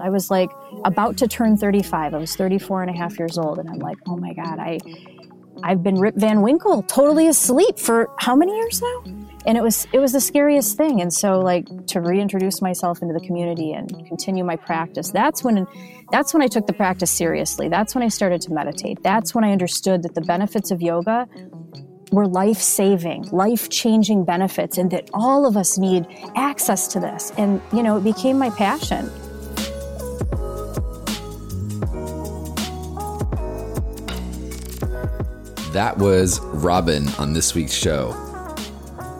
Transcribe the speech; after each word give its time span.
I 0.00 0.10
was 0.10 0.30
like 0.30 0.50
about 0.84 1.16
to 1.18 1.28
turn 1.28 1.56
35. 1.56 2.14
I 2.14 2.18
was 2.18 2.36
34 2.36 2.82
and 2.82 2.90
a 2.90 2.96
half 2.96 3.18
years 3.18 3.38
old. 3.38 3.58
And 3.58 3.68
I'm 3.68 3.78
like, 3.78 3.98
oh 4.06 4.16
my 4.16 4.32
God, 4.34 4.58
I, 4.58 4.78
I've 5.62 5.82
been 5.82 5.96
Rip 5.96 6.16
Van 6.16 6.42
Winkle, 6.42 6.82
totally 6.82 7.28
asleep 7.28 7.78
for 7.78 8.10
how 8.18 8.36
many 8.36 8.54
years 8.54 8.82
now? 8.82 9.02
And 9.46 9.56
it 9.56 9.62
was 9.62 9.86
it 9.92 10.00
was 10.00 10.12
the 10.12 10.20
scariest 10.20 10.76
thing. 10.76 11.00
And 11.00 11.12
so 11.12 11.38
like 11.38 11.86
to 11.86 12.00
reintroduce 12.00 12.60
myself 12.60 13.00
into 13.00 13.14
the 13.14 13.24
community 13.24 13.72
and 13.72 13.88
continue 14.06 14.42
my 14.42 14.56
practice, 14.56 15.10
that's 15.10 15.44
when 15.44 15.66
that's 16.10 16.34
when 16.34 16.42
I 16.42 16.48
took 16.48 16.66
the 16.66 16.72
practice 16.72 17.10
seriously. 17.10 17.68
That's 17.68 17.94
when 17.94 18.02
I 18.02 18.08
started 18.08 18.40
to 18.42 18.52
meditate. 18.52 19.02
That's 19.02 19.34
when 19.34 19.44
I 19.44 19.52
understood 19.52 20.02
that 20.02 20.14
the 20.14 20.20
benefits 20.20 20.72
of 20.72 20.82
yoga 20.82 21.28
were 22.12 22.26
life 22.26 22.58
saving, 22.58 23.28
life 23.30 23.68
changing 23.68 24.24
benefits, 24.24 24.78
and 24.78 24.90
that 24.90 25.10
all 25.12 25.46
of 25.46 25.56
us 25.56 25.78
need 25.78 26.06
access 26.34 26.88
to 26.88 27.00
this. 27.00 27.32
And, 27.36 27.60
you 27.72 27.82
know, 27.82 27.96
it 27.96 28.04
became 28.04 28.38
my 28.38 28.50
passion. 28.50 29.10
That 35.76 35.98
was 35.98 36.40
Robin 36.40 37.06
on 37.18 37.34
this 37.34 37.54
week's 37.54 37.74
show. 37.74 38.12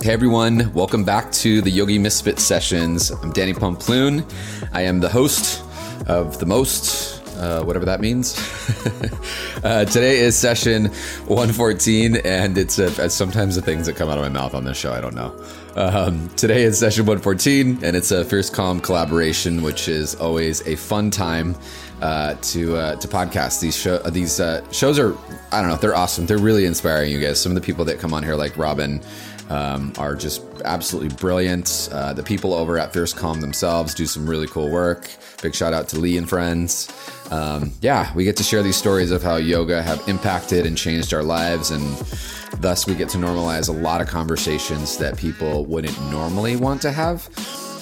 Hey 0.00 0.14
everyone, 0.14 0.72
welcome 0.72 1.04
back 1.04 1.30
to 1.32 1.60
the 1.60 1.68
Yogi 1.68 1.98
Misfit 1.98 2.38
Sessions. 2.38 3.10
I'm 3.10 3.30
Danny 3.30 3.52
Pomploon. 3.52 4.24
I 4.72 4.80
am 4.80 5.00
the 5.00 5.10
host 5.10 5.62
of 6.06 6.38
the 6.38 6.46
most, 6.46 7.22
uh, 7.36 7.62
whatever 7.62 7.84
that 7.84 8.00
means. 8.00 8.38
uh, 9.64 9.84
today 9.84 10.20
is 10.20 10.34
session 10.34 10.86
114, 11.26 12.16
and 12.24 12.56
it's 12.56 12.78
uh, 12.78 13.06
sometimes 13.10 13.56
the 13.56 13.60
things 13.60 13.84
that 13.84 13.96
come 13.96 14.08
out 14.08 14.16
of 14.16 14.24
my 14.24 14.30
mouth 14.30 14.54
on 14.54 14.64
this 14.64 14.78
show, 14.78 14.94
I 14.94 15.02
don't 15.02 15.14
know. 15.14 15.38
Um, 15.74 16.30
today 16.36 16.62
is 16.62 16.78
session 16.78 17.04
114, 17.04 17.84
and 17.84 17.94
it's 17.94 18.10
a 18.12 18.24
Fierce 18.24 18.48
Calm 18.48 18.80
collaboration, 18.80 19.60
which 19.60 19.88
is 19.88 20.14
always 20.14 20.66
a 20.66 20.76
fun 20.76 21.10
time 21.10 21.54
uh, 22.02 22.34
to 22.34 22.76
uh, 22.76 22.96
to 22.96 23.08
podcast. 23.08 23.60
These 23.60 23.76
show 23.76 23.98
these 23.98 24.40
uh, 24.40 24.68
shows 24.70 24.98
are 24.98 25.16
I 25.52 25.60
don't 25.60 25.70
know 25.70 25.76
they're 25.76 25.96
awesome. 25.96 26.26
They're 26.26 26.38
really 26.38 26.66
inspiring. 26.66 27.10
You 27.10 27.20
guys. 27.20 27.40
Some 27.40 27.52
of 27.52 27.56
the 27.56 27.64
people 27.64 27.84
that 27.86 27.98
come 27.98 28.12
on 28.12 28.22
here, 28.22 28.34
like 28.34 28.56
Robin, 28.56 29.00
um, 29.48 29.92
are 29.98 30.14
just 30.14 30.42
absolutely 30.64 31.14
brilliant. 31.16 31.88
Uh, 31.92 32.12
the 32.12 32.22
people 32.22 32.52
over 32.52 32.78
at 32.78 32.92
Fierce 32.92 33.12
Calm 33.12 33.40
themselves 33.40 33.94
do 33.94 34.06
some 34.06 34.28
really 34.28 34.46
cool 34.46 34.70
work. 34.70 35.10
Big 35.42 35.54
shout 35.54 35.72
out 35.72 35.88
to 35.88 35.98
Lee 36.00 36.16
and 36.16 36.28
friends. 36.28 36.92
Um, 37.30 37.72
yeah, 37.80 38.12
we 38.14 38.24
get 38.24 38.36
to 38.36 38.42
share 38.42 38.62
these 38.62 38.76
stories 38.76 39.10
of 39.10 39.22
how 39.22 39.36
yoga 39.36 39.82
have 39.82 40.06
impacted 40.08 40.66
and 40.66 40.76
changed 40.76 41.12
our 41.12 41.22
lives, 41.22 41.70
and 41.70 41.82
thus 42.60 42.86
we 42.86 42.94
get 42.94 43.08
to 43.10 43.18
normalize 43.18 43.68
a 43.68 43.72
lot 43.72 44.00
of 44.00 44.08
conversations 44.08 44.96
that 44.98 45.16
people 45.16 45.64
wouldn't 45.64 46.00
normally 46.10 46.56
want 46.56 46.82
to 46.82 46.92
have. 46.92 47.28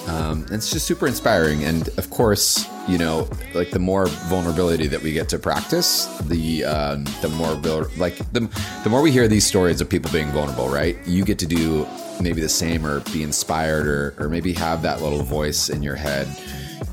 Um, 0.07 0.45
it's 0.51 0.71
just 0.71 0.85
super 0.85 1.07
inspiring. 1.07 1.63
And 1.63 1.87
of 1.97 2.09
course, 2.09 2.67
you 2.87 2.97
know, 2.97 3.27
like 3.53 3.71
the 3.71 3.79
more 3.79 4.05
vulnerability 4.05 4.87
that 4.87 5.01
we 5.01 5.13
get 5.13 5.29
to 5.29 5.39
practice, 5.39 6.05
the 6.19 6.63
uh, 6.63 6.95
the 7.21 7.29
more 7.29 7.55
like 7.97 8.17
the 8.31 8.41
the 8.83 8.89
more 8.89 9.01
we 9.01 9.11
hear 9.11 9.27
these 9.27 9.45
stories 9.45 9.81
of 9.81 9.89
people 9.89 10.11
being 10.11 10.29
vulnerable, 10.29 10.69
right? 10.69 10.97
You 11.07 11.25
get 11.25 11.39
to 11.39 11.47
do 11.47 11.87
maybe 12.21 12.41
the 12.41 12.49
same 12.49 12.85
or 12.85 12.99
be 13.11 13.23
inspired 13.23 13.87
or 13.87 14.15
or 14.19 14.29
maybe 14.29 14.53
have 14.53 14.81
that 14.83 15.01
little 15.01 15.23
voice 15.23 15.69
in 15.69 15.81
your 15.81 15.95
head, 15.95 16.27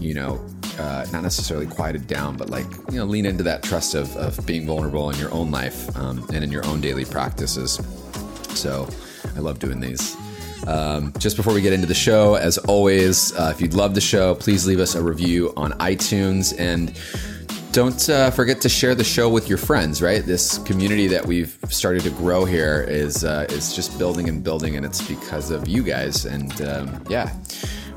you 0.01 0.15
know, 0.15 0.45
uh, 0.79 1.07
not 1.13 1.23
necessarily 1.23 1.67
quieted 1.67 2.07
down, 2.07 2.37
but 2.37 2.49
like 2.49 2.67
you 2.91 2.99
know, 2.99 3.05
lean 3.05 3.27
into 3.27 3.43
that 3.43 3.63
trust 3.63 3.95
of 3.95 4.17
of 4.17 4.45
being 4.47 4.67
vulnerable 4.67 5.11
in 5.11 5.19
your 5.19 5.33
own 5.33 5.51
life 5.51 5.95
um, 5.99 6.27
and 6.33 6.43
in 6.43 6.51
your 6.51 6.65
own 6.67 6.81
daily 6.81 7.05
practices. 7.05 7.81
So, 8.59 8.89
I 9.37 9.41
love 9.41 9.59
doing 9.59 9.81
these. 9.81 10.17
Um, 10.67 11.13
just 11.19 11.37
before 11.37 11.55
we 11.55 11.61
get 11.61 11.73
into 11.73 11.87
the 11.87 11.95
show, 11.95 12.35
as 12.35 12.59
always, 12.59 13.35
uh, 13.37 13.53
if 13.55 13.61
you'd 13.61 13.75
love 13.75 13.95
the 13.95 14.01
show, 14.01 14.35
please 14.35 14.67
leave 14.67 14.81
us 14.81 14.95
a 14.95 15.03
review 15.03 15.53
on 15.57 15.73
iTunes 15.73 16.59
and 16.59 16.97
don't 17.73 18.09
uh, 18.11 18.31
forget 18.31 18.61
to 18.61 18.69
share 18.69 18.95
the 18.95 19.05
show 19.05 19.29
with 19.29 19.49
your 19.49 19.59
friends. 19.59 20.03
Right, 20.03 20.25
this 20.25 20.59
community 20.59 21.07
that 21.09 21.25
we've 21.25 21.59
started 21.69 22.03
to 22.03 22.11
grow 22.11 22.45
here 22.45 22.85
is 22.87 23.25
uh, 23.25 23.47
is 23.49 23.75
just 23.75 23.99
building 23.99 24.29
and 24.29 24.45
building, 24.45 24.77
and 24.77 24.85
it's 24.85 25.07
because 25.09 25.51
of 25.51 25.67
you 25.67 25.83
guys. 25.83 26.27
And 26.27 26.61
um, 26.63 27.03
yeah, 27.09 27.35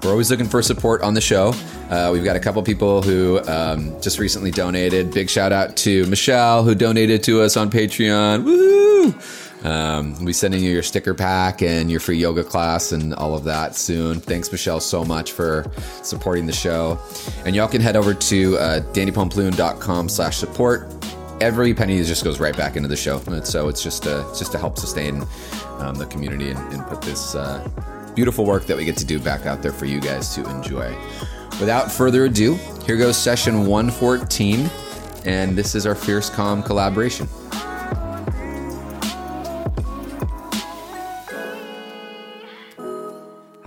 we're 0.02 0.12
always 0.12 0.32
looking 0.32 0.48
for 0.48 0.62
support 0.62 1.02
on 1.02 1.14
the 1.14 1.22
show. 1.22 1.54
Uh, 1.90 2.10
we've 2.14 2.24
got 2.24 2.36
a 2.36 2.40
couple 2.40 2.64
people 2.64 3.02
who 3.02 3.42
um, 3.48 4.00
just 4.02 4.18
recently 4.18 4.52
donated. 4.52 5.12
Big 5.12 5.30
shout 5.30 5.52
out 5.52 5.76
to 5.78 6.06
Michelle 6.06 6.64
who 6.64 6.74
donated 6.74 7.24
to 7.24 7.42
us 7.42 7.58
on 7.58 7.70
Patreon. 7.70 8.44
Um, 9.66 10.14
we'll 10.18 10.28
be 10.28 10.34
sending 10.34 10.64
you 10.64 10.70
your 10.70 10.84
sticker 10.84 11.16
pack 11.16 11.64
and 11.64 11.90
your 11.90 12.00
free 12.00 12.18
yoga 12.18 12.44
class 12.44 12.92
and 12.92 13.16
all 13.16 13.34
of 13.34 13.44
that 13.46 13.76
soon. 13.76 14.20
Thanks, 14.20 14.52
Michelle, 14.52 14.80
so 14.80 15.04
much 15.04 15.32
for 15.32 15.66
supporting 16.04 16.46
the 16.46 16.54
show. 16.54 17.00
And 17.46 17.56
y'all 17.56 17.68
can 17.68 17.82
head 17.82 17.96
over 17.96 18.14
to 18.14 18.58
uh, 18.58 18.82
dannypomploon.com 18.94 20.10
slash 20.10 20.38
support. 20.38 20.94
Every 21.42 21.74
penny 21.74 22.02
just 22.04 22.24
goes 22.24 22.40
right 22.40 22.56
back 22.56 22.76
into 22.76 22.88
the 22.88 22.96
show. 22.96 23.20
So 23.44 23.68
it's 23.68 23.82
just 23.82 24.04
to, 24.04 24.24
just 24.38 24.52
to 24.52 24.60
help 24.60 24.78
sustain 24.78 25.26
um, 25.80 25.96
the 25.96 26.06
community 26.06 26.52
and, 26.52 26.74
and 26.74 26.86
put 26.86 27.02
this 27.02 27.34
uh, 27.34 27.68
beautiful 28.14 28.46
work 28.46 28.68
that 28.68 28.78
we 28.78 28.86
get 28.86 28.98
to 28.98 29.06
do 29.06 29.20
back 29.20 29.48
out 29.48 29.64
there 29.64 29.74
for 29.74 29.86
you 29.86 30.00
guys 30.00 30.36
to 30.36 30.48
enjoy. 30.48 30.96
Without 31.60 31.92
further 31.92 32.26
ado, 32.26 32.54
here 32.86 32.98
goes 32.98 33.18
session 33.18 33.66
114. 33.66 34.70
And 35.26 35.58
this 35.58 35.74
is 35.74 35.88
our 35.88 35.96
Fierce 35.96 36.30
Calm 36.30 36.62
collaboration. 36.62 37.28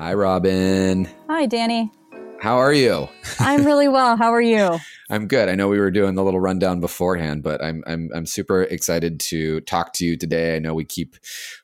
Hi, 0.08 0.14
Robin. 0.14 1.06
Hi, 1.28 1.44
Danny. 1.44 1.92
How 2.40 2.56
are 2.56 2.72
you? 2.72 3.10
I'm 3.40 3.66
really 3.66 3.88
well. 3.88 4.16
How 4.16 4.32
are 4.32 4.40
you? 4.40 4.78
I'm 5.10 5.28
good. 5.28 5.50
I 5.50 5.54
know 5.54 5.68
we 5.68 5.78
were 5.78 5.90
doing 5.90 6.14
the 6.14 6.24
little 6.24 6.40
rundown 6.40 6.80
beforehand, 6.80 7.42
but 7.42 7.62
I'm 7.62 7.84
I'm 7.86 8.08
I'm 8.14 8.24
super 8.24 8.62
excited 8.62 9.20
to 9.20 9.60
talk 9.60 9.92
to 9.94 10.06
you 10.06 10.16
today. 10.16 10.56
I 10.56 10.60
know 10.60 10.72
we 10.72 10.86
keep 10.86 11.16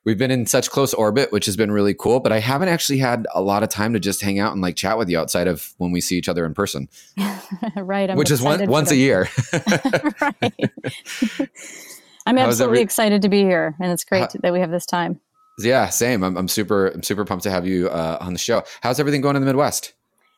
we've 0.04 0.18
been 0.18 0.30
in 0.30 0.44
such 0.44 0.70
close 0.70 0.92
orbit, 0.92 1.32
which 1.32 1.46
has 1.46 1.56
been 1.56 1.72
really 1.72 1.94
cool, 1.94 2.20
but 2.20 2.32
I 2.32 2.40
haven't 2.40 2.68
actually 2.68 2.98
had 2.98 3.26
a 3.34 3.40
lot 3.40 3.62
of 3.62 3.70
time 3.70 3.94
to 3.94 3.98
just 3.98 4.20
hang 4.20 4.38
out 4.38 4.52
and 4.52 4.60
like 4.60 4.76
chat 4.76 4.98
with 4.98 5.08
you 5.08 5.18
outside 5.18 5.46
of 5.46 5.72
when 5.78 5.90
we 5.90 6.02
see 6.02 6.18
each 6.18 6.28
other 6.28 6.44
in 6.44 6.52
person. 6.52 6.90
right. 7.76 8.10
I'm 8.10 8.18
which 8.18 8.30
is 8.30 8.42
one, 8.42 8.68
once 8.68 8.90
a 8.90 8.96
year. 8.96 9.26
right. 10.20 10.70
I'm 12.26 12.36
absolutely 12.36 12.82
excited 12.82 13.22
to 13.22 13.30
be 13.30 13.40
here, 13.40 13.74
and 13.80 13.90
it's 13.90 14.04
great 14.04 14.20
How, 14.20 14.40
that 14.42 14.52
we 14.52 14.60
have 14.60 14.70
this 14.70 14.84
time. 14.84 15.18
Yeah, 15.58 15.88
same. 15.88 16.24
I'm, 16.24 16.36
I'm 16.36 16.48
super 16.48 16.88
I'm 16.88 17.02
super 17.02 17.24
pumped 17.24 17.44
to 17.44 17.50
have 17.50 17.66
you 17.66 17.88
uh, 17.88 18.18
on 18.20 18.32
the 18.32 18.38
show. 18.38 18.62
How's 18.82 18.98
everything 18.98 19.20
going 19.20 19.36
in 19.36 19.42
the 19.42 19.46
Midwest? 19.46 19.92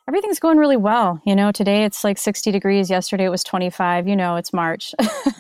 Everything's 0.09 0.39
going 0.39 0.57
really 0.57 0.77
well. 0.77 1.21
You 1.27 1.35
know, 1.35 1.51
today 1.51 1.83
it's 1.85 2.05
like 2.05 2.17
60 2.17 2.53
degrees. 2.53 2.89
Yesterday 2.89 3.25
it 3.25 3.29
was 3.29 3.43
25. 3.43 4.07
You 4.07 4.15
know, 4.15 4.37
it's 4.37 4.53
March. 4.53 4.95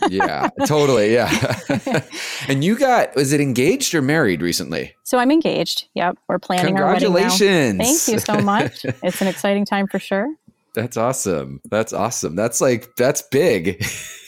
yeah, 0.09 0.49
totally. 0.67 1.13
Yeah. 1.15 1.31
and 2.49 2.65
you 2.65 2.77
got, 2.77 3.15
was 3.15 3.33
it 3.33 3.41
engaged 3.41 3.95
or 3.95 4.03
married 4.03 4.43
recently? 4.43 4.93
So 5.05 5.19
I'm 5.19 5.31
engaged. 5.31 5.87
Yep. 5.95 6.19
We're 6.27 6.41
planning 6.41 6.77
our 6.79 6.87
wedding 6.87 7.13
Congratulations. 7.13 7.79
Thank 7.79 8.09
you 8.13 8.19
so 8.19 8.41
much. 8.41 8.85
it's 9.05 9.23
an 9.23 9.29
exciting 9.29 9.65
time 9.65 9.87
for 9.87 10.01
sure. 10.01 10.35
That's 10.75 10.97
awesome. 10.97 11.61
That's 11.71 11.93
awesome. 11.93 12.35
That's 12.35 12.61
like, 12.61 12.97
that's 12.97 13.23
big. 13.23 13.85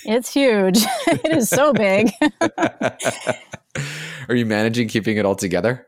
It's 0.08 0.32
huge. 0.32 0.78
it 1.06 1.36
is 1.36 1.50
so 1.50 1.74
big. 1.74 2.10
Are 4.28 4.34
you 4.34 4.46
managing 4.46 4.88
keeping 4.88 5.18
it 5.18 5.26
all 5.26 5.36
together? 5.36 5.86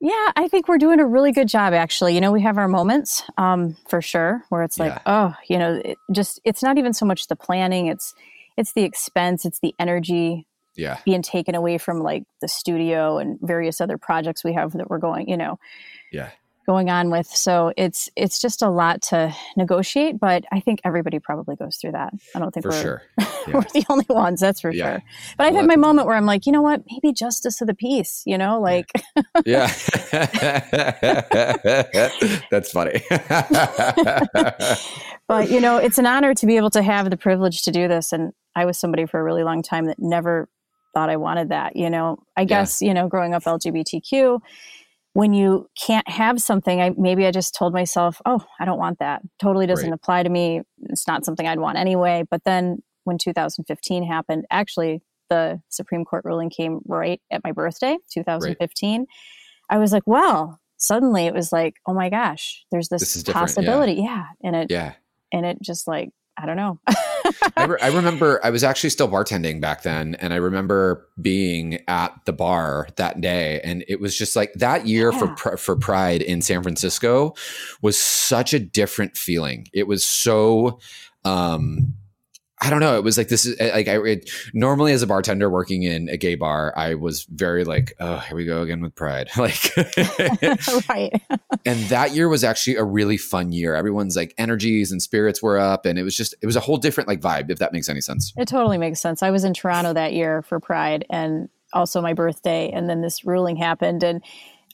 Yeah, 0.00 0.32
I 0.34 0.48
think 0.48 0.66
we're 0.66 0.78
doing 0.78 0.98
a 0.98 1.04
really 1.04 1.30
good 1.30 1.46
job 1.46 1.74
actually. 1.74 2.14
You 2.14 2.22
know, 2.22 2.32
we 2.32 2.40
have 2.40 2.56
our 2.56 2.68
moments 2.68 3.22
um, 3.36 3.76
for 3.86 4.00
sure 4.00 4.42
where 4.48 4.62
it's 4.62 4.78
like, 4.78 4.92
yeah. 4.92 5.02
oh, 5.04 5.34
you 5.46 5.58
know, 5.58 5.74
it 5.84 5.98
just 6.10 6.40
it's 6.42 6.62
not 6.62 6.78
even 6.78 6.94
so 6.94 7.04
much 7.04 7.28
the 7.28 7.36
planning, 7.36 7.86
it's 7.86 8.14
it's 8.56 8.72
the 8.72 8.82
expense, 8.82 9.44
it's 9.44 9.60
the 9.60 9.74
energy 9.78 10.46
yeah. 10.74 10.96
being 11.04 11.20
taken 11.20 11.54
away 11.54 11.76
from 11.76 12.00
like 12.00 12.24
the 12.40 12.48
studio 12.48 13.18
and 13.18 13.38
various 13.42 13.78
other 13.78 13.98
projects 13.98 14.42
we 14.42 14.54
have 14.54 14.72
that 14.72 14.88
we're 14.88 14.98
going, 14.98 15.28
you 15.28 15.36
know. 15.36 15.58
Yeah 16.10 16.30
going 16.66 16.90
on 16.90 17.10
with. 17.10 17.26
So 17.26 17.72
it's 17.76 18.08
it's 18.16 18.40
just 18.40 18.62
a 18.62 18.68
lot 18.68 19.02
to 19.02 19.34
negotiate, 19.56 20.20
but 20.20 20.44
I 20.52 20.60
think 20.60 20.80
everybody 20.84 21.18
probably 21.18 21.56
goes 21.56 21.76
through 21.76 21.92
that. 21.92 22.12
I 22.34 22.38
don't 22.38 22.52
think 22.52 22.64
for 22.64 22.70
we're, 22.70 22.82
sure. 22.82 23.02
Yeah. 23.46 23.54
we're 23.54 23.62
the 23.72 23.86
only 23.88 24.04
ones, 24.08 24.40
that's 24.40 24.60
for 24.60 24.70
yeah. 24.70 24.92
sure. 24.92 25.02
But 25.38 25.46
I've 25.46 25.54
well, 25.54 25.62
had 25.62 25.68
my 25.68 25.76
moment 25.76 26.06
where 26.06 26.16
I'm 26.16 26.26
like, 26.26 26.44
you 26.44 26.52
know 26.52 26.60
what, 26.60 26.82
maybe 26.90 27.14
justice 27.14 27.60
of 27.62 27.68
the 27.68 27.74
peace, 27.74 28.22
you 28.26 28.36
know, 28.36 28.60
like 28.60 28.90
Yeah. 29.46 29.66
that's 32.50 32.70
funny. 32.70 33.02
but 35.26 35.50
you 35.50 35.60
know, 35.60 35.78
it's 35.78 35.98
an 35.98 36.06
honor 36.06 36.34
to 36.34 36.46
be 36.46 36.58
able 36.58 36.70
to 36.70 36.82
have 36.82 37.08
the 37.08 37.16
privilege 37.16 37.62
to 37.62 37.70
do 37.70 37.88
this. 37.88 38.12
And 38.12 38.32
I 38.54 38.66
was 38.66 38.78
somebody 38.78 39.06
for 39.06 39.18
a 39.18 39.24
really 39.24 39.42
long 39.42 39.62
time 39.62 39.86
that 39.86 39.98
never 39.98 40.50
thought 40.92 41.08
I 41.08 41.16
wanted 41.16 41.48
that, 41.48 41.76
you 41.76 41.88
know. 41.88 42.18
I 42.36 42.44
guess, 42.44 42.82
yeah. 42.82 42.88
you 42.88 42.94
know, 42.94 43.08
growing 43.08 43.32
up 43.32 43.44
LGBTQ 43.44 44.40
when 45.20 45.34
you 45.34 45.68
can't 45.78 46.08
have 46.08 46.40
something 46.40 46.80
i 46.80 46.90
maybe 46.96 47.26
i 47.26 47.30
just 47.30 47.54
told 47.54 47.74
myself 47.74 48.22
oh 48.24 48.42
i 48.58 48.64
don't 48.64 48.78
want 48.78 48.98
that 49.00 49.20
totally 49.38 49.66
doesn't 49.66 49.90
right. 49.90 49.94
apply 49.94 50.22
to 50.22 50.30
me 50.30 50.62
it's 50.84 51.06
not 51.06 51.26
something 51.26 51.46
i'd 51.46 51.60
want 51.60 51.76
anyway 51.76 52.24
but 52.30 52.42
then 52.44 52.78
when 53.04 53.18
2015 53.18 54.02
happened 54.02 54.46
actually 54.50 55.02
the 55.28 55.60
supreme 55.68 56.06
court 56.06 56.24
ruling 56.24 56.48
came 56.48 56.80
right 56.86 57.20
at 57.30 57.44
my 57.44 57.52
birthday 57.52 57.98
2015 58.10 59.00
right. 59.00 59.08
i 59.68 59.76
was 59.76 59.92
like 59.92 60.04
well 60.06 60.58
suddenly 60.78 61.26
it 61.26 61.34
was 61.34 61.52
like 61.52 61.74
oh 61.86 61.92
my 61.92 62.08
gosh 62.08 62.64
there's 62.72 62.88
this, 62.88 63.12
this 63.12 63.22
possibility 63.24 63.92
yeah. 63.92 64.02
yeah 64.02 64.24
and 64.42 64.56
it 64.56 64.70
yeah 64.70 64.94
and 65.32 65.44
it 65.44 65.58
just 65.60 65.86
like 65.86 66.08
I 66.40 66.46
don't 66.46 66.56
know. 66.56 66.80
I, 67.56 67.64
re- 67.64 67.78
I, 67.82 67.88
remember 67.88 68.40
I 68.44 68.50
was 68.50 68.64
actually 68.64 68.90
still 68.90 69.08
bartending 69.08 69.60
back 69.60 69.82
then, 69.82 70.14
and 70.16 70.32
I 70.32 70.36
remember 70.36 71.08
being 71.20 71.82
at 71.88 72.12
the 72.24 72.32
bar 72.32 72.88
that 72.96 73.20
day, 73.20 73.60
and 73.62 73.84
it 73.88 74.00
was 74.00 74.16
just 74.16 74.36
like 74.36 74.52
that 74.54 74.86
year 74.86 75.12
yeah. 75.12 75.34
for 75.34 75.56
for 75.56 75.76
Pride 75.76 76.22
in 76.22 76.42
San 76.42 76.62
Francisco 76.62 77.34
was 77.82 77.98
such 77.98 78.54
a 78.54 78.58
different 78.58 79.16
feeling. 79.16 79.66
It 79.72 79.86
was 79.86 80.04
so 80.04 80.80
um, 81.24 81.94
I 82.62 82.68
don't 82.68 82.80
know. 82.80 82.98
It 82.98 83.04
was 83.04 83.16
like 83.16 83.28
this 83.28 83.46
is 83.46 83.58
like 83.58 83.88
I 83.88 83.96
it, 84.02 84.30
normally 84.52 84.92
as 84.92 85.02
a 85.02 85.06
bartender 85.06 85.48
working 85.48 85.82
in 85.82 86.10
a 86.10 86.18
gay 86.18 86.34
bar, 86.34 86.74
I 86.76 86.94
was 86.94 87.24
very 87.24 87.64
like, 87.64 87.94
oh, 88.00 88.18
here 88.18 88.36
we 88.36 88.44
go 88.44 88.60
again 88.60 88.82
with 88.82 88.94
pride. 88.94 89.30
Like, 89.40 89.74
right. 90.90 91.22
and 91.64 91.80
that 91.88 92.12
year 92.12 92.28
was 92.28 92.44
actually 92.44 92.76
a 92.76 92.84
really 92.84 93.16
fun 93.16 93.52
year. 93.52 93.74
Everyone's 93.74 94.14
like 94.14 94.34
energies 94.36 94.92
and 94.92 95.00
spirits 95.00 95.42
were 95.42 95.58
up, 95.58 95.86
and 95.86 95.98
it 95.98 96.02
was 96.02 96.14
just 96.14 96.34
it 96.42 96.46
was 96.46 96.56
a 96.56 96.60
whole 96.60 96.76
different 96.76 97.08
like 97.08 97.22
vibe. 97.22 97.50
If 97.50 97.58
that 97.58 97.72
makes 97.72 97.88
any 97.88 98.02
sense. 98.02 98.34
It 98.36 98.48
totally 98.48 98.76
makes 98.76 99.00
sense. 99.00 99.22
I 99.22 99.30
was 99.30 99.44
in 99.44 99.54
Toronto 99.54 99.94
that 99.94 100.12
year 100.12 100.42
for 100.42 100.60
Pride, 100.60 101.06
and 101.08 101.48
also 101.72 102.02
my 102.02 102.12
birthday, 102.12 102.70
and 102.70 102.90
then 102.90 103.00
this 103.00 103.24
ruling 103.24 103.56
happened, 103.56 104.02
and 104.02 104.22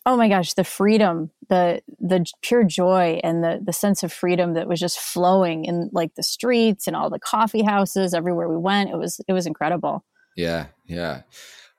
oh 0.06 0.16
my 0.16 0.28
gosh 0.28 0.54
the 0.54 0.64
freedom 0.64 1.30
the 1.48 1.82
the 2.00 2.24
pure 2.40 2.64
joy 2.64 3.20
and 3.22 3.42
the 3.44 3.60
the 3.62 3.72
sense 3.72 4.02
of 4.02 4.12
freedom 4.12 4.54
that 4.54 4.68
was 4.68 4.80
just 4.80 4.98
flowing 4.98 5.64
in 5.64 5.90
like 5.92 6.14
the 6.14 6.22
streets 6.22 6.86
and 6.86 6.96
all 6.96 7.10
the 7.10 7.18
coffee 7.18 7.62
houses 7.62 8.14
everywhere 8.14 8.48
we 8.48 8.56
went. 8.56 8.90
It 8.90 8.96
was 8.96 9.20
it 9.28 9.32
was 9.32 9.46
incredible. 9.46 10.04
Yeah 10.36 10.66
yeah. 10.86 11.22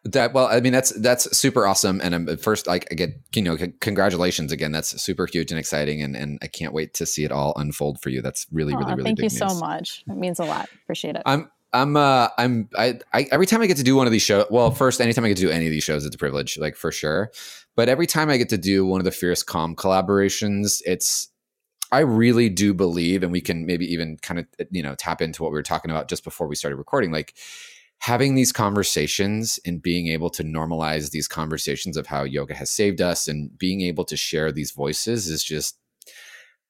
That 0.04 0.34
well 0.34 0.48
i 0.48 0.62
mean 0.62 0.74
that's 0.74 0.92
that's 1.02 1.36
super 1.38 1.66
awesome. 1.66 2.00
And 2.02 2.16
I'm, 2.16 2.38
first 2.38 2.68
like 2.68 2.88
i 2.92 2.96
get 2.96 3.20
you 3.34 3.42
know 3.42 3.58
c- 3.58 3.74
congratulations 3.80 4.52
again. 4.52 4.72
That's 4.72 5.02
super 5.02 5.26
huge 5.26 5.52
and 5.52 5.60
exciting. 5.60 6.02
And 6.02 6.16
and 6.16 6.40
i 6.42 6.48
can't 6.48 6.74
wait 6.74 6.94
to 6.96 7.06
see 7.06 7.24
it 7.24 7.32
all 7.32 7.54
unfold 7.56 8.02
for 8.02 8.10
you. 8.10 8.22
That's 8.22 8.46
really 8.52 8.76
really 8.76 8.94
really 8.94 9.04
thank 9.04 9.20
you 9.20 9.24
news. 9.24 9.38
so 9.38 9.54
much. 9.60 10.04
It 10.08 10.16
means 10.18 10.40
a 10.40 10.46
lot. 10.46 10.70
Appreciate 10.84 11.16
it. 11.16 11.24
I'm 11.26 11.50
I'm 11.74 11.98
uh 11.98 12.30
I'm 12.38 12.70
I, 12.78 13.00
I 13.14 13.28
every 13.32 13.46
time 13.46 13.62
I 13.62 13.68
get 13.68 13.78
to 13.78 13.84
do 13.84 13.98
one 13.98 14.08
of 14.08 14.12
these 14.12 14.22
shows 14.22 14.46
well 14.50 14.72
first 14.72 15.02
anytime 15.02 15.26
I 15.26 15.30
get 15.30 15.38
to 15.38 15.44
do 15.44 15.50
any 15.50 15.66
of 15.66 15.72
these 15.72 15.84
shows 15.84 16.06
it's 16.06 16.16
a 16.16 16.20
privilege 16.20 16.58
like 16.58 16.78
for 16.78 16.92
sure 16.92 17.32
but 17.78 17.88
every 17.88 18.08
time 18.08 18.30
I 18.30 18.36
get 18.36 18.50
to 18.50 18.58
do 18.58 18.86
one 18.86 19.00
of 19.00 19.06
the 19.06 19.12
Fierce 19.12 19.44
Calm 19.44 19.74
collaborations 19.74 20.82
it's 20.86 21.30
I 21.90 22.00
really 22.00 22.50
do 22.50 22.74
believe 22.74 23.24
and 23.24 23.32
we 23.32 23.40
can 23.40 23.66
maybe 23.66 23.86
even 23.94 24.18
kind 24.18 24.40
of 24.42 24.48
you 24.72 24.84
know 24.84 24.96
tap 24.96 25.22
into 25.22 25.42
what 25.42 25.54
we 25.54 25.58
were 25.58 25.64
talking 25.64 25.90
about 25.90 26.10
just 26.10 26.26
before 26.26 26.48
we 26.48 26.56
started 26.56 26.76
recording 26.76 27.12
like 27.12 27.36
having 28.00 28.36
these 28.36 28.52
conversations 28.52 29.60
and 29.66 29.82
being 29.82 30.08
able 30.08 30.30
to 30.32 30.44
normalize 30.44 31.12
these 31.12 31.28
conversations 31.28 31.96
of 31.96 32.08
how 32.08 32.24
yoga 32.24 32.54
has 32.54 32.70
saved 32.70 33.00
us 33.00 33.30
and 33.30 33.58
being 33.58 33.82
able 33.82 34.04
to 34.04 34.18
share 34.18 34.52
these 34.52 34.72
voices 34.72 35.30
is 35.30 35.44
just 35.44 35.80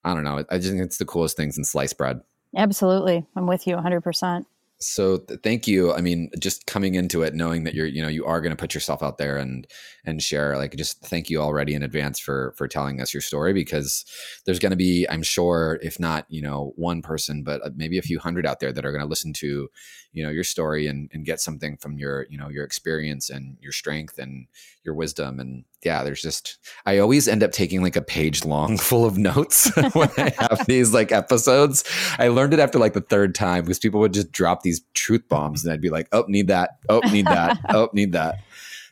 I 0.04 0.14
don't 0.14 0.24
know 0.24 0.46
I 0.52 0.58
just 0.58 0.70
think 0.70 0.84
it's 0.84 0.98
the 0.98 1.06
coolest 1.06 1.36
things 1.36 1.58
in 1.58 1.64
sliced 1.64 1.98
bread 1.98 2.22
Absolutely. 2.56 3.26
I'm 3.36 3.46
with 3.46 3.68
you 3.68 3.76
100% 3.76 4.46
so 4.80 5.18
th- 5.18 5.40
thank 5.42 5.68
you. 5.68 5.94
I 5.94 6.02
mean 6.02 6.30
just 6.40 6.68
coming 6.68 6.96
into 6.96 7.24
it 7.24 7.34
knowing 7.34 7.64
that 7.64 7.74
you're 7.74 7.88
you 7.88 8.02
know 8.02 8.08
you 8.08 8.26
are 8.26 8.42
going 8.42 8.52
to 8.52 8.62
put 8.62 8.74
yourself 8.74 9.02
out 9.02 9.18
there 9.18 9.38
and 9.38 9.68
and 10.06 10.22
share 10.22 10.58
like 10.58 10.76
just 10.76 11.02
thank 11.06 11.30
you 11.30 11.42
already 11.42 11.74
in 11.74 11.84
advance 11.84 12.20
for 12.20 12.54
for 12.58 12.68
telling 12.68 13.02
us 13.02 13.14
your 13.14 13.22
story 13.22 13.54
because 13.54 14.06
there's 14.46 14.60
going 14.60 14.72
to 14.72 14.78
be 14.78 15.06
i'm 15.10 15.24
sure 15.24 15.80
if 15.82 16.00
not 16.00 16.26
you 16.30 16.42
know 16.42 16.74
one 16.76 17.02
person 17.02 17.44
but 17.44 17.62
uh, 17.66 17.70
maybe 17.76 17.98
a 17.98 18.04
few 18.04 18.20
hundred 18.20 18.46
out 18.46 18.60
there 18.60 18.72
that 18.72 18.86
are 18.86 18.92
going 18.92 19.04
to 19.04 19.10
listen 19.10 19.34
to 19.34 19.70
you 20.14 20.24
know 20.24 20.30
your 20.30 20.44
story 20.44 20.88
and 20.88 21.10
and 21.14 21.26
get 21.26 21.42
something 21.42 21.76
from 21.78 21.98
your 21.98 22.26
you 22.30 22.38
know 22.38 22.50
your 22.50 22.64
experience 22.64 23.30
and 23.30 23.58
your 23.60 23.72
strength 23.72 24.18
and 24.18 24.48
your 24.84 24.96
wisdom 24.96 25.40
and 25.40 25.66
yeah 25.84 26.04
there's 26.04 26.22
just 26.22 26.58
i 26.86 26.98
always 26.98 27.28
end 27.28 27.44
up 27.44 27.52
taking 27.52 27.82
like 27.82 27.96
a 27.96 28.02
page 28.02 28.44
long 28.44 28.78
full 28.90 29.06
of 29.06 29.18
notes 29.18 29.72
when 29.94 30.10
i 30.18 30.34
have 30.38 30.66
these 30.66 30.94
like 30.94 31.12
episodes. 31.12 31.84
I 32.20 32.30
learned 32.30 32.54
it 32.54 32.60
after 32.60 32.80
like 32.80 32.94
the 32.94 33.02
third 33.02 33.36
time 33.36 33.64
because 33.64 33.80
people 33.80 34.00
would 34.00 34.14
just 34.14 34.32
drop 34.32 34.64
these 34.64 34.82
truth 34.94 35.28
bombs 35.30 35.64
and 35.64 35.74
i'd 35.74 35.82
be 35.82 35.90
like 35.90 36.08
oh 36.12 36.26
need 36.28 36.48
that. 36.48 36.78
Oh 36.90 37.00
need 37.12 37.26
that. 37.28 37.60
Oh 37.70 37.90
need 37.94 38.12
that. 38.14 38.40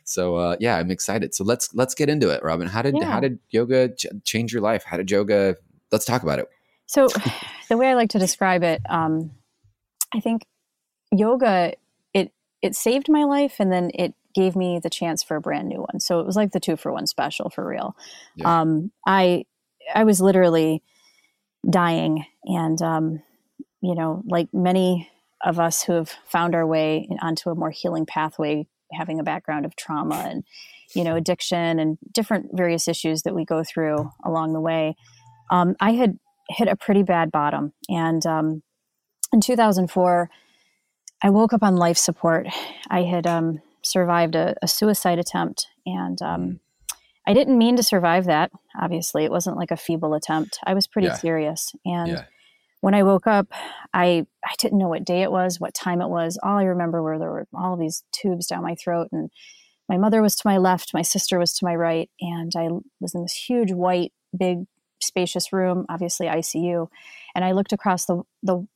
So 0.04 0.36
uh, 0.36 0.56
yeah 0.60 0.76
i'm 0.76 0.90
excited. 0.90 1.34
So 1.34 1.44
let's 1.44 1.74
let's 1.74 1.94
get 1.94 2.08
into 2.08 2.30
it 2.30 2.42
robin. 2.42 2.68
How 2.68 2.82
did 2.82 2.96
yeah. 2.96 3.10
how 3.10 3.20
did 3.20 3.38
yoga 3.50 3.94
ch- 3.94 4.06
change 4.24 4.52
your 4.52 4.62
life? 4.62 4.84
How 4.84 4.96
did 4.96 5.10
yoga 5.10 5.56
let's 5.90 6.04
talk 6.04 6.22
about 6.22 6.38
it. 6.38 6.48
So 6.86 7.08
the 7.68 7.76
way 7.76 7.88
i 7.88 7.94
like 7.94 8.10
to 8.10 8.18
describe 8.18 8.62
it 8.62 8.80
um, 8.88 9.30
i 10.14 10.20
think 10.20 10.46
yoga 11.12 11.72
it 12.14 12.32
it 12.62 12.74
saved 12.74 13.08
my 13.08 13.24
life 13.24 13.56
and 13.58 13.72
then 13.72 13.90
it 13.94 14.14
gave 14.36 14.54
me 14.54 14.78
the 14.78 14.90
chance 14.90 15.22
for 15.22 15.36
a 15.36 15.40
brand 15.40 15.66
new 15.66 15.80
one. 15.80 15.98
So 15.98 16.20
it 16.20 16.26
was 16.26 16.36
like 16.36 16.52
the 16.52 16.60
two 16.60 16.76
for 16.76 16.92
one 16.92 17.06
special 17.06 17.48
for 17.48 17.66
real. 17.66 17.96
Yeah. 18.36 18.60
Um, 18.60 18.92
I 19.06 19.44
I 19.94 20.04
was 20.04 20.20
literally 20.20 20.82
dying, 21.68 22.26
and 22.44 22.80
um, 22.82 23.22
you 23.80 23.94
know, 23.94 24.22
like 24.26 24.48
many 24.52 25.10
of 25.42 25.58
us 25.58 25.82
who 25.82 25.94
have 25.94 26.10
found 26.26 26.54
our 26.54 26.66
way 26.66 27.08
onto 27.22 27.48
a 27.48 27.54
more 27.54 27.70
healing 27.70 28.04
pathway, 28.04 28.66
having 28.92 29.18
a 29.18 29.24
background 29.24 29.64
of 29.64 29.74
trauma 29.74 30.26
and 30.28 30.44
you 30.94 31.02
know 31.02 31.16
addiction 31.16 31.78
and 31.78 31.96
different 32.12 32.50
various 32.52 32.86
issues 32.88 33.22
that 33.22 33.34
we 33.34 33.46
go 33.46 33.64
through 33.64 34.10
along 34.22 34.52
the 34.52 34.60
way. 34.60 34.94
Um, 35.50 35.76
I 35.80 35.92
had 35.92 36.18
hit 36.50 36.68
a 36.68 36.76
pretty 36.76 37.02
bad 37.02 37.32
bottom, 37.32 37.72
and 37.88 38.24
um, 38.26 38.62
in 39.32 39.40
2004. 39.40 40.28
I 41.22 41.30
woke 41.30 41.54
up 41.54 41.62
on 41.62 41.76
life 41.76 41.96
support. 41.96 42.46
I 42.90 43.02
had 43.02 43.26
um, 43.26 43.62
survived 43.86 44.34
a, 44.34 44.54
a 44.62 44.68
suicide 44.68 45.18
attempt. 45.18 45.66
And 45.84 46.20
um, 46.22 46.42
mm. 46.42 46.58
I 47.26 47.34
didn't 47.34 47.58
mean 47.58 47.76
to 47.76 47.82
survive 47.82 48.26
that. 48.26 48.50
Obviously, 48.80 49.24
it 49.24 49.30
wasn't 49.30 49.56
like 49.56 49.70
a 49.70 49.76
feeble 49.76 50.14
attempt. 50.14 50.58
I 50.64 50.74
was 50.74 50.86
pretty 50.86 51.08
yeah. 51.08 51.16
serious. 51.16 51.72
And 51.84 52.08
yeah. 52.08 52.24
when 52.80 52.94
I 52.94 53.02
woke 53.02 53.26
up, 53.26 53.48
I, 53.92 54.26
I 54.44 54.54
didn't 54.58 54.78
know 54.78 54.88
what 54.88 55.04
day 55.04 55.22
it 55.22 55.32
was, 55.32 55.60
what 55.60 55.74
time 55.74 56.00
it 56.00 56.08
was. 56.08 56.38
All 56.42 56.58
I 56.58 56.64
remember 56.64 57.02
were 57.02 57.18
there 57.18 57.30
were 57.30 57.46
all 57.54 57.76
these 57.76 58.04
tubes 58.12 58.46
down 58.46 58.62
my 58.62 58.74
throat. 58.74 59.08
And 59.12 59.30
my 59.88 59.96
mother 59.96 60.22
was 60.22 60.36
to 60.36 60.48
my 60.48 60.58
left, 60.58 60.94
my 60.94 61.02
sister 61.02 61.38
was 61.38 61.52
to 61.54 61.64
my 61.64 61.74
right. 61.74 62.10
And 62.20 62.52
I 62.56 62.68
was 63.00 63.14
in 63.14 63.22
this 63.22 63.34
huge, 63.34 63.72
white, 63.72 64.12
big, 64.36 64.64
spacious 65.02 65.52
room, 65.52 65.86
obviously 65.88 66.26
ICU. 66.26 66.88
And 67.34 67.44
I 67.44 67.52
looked 67.52 67.72
across 67.72 68.06
the, 68.06 68.22
the 68.42 68.66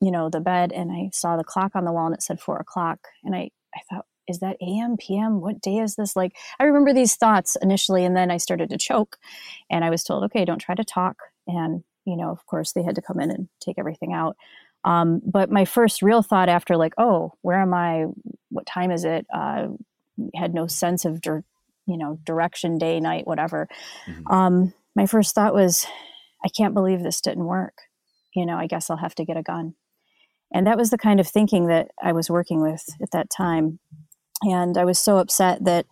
you 0.00 0.10
know 0.10 0.28
the 0.28 0.40
bed 0.40 0.72
and 0.72 0.90
i 0.92 1.10
saw 1.12 1.36
the 1.36 1.44
clock 1.44 1.72
on 1.74 1.84
the 1.84 1.92
wall 1.92 2.06
and 2.06 2.14
it 2.14 2.22
said 2.22 2.40
four 2.40 2.56
o'clock 2.58 2.98
and 3.24 3.34
i 3.34 3.50
i 3.74 3.80
thought 3.90 4.06
is 4.28 4.40
that 4.40 4.56
AM, 4.60 4.96
PM? 4.96 5.40
What 5.40 5.60
day 5.60 5.78
is 5.78 5.96
this? 5.96 6.14
Like, 6.14 6.36
I 6.60 6.64
remember 6.64 6.92
these 6.92 7.16
thoughts 7.16 7.56
initially, 7.60 8.04
and 8.04 8.16
then 8.16 8.30
I 8.30 8.36
started 8.36 8.70
to 8.70 8.78
choke, 8.78 9.16
and 9.70 9.84
I 9.84 9.90
was 9.90 10.04
told, 10.04 10.24
okay, 10.24 10.44
don't 10.44 10.58
try 10.58 10.74
to 10.74 10.84
talk. 10.84 11.16
And, 11.46 11.82
you 12.04 12.16
know, 12.16 12.30
of 12.30 12.44
course, 12.46 12.72
they 12.72 12.82
had 12.82 12.94
to 12.96 13.02
come 13.02 13.20
in 13.20 13.30
and 13.30 13.48
take 13.60 13.78
everything 13.78 14.12
out. 14.12 14.36
Um, 14.84 15.20
but 15.24 15.50
my 15.50 15.64
first 15.64 16.02
real 16.02 16.22
thought 16.22 16.48
after, 16.48 16.76
like, 16.76 16.94
oh, 16.98 17.32
where 17.42 17.60
am 17.60 17.74
I? 17.74 18.06
What 18.50 18.66
time 18.66 18.90
is 18.90 19.04
it? 19.04 19.26
Uh, 19.32 19.68
had 20.34 20.54
no 20.54 20.66
sense 20.66 21.04
of, 21.04 21.20
dir- 21.20 21.44
you 21.86 21.96
know, 21.96 22.18
direction, 22.24 22.78
day, 22.78 23.00
night, 23.00 23.26
whatever. 23.26 23.68
Mm-hmm. 24.06 24.32
Um, 24.32 24.74
my 24.94 25.06
first 25.06 25.34
thought 25.34 25.54
was, 25.54 25.86
I 26.44 26.48
can't 26.48 26.74
believe 26.74 27.02
this 27.02 27.20
didn't 27.20 27.44
work. 27.44 27.74
You 28.34 28.46
know, 28.46 28.56
I 28.56 28.66
guess 28.66 28.90
I'll 28.90 28.96
have 28.98 29.14
to 29.16 29.24
get 29.24 29.36
a 29.36 29.42
gun. 29.42 29.74
And 30.52 30.66
that 30.66 30.78
was 30.78 30.90
the 30.90 30.98
kind 30.98 31.20
of 31.20 31.28
thinking 31.28 31.66
that 31.66 31.90
I 32.02 32.12
was 32.12 32.30
working 32.30 32.62
with 32.62 32.84
at 33.02 33.10
that 33.10 33.30
time. 33.30 33.80
And 34.42 34.76
I 34.76 34.84
was 34.84 34.98
so 34.98 35.18
upset 35.18 35.64
that 35.64 35.86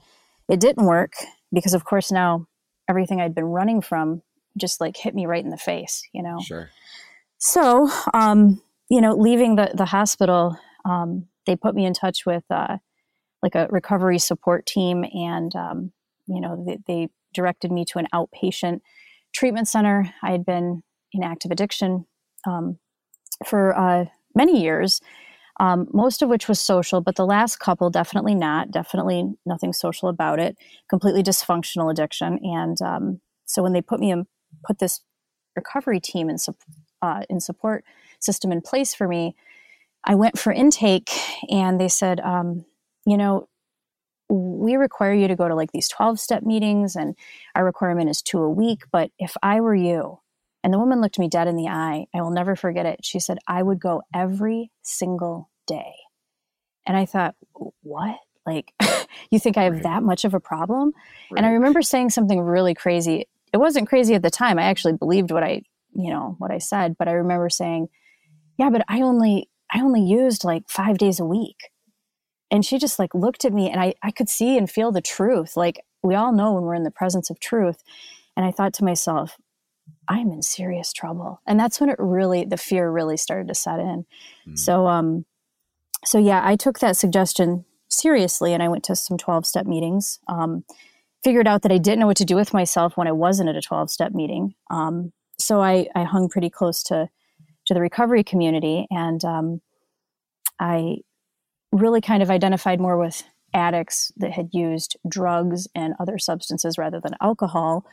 it 0.49 0.61
didn't 0.61 0.87
work 0.87 1.15
because, 1.53 1.75
of 1.75 1.85
course, 1.85 2.13
now 2.13 2.47
everything 2.89 3.21
I'd 3.21 3.35
been 3.35 3.47
running 3.47 3.81
from 3.81 4.23
just 4.57 4.81
like 4.81 4.97
hit 4.97 5.15
me 5.15 5.27
right 5.27 5.45
in 5.45 5.51
the 5.51 5.57
face, 5.57 6.03
you 6.13 6.23
know? 6.23 6.39
Sure. 6.41 6.71
So, 7.39 7.91
um, 8.15 8.63
you 8.89 9.01
know, 9.01 9.15
leaving 9.15 9.57
the, 9.57 9.73
the 9.75 9.85
hospital, 9.85 10.57
um, 10.85 11.27
they 11.47 11.57
put 11.57 11.75
me 11.75 11.85
in 11.85 11.93
touch 11.93 12.25
with 12.25 12.45
uh, 12.51 12.79
like 13.43 13.55
a 13.55 13.69
recovery 13.71 14.19
support 14.19 14.67
team 14.67 15.05
and, 15.05 15.55
um, 15.55 15.93
you 16.27 16.41
know, 16.41 16.65
they, 16.67 16.79
they 16.87 17.09
directed 17.35 17.71
me 17.71 17.85
to 17.87 17.99
an 17.99 18.07
outpatient 18.15 18.81
treatment 19.35 19.69
center. 19.69 20.13
I 20.23 20.31
had 20.31 20.47
been 20.47 20.83
in 21.13 21.23
active 21.23 21.51
addiction 21.51 22.07
um, 22.47 22.79
for 23.45 23.77
uh, 23.77 24.07
many 24.35 24.63
years 24.63 25.01
um, 25.59 25.89
most 25.93 26.23
of 26.23 26.29
which 26.29 26.49
was 26.49 26.61
social, 26.61 27.01
but 27.01 27.17
the 27.17 27.27
last 27.27 27.59
couple 27.59 27.89
definitely 27.91 28.35
not, 28.35 28.71
definitely 28.71 29.33
nothing 29.47 29.73
social 29.73 30.09
about 30.09 30.39
it, 30.39 30.57
completely 30.89 31.23
dysfunctional 31.23 31.91
addiction. 31.91 32.39
And 32.43 32.81
um, 32.83 33.21
so 33.47 33.63
when 33.63 33.73
they 33.73 33.81
put 33.81 34.01
me 34.01 34.11
in, 34.11 34.27
put 34.67 34.79
this 34.79 35.01
recovery 35.55 36.01
team 36.01 36.29
in, 36.29 36.37
uh, 37.01 37.23
in 37.31 37.41
support 37.41 37.85
system 38.21 38.53
in 38.53 38.61
place 38.61 38.95
for 38.95 39.09
me, 39.09 39.35
I 40.05 40.15
went 40.15 40.39
for 40.39 40.53
intake 40.53 41.11
and 41.51 41.81
they 41.81 41.89
said, 41.89 42.21
um, 42.21 42.65
you 43.07 43.17
know, 43.17 43.49
we 44.29 44.77
require 44.77 45.15
you 45.15 45.29
to 45.29 45.37
go 45.37 45.49
to 45.49 45.55
like 45.55 45.73
these 45.73 45.89
12 45.89 46.19
step 46.21 46.43
meetings 46.43 46.97
and 46.97 47.15
our 47.55 47.65
requirement 47.65 48.11
is 48.11 48.23
two 48.23 48.41
a 48.41 48.51
week. 48.51 48.83
But 48.93 49.11
if 49.19 49.37
I 49.43 49.61
were 49.61 49.75
you, 49.75 50.19
and 50.67 50.75
the 50.75 50.79
woman 50.81 51.01
looked 51.01 51.19
me 51.21 51.29
dead 51.29 51.47
in 51.47 51.55
the 51.55 51.69
eye. 51.69 52.07
I 52.13 52.23
will 52.23 52.33
never 52.33 52.57
forget 52.57 52.87
it. 52.87 53.05
She 53.05 53.21
said, 53.21 53.39
I 53.47 53.63
would 53.63 53.79
go 53.79 54.03
every 54.13 54.73
single 54.83 55.49
day. 55.69 55.95
And 56.85 56.97
I 56.97 57.07
thought, 57.07 57.37
what? 57.83 58.17
Like, 58.45 58.73
you 59.31 59.39
think 59.39 59.57
I 59.57 59.63
have 59.63 59.75
right. 59.75 59.83
that 59.85 60.03
much 60.03 60.25
of 60.25 60.35
a 60.35 60.41
problem? 60.41 60.93
Right. 61.31 61.39
And 61.39 61.47
I 61.47 61.51
remember 61.51 61.83
saying 61.83 62.11
something 62.11 62.41
really 62.41 62.75
crazy. 62.75 63.29
It 63.53 63.59
wasn't 63.59 63.89
crazy 63.89 64.15
at 64.15 64.23
the 64.23 64.31
time. 64.31 64.59
I 64.59 64.65
actually 64.65 64.95
believed 64.95 65.31
what 65.31 65.45
I 65.45 65.63
you 65.97 66.11
know, 66.11 66.35
what 66.39 66.51
I 66.51 66.59
said, 66.59 66.97
but 66.99 67.09
I 67.09 67.13
remember 67.13 67.49
saying, 67.49 67.89
yeah, 68.59 68.71
but 68.71 68.85
I 68.89 69.01
only, 69.01 69.49
I 69.73 69.81
only 69.81 70.03
used 70.03 70.45
like 70.45 70.69
five 70.69 70.99
days 70.99 71.19
a 71.19 71.25
week. 71.25 71.71
And 72.51 72.65
she 72.65 72.79
just 72.79 72.99
like 72.99 73.15
looked 73.15 73.45
at 73.45 73.53
me 73.53 73.71
and 73.71 73.81
I, 73.81 73.95
I 74.03 74.11
could 74.11 74.29
see 74.29 74.57
and 74.57 74.71
feel 74.71 74.93
the 74.93 75.01
truth. 75.01 75.57
Like 75.57 75.81
we 76.03 76.15
all 76.15 76.33
know 76.33 76.53
when 76.53 76.63
we're 76.63 76.75
in 76.75 76.85
the 76.85 76.91
presence 76.91 77.31
of 77.31 77.41
truth. 77.41 77.83
And 78.37 78.47
I 78.47 78.53
thought 78.53 78.75
to 78.75 78.85
myself, 78.85 79.37
I'm 80.09 80.31
in 80.31 80.43
serious 80.43 80.93
trouble. 80.93 81.41
And 81.47 81.59
that's 81.59 81.81
when 81.81 81.91
it 81.91 81.97
really, 81.99 82.45
the 82.45 82.57
fear 82.57 82.91
really 82.91 83.17
started 83.17 83.49
to 83.49 83.55
set 83.55 83.81
in. 83.81 84.07
Mm. 84.47 84.59
So, 84.59 84.87
um, 84.87 85.25
so 86.05 86.19
yeah, 86.19 86.41
I 86.45 86.57
took 86.57 86.79
that 86.79 86.97
suggestion 86.97 87.65
seriously 87.89 88.53
and 88.53 88.63
I 88.63 88.69
went 88.69 88.85
to 88.85 88.97
some 88.97 89.19
12 89.19 89.47
step 89.47 89.67
meetings. 89.67 90.21
Um, 90.29 90.65
figured 91.25 91.49
out 91.49 91.63
that 91.63 91.73
I 91.73 91.79
didn't 91.79 91.99
know 91.99 92.07
what 92.07 92.19
to 92.19 92.25
do 92.25 92.37
with 92.37 92.55
myself 92.55 92.97
when 92.97 93.09
I 93.09 93.13
wasn't 93.13 93.49
at 93.49 93.57
a 93.57 93.63
12 93.63 93.91
step 93.91 94.13
meeting. 94.13 94.55
Um, 94.71 95.13
so 95.39 95.61
I, 95.61 95.89
I 95.95 96.05
hung 96.05 96.29
pretty 96.29 96.51
close 96.51 96.83
to, 96.85 97.09
to 97.67 97.75
the 97.75 97.81
recovery 97.81 98.23
community 98.23 98.87
and 98.91 99.25
um, 99.25 99.61
I 100.61 100.99
really 101.73 102.01
kind 102.01 102.23
of 102.23 102.31
identified 102.31 102.81
more 102.81 102.97
with 102.97 103.25
addicts 103.53 104.13
that 104.17 104.33
had 104.33 104.51
used 104.53 104.97
drugs 105.09 105.67
and 105.75 105.95
other 105.99 106.19
substances 106.19 106.79
rather 106.79 107.01
than 107.01 107.15
alcohol. 107.21 107.87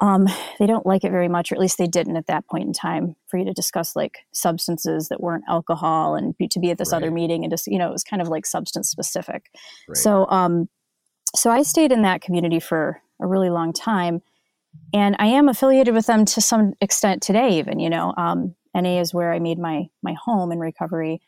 Um, 0.00 0.26
they 0.58 0.66
don't 0.66 0.86
like 0.86 1.04
it 1.04 1.10
very 1.10 1.28
much, 1.28 1.52
or 1.52 1.54
at 1.54 1.60
least 1.60 1.76
they 1.76 1.86
didn't 1.86 2.16
at 2.16 2.26
that 2.26 2.46
point 2.46 2.66
in 2.66 2.72
time, 2.72 3.16
for 3.26 3.36
you 3.36 3.44
to 3.44 3.52
discuss 3.52 3.94
like 3.94 4.20
substances 4.32 5.08
that 5.08 5.20
weren't 5.20 5.44
alcohol 5.48 6.14
and 6.14 6.36
be, 6.38 6.48
to 6.48 6.58
be 6.58 6.70
at 6.70 6.78
this 6.78 6.92
right. 6.92 6.98
other 6.98 7.10
meeting 7.10 7.44
and 7.44 7.50
just, 7.50 7.66
you 7.66 7.78
know, 7.78 7.88
it 7.88 7.92
was 7.92 8.04
kind 8.04 8.22
of 8.22 8.28
like 8.28 8.46
substance 8.46 8.88
specific. 8.88 9.50
Right. 9.86 9.96
So, 9.96 10.26
um, 10.30 10.68
so 11.34 11.50
I 11.50 11.62
stayed 11.62 11.92
in 11.92 12.02
that 12.02 12.22
community 12.22 12.60
for 12.60 13.02
a 13.20 13.26
really 13.26 13.50
long 13.50 13.72
time. 13.72 14.22
And 14.94 15.16
I 15.18 15.26
am 15.26 15.48
affiliated 15.48 15.94
with 15.94 16.06
them 16.06 16.24
to 16.26 16.40
some 16.40 16.74
extent 16.80 17.22
today, 17.22 17.58
even, 17.58 17.80
you 17.80 17.90
know. 17.90 18.14
Um, 18.16 18.54
NA 18.74 19.00
is 19.00 19.12
where 19.12 19.32
I 19.32 19.38
made 19.40 19.58
my 19.58 19.88
my 20.02 20.14
home 20.14 20.52
in 20.52 20.58
recovery. 20.58 21.20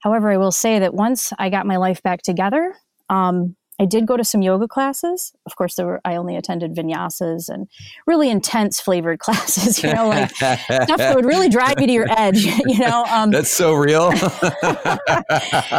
However, 0.00 0.30
I 0.30 0.36
will 0.36 0.52
say 0.52 0.78
that 0.78 0.94
once 0.94 1.32
I 1.38 1.48
got 1.48 1.66
my 1.66 1.76
life 1.76 2.02
back 2.02 2.22
together, 2.22 2.74
um, 3.08 3.56
I 3.80 3.84
did 3.84 4.06
go 4.06 4.16
to 4.16 4.24
some 4.24 4.42
yoga 4.42 4.68
classes. 4.68 5.32
Of 5.46 5.56
course, 5.56 5.74
there 5.74 5.86
were 5.86 6.00
I 6.04 6.16
only 6.16 6.36
attended 6.36 6.74
vinyasas 6.74 7.48
and 7.48 7.68
really 8.06 8.30
intense 8.30 8.80
flavored 8.80 9.18
classes. 9.18 9.82
You 9.82 9.92
know, 9.92 10.08
like 10.08 10.30
stuff 10.30 10.98
that 10.98 11.16
would 11.16 11.24
really 11.24 11.48
drive 11.48 11.80
you 11.80 11.86
to 11.86 11.92
your 11.92 12.10
edge. 12.10 12.46
You 12.64 12.78
know, 12.78 13.04
um, 13.10 13.30
that's 13.30 13.50
so 13.50 13.74
real. 13.74 14.10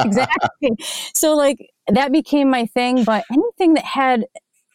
exactly. 0.06 0.76
So, 1.14 1.36
like 1.36 1.70
that 1.88 2.12
became 2.12 2.50
my 2.50 2.66
thing. 2.66 3.04
But 3.04 3.24
anything 3.32 3.76
that 3.76 3.86
had 3.86 4.26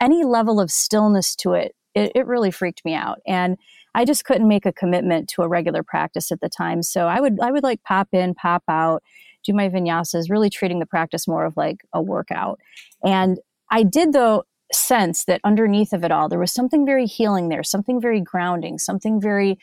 any 0.01 0.25
level 0.25 0.59
of 0.59 0.71
stillness 0.71 1.37
to 1.37 1.53
it, 1.53 1.75
it, 1.95 2.13
it 2.15 2.27
really 2.27 2.51
freaked 2.51 2.85
me 2.85 2.95
out. 2.95 3.19
And 3.27 3.59
I 3.95 4.05
just 4.05 4.25
couldn't 4.25 4.49
make 4.49 4.65
a 4.65 4.73
commitment 4.73 5.29
to 5.31 5.43
a 5.43 5.49
regular 5.49 5.83
practice 5.83 6.33
at 6.33 6.41
the 6.41 6.49
time. 6.49 6.83
So 6.83 7.07
I 7.07 7.21
would 7.21 7.39
I 7.41 7.51
would 7.51 7.63
like 7.63 7.83
pop 7.83 8.09
in, 8.13 8.35
pop 8.35 8.63
out, 8.69 9.03
do 9.49 9.55
my 9.55 9.69
vinyasas, 9.69 10.31
really 10.31 10.51
treating 10.51 10.79
the 10.79 10.87
practice 10.87 11.27
more 11.27 11.45
of 11.45 11.57
like 11.57 11.79
a 11.93 12.03
workout. 12.03 12.61
And 13.03 13.39
I 13.71 13.83
did 13.83 14.13
though 14.13 14.45
sense 14.73 15.25
that 15.25 15.41
underneath 15.45 15.95
of 15.95 16.05
it 16.05 16.13
all 16.13 16.29
there 16.29 16.39
was 16.39 16.53
something 16.53 16.85
very 16.85 17.07
healing 17.07 17.49
there, 17.49 17.63
something 17.63 18.01
very 18.01 18.21
grounding, 18.21 18.79
something 18.79 19.21
very 19.21 19.59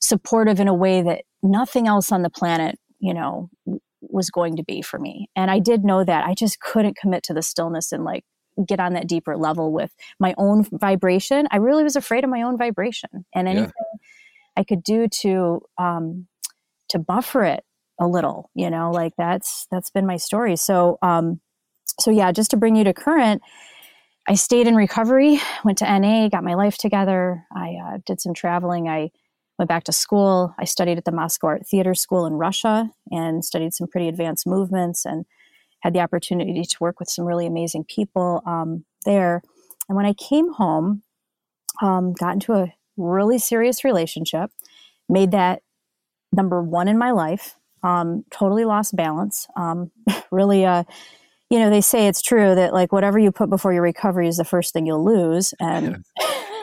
supportive 0.00 0.60
in 0.60 0.68
a 0.68 0.74
way 0.74 1.02
that 1.02 1.22
nothing 1.42 1.88
else 1.88 2.12
on 2.12 2.22
the 2.22 2.30
planet, 2.30 2.78
you 3.00 3.12
know, 3.12 3.50
was 4.00 4.30
going 4.30 4.56
to 4.56 4.62
be 4.62 4.80
for 4.80 4.98
me. 4.98 5.28
And 5.34 5.50
I 5.50 5.58
did 5.58 5.84
know 5.84 6.04
that. 6.04 6.24
I 6.24 6.34
just 6.34 6.60
couldn't 6.60 6.96
commit 6.96 7.24
to 7.24 7.34
the 7.34 7.42
stillness 7.42 7.90
and 7.90 8.04
like 8.04 8.24
get 8.64 8.78
on 8.78 8.92
that 8.92 9.08
deeper 9.08 9.36
level 9.36 9.72
with 9.72 9.92
my 10.20 10.34
own 10.38 10.64
vibration. 10.70 11.48
I 11.50 11.56
really 11.56 11.82
was 11.82 11.96
afraid 11.96 12.22
of 12.22 12.30
my 12.30 12.42
own 12.42 12.56
vibration 12.56 13.24
and 13.34 13.48
anything 13.48 13.72
yeah. 13.76 13.98
I 14.56 14.62
could 14.62 14.84
do 14.84 15.08
to 15.08 15.62
um, 15.78 16.28
to 16.90 16.98
buffer 17.00 17.42
it 17.44 17.64
a 18.00 18.06
little. 18.06 18.50
You 18.54 18.70
know, 18.70 18.90
like 18.90 19.14
that's 19.16 19.66
that's 19.70 19.90
been 19.90 20.06
my 20.06 20.16
story. 20.16 20.56
So 20.56 20.98
um, 21.02 21.40
so 22.00 22.10
yeah, 22.10 22.32
just 22.32 22.50
to 22.50 22.56
bring 22.56 22.76
you 22.76 22.84
to 22.84 22.92
current. 22.92 23.42
I 24.26 24.36
stayed 24.36 24.66
in 24.66 24.74
recovery, 24.74 25.38
went 25.64 25.78
to 25.78 25.98
NA, 25.98 26.28
got 26.28 26.44
my 26.44 26.54
life 26.54 26.78
together. 26.78 27.44
I 27.54 27.74
uh, 27.74 27.98
did 28.06 28.22
some 28.22 28.32
traveling. 28.32 28.88
I 28.88 29.10
went 29.58 29.68
back 29.68 29.84
to 29.84 29.92
school. 29.92 30.54
I 30.58 30.64
studied 30.64 30.96
at 30.96 31.04
the 31.04 31.12
Moscow 31.12 31.48
Art 31.48 31.66
Theater 31.66 31.94
School 31.94 32.24
in 32.24 32.32
Russia 32.32 32.90
and 33.10 33.44
studied 33.44 33.74
some 33.74 33.86
pretty 33.86 34.08
advanced 34.08 34.46
movements 34.46 35.04
and 35.04 35.26
had 35.80 35.92
the 35.92 36.00
opportunity 36.00 36.64
to 36.64 36.76
work 36.80 36.98
with 36.98 37.10
some 37.10 37.26
really 37.26 37.46
amazing 37.46 37.84
people 37.84 38.42
um, 38.46 38.84
there. 39.04 39.42
And 39.88 39.96
when 39.96 40.06
I 40.06 40.14
came 40.14 40.52
home, 40.54 41.02
um, 41.82 42.14
got 42.14 42.32
into 42.32 42.54
a 42.54 42.72
really 42.96 43.38
serious 43.38 43.84
relationship, 43.84 44.50
made 45.08 45.32
that 45.32 45.62
number 46.32 46.62
one 46.62 46.88
in 46.88 46.96
my 46.96 47.10
life, 47.10 47.56
um, 47.84 48.24
totally 48.30 48.64
lost 48.64 48.96
balance. 48.96 49.46
Um, 49.56 49.92
really, 50.32 50.64
uh, 50.64 50.84
you 51.50 51.58
know, 51.58 51.70
they 51.70 51.82
say 51.82 52.08
it's 52.08 52.22
true 52.22 52.54
that 52.54 52.72
like 52.72 52.90
whatever 52.90 53.18
you 53.18 53.30
put 53.30 53.50
before 53.50 53.72
your 53.72 53.82
recovery 53.82 54.26
is 54.26 54.38
the 54.38 54.44
first 54.44 54.72
thing 54.72 54.86
you'll 54.86 55.04
lose. 55.04 55.54
And. 55.60 56.04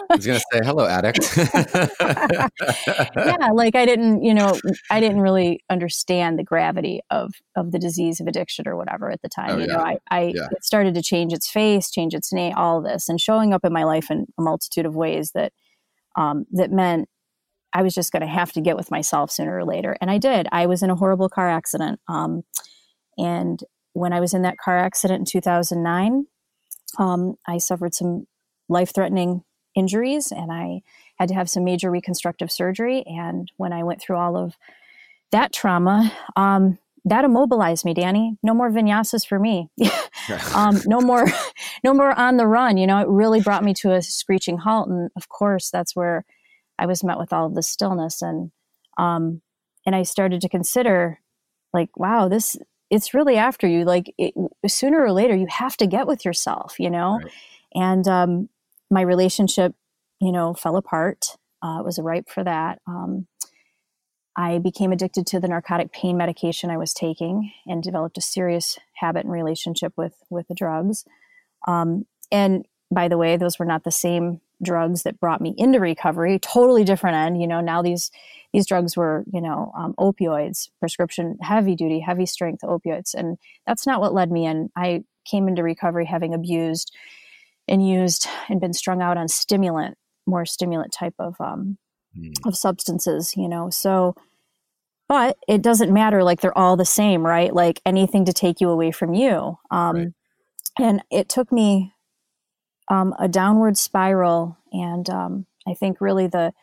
I 0.10 0.16
was 0.16 0.26
going 0.26 0.40
to 0.40 0.46
say, 0.52 0.60
hello, 0.66 0.86
addict. 0.86 1.38
yeah, 3.16 3.52
like 3.54 3.78
I 3.78 3.86
didn't, 3.86 4.24
you 4.24 4.34
know, 4.34 4.60
I 4.90 5.00
didn't 5.00 5.22
really 5.22 5.64
understand 5.70 6.38
the 6.38 6.44
gravity 6.44 7.00
of 7.10 7.36
of 7.56 7.72
the 7.72 7.80
disease 7.80 8.20
of 8.20 8.28
addiction 8.28 8.68
or 8.68 8.76
whatever 8.76 9.10
at 9.10 9.22
the 9.22 9.30
time. 9.30 9.52
Oh, 9.52 9.58
you 9.60 9.68
yeah. 9.68 9.74
know, 9.74 9.80
I, 9.80 9.98
I 10.10 10.22
yeah. 10.36 10.48
it 10.52 10.66
started 10.66 10.96
to 10.96 11.02
change 11.02 11.32
its 11.32 11.50
face, 11.50 11.90
change 11.90 12.14
its 12.14 12.34
name, 12.34 12.54
all 12.58 12.82
this, 12.82 13.08
and 13.08 13.22
showing 13.22 13.54
up 13.54 13.64
in 13.64 13.72
my 13.72 13.86
life 13.86 14.12
in 14.12 14.28
a 14.38 14.42
multitude 14.42 14.86
of 14.86 14.98
ways 14.98 15.32
that 15.32 15.54
um, 16.18 16.46
that 16.52 16.72
meant 16.72 17.08
I 17.74 17.82
was 17.82 17.94
just 17.94 18.12
going 18.12 18.22
to 18.22 18.28
have 18.28 18.52
to 18.54 18.62
get 18.62 18.76
with 18.76 18.92
myself 18.92 19.32
sooner 19.32 19.58
or 19.58 19.66
later. 19.66 19.96
And 20.02 20.12
I 20.12 20.18
did. 20.18 20.48
I 20.52 20.66
was 20.66 20.84
in 20.84 20.90
a 20.90 20.96
horrible 20.96 21.30
car 21.30 21.50
accident. 21.50 22.00
Um, 22.08 22.44
and 23.18 23.64
when 23.94 24.14
I 24.14 24.20
was 24.20 24.34
in 24.34 24.42
that 24.44 24.58
car 24.58 24.78
accident 24.78 25.20
in 25.20 25.26
2009, 25.26 26.26
um, 26.98 27.36
I 27.48 27.58
suffered 27.58 27.94
some 27.94 28.28
life 28.68 28.94
threatening 28.94 29.44
injuries 29.76 30.32
and 30.32 30.52
I 30.52 30.82
had 31.18 31.30
to 31.30 31.36
have 31.36 31.50
some 31.50 31.64
major 31.64 31.90
reconstructive 31.90 32.52
surgery. 32.52 33.04
And 33.06 33.50
when 33.58 33.74
I 33.74 33.84
went 33.84 34.02
through 34.02 34.18
all 34.18 34.36
of 34.36 34.56
that 35.32 35.54
trauma, 35.54 36.12
um, 36.36 36.78
that 37.06 37.26
immobilized 37.26 37.84
me, 37.84 37.94
Danny. 37.94 38.38
No 38.44 38.54
more 38.54 38.70
vinyasas 38.70 39.26
for 39.26 39.40
me. 39.40 39.70
um, 40.56 40.80
no 40.86 41.02
more, 41.02 41.26
no 41.84 41.94
more 41.94 42.18
on 42.18 42.38
the 42.38 42.48
run. 42.48 42.78
You 42.78 42.88
know, 42.88 43.00
it 43.00 43.08
really 43.08 43.42
brought 43.42 43.64
me 43.64 43.74
to 43.76 43.94
a 43.94 44.02
screeching 44.02 44.58
halt. 44.58 44.90
And 44.90 45.10
of 45.16 45.30
course, 45.30 45.70
that's 45.70 45.96
where 45.96 46.26
I 46.82 46.88
was 46.88 47.04
met 47.04 47.20
with 47.20 47.32
all 47.32 47.46
of 47.46 47.54
the 47.54 47.62
stillness. 47.64 48.22
And, 48.22 48.52
um, 48.98 49.42
and 49.86 49.96
I 49.96 50.04
started 50.04 50.42
to 50.42 50.50
consider, 50.50 51.20
like, 51.74 51.96
wow, 51.96 52.28
this, 52.28 52.58
it's 52.90 53.14
really 53.14 53.38
after 53.38 53.68
you. 53.68 53.86
Like, 53.86 54.14
it, 54.18 54.34
sooner 54.68 55.00
or 55.00 55.12
later, 55.12 55.36
you 55.36 55.48
have 55.48 55.78
to 55.78 55.88
get 55.88 56.08
with 56.08 56.26
yourself, 56.26 56.80
you 56.80 56.90
know? 56.90 57.20
Right. 57.20 57.32
And, 57.76 58.08
um, 58.08 58.50
my 58.90 59.02
relationship, 59.02 59.76
you 60.20 60.32
know, 60.32 60.54
fell 60.54 60.76
apart. 60.76 61.38
Uh, 61.62 61.78
it 61.80 61.86
was 61.86 62.00
ripe 62.00 62.30
for 62.30 62.44
that. 62.44 62.82
Um, 62.88 63.28
I 64.36 64.58
became 64.58 64.92
addicted 64.92 65.28
to 65.28 65.40
the 65.40 65.48
narcotic 65.48 65.92
pain 65.92 66.18
medication 66.18 66.70
I 66.70 66.78
was 66.78 66.94
taking 66.94 67.52
and 67.68 67.84
developed 67.84 68.18
a 68.18 68.22
serious 68.22 68.80
habit 68.96 69.24
and 69.24 69.32
relationship 69.32 69.94
with 69.98 70.16
with 70.30 70.48
the 70.48 70.56
drugs. 70.56 71.06
Um, 71.68 72.06
and 72.32 72.66
by 72.90 73.08
the 73.08 73.18
way, 73.18 73.38
those 73.38 73.60
were 73.60 73.66
not 73.66 73.84
the 73.84 73.92
same 73.92 74.42
drugs 74.62 75.04
that 75.04 75.20
brought 75.20 75.42
me 75.42 75.54
into 75.58 75.80
recovery. 75.80 76.40
Totally 76.40 76.84
different 76.84 77.16
end. 77.16 77.42
You 77.42 77.48
know, 77.48 77.62
now 77.62 77.82
these 77.82 78.12
these 78.54 78.66
drugs 78.66 78.98
were 78.98 79.24
you 79.32 79.42
know 79.42 79.72
um, 79.78 79.94
opioids, 80.00 80.70
prescription, 80.80 81.38
heavy 81.42 81.76
duty, 81.76 82.00
heavy 82.00 82.26
strength 82.26 82.62
opioids, 82.64 83.14
and 83.14 83.38
that's 83.66 83.88
not 83.88 84.02
what 84.02 84.14
led 84.14 84.32
me 84.32 84.46
in. 84.46 84.70
I 84.76 85.04
came 85.26 85.48
into 85.48 85.64
recovery 85.64 86.06
having 86.06 86.34
abused 86.34 86.96
and 87.68 87.88
used 87.88 88.28
and 88.50 88.60
been 88.60 88.74
strung 88.74 89.02
out 89.02 89.18
on 89.18 89.28
stimulant, 89.28 89.98
more 90.26 90.46
stimulant 90.46 90.92
type 90.92 91.16
of 91.20 91.36
um, 91.40 91.78
mm. 92.18 92.34
of 92.46 92.56
substances, 92.56 93.36
you 93.36 93.48
know. 93.48 93.70
So, 93.70 94.16
but 95.08 95.38
it 95.48 95.62
doesn't 95.62 95.94
matter. 95.94 96.24
Like 96.24 96.42
they're 96.42 96.58
all 96.58 96.78
the 96.78 96.86
same, 96.86 97.26
right? 97.26 97.54
Like 97.54 97.82
anything 97.86 98.26
to 98.26 98.34
take 98.34 98.62
you 98.62 98.70
away 98.70 98.92
from 98.92 99.14
you. 99.14 99.58
Um, 99.70 99.96
right. 99.96 100.08
And 100.80 101.04
it 101.12 101.30
took 101.30 101.52
me 101.52 101.94
um, 102.92 103.16
a 103.18 103.30
downward 103.30 103.78
spiral, 103.78 104.58
and 104.74 105.10
um, 105.10 105.46
I 105.68 105.74
think 105.74 106.02
really 106.02 106.28
the 106.28 106.54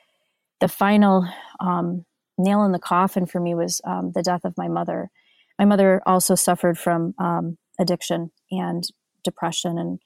the 0.60 0.68
final 0.68 1.26
um, 1.58 2.04
nail 2.36 2.64
in 2.64 2.72
the 2.72 2.78
coffin 2.78 3.24
for 3.26 3.40
me 3.40 3.54
was 3.54 3.80
um, 3.84 4.12
the 4.14 4.22
death 4.22 4.44
of 4.44 4.58
my 4.58 4.68
mother. 4.68 5.10
My 5.58 5.64
mother 5.64 6.02
also 6.04 6.34
suffered 6.34 6.78
from 6.78 7.14
um, 7.18 7.56
addiction 7.80 8.30
and 8.50 8.84
depression 9.24 9.78
and 9.78 10.00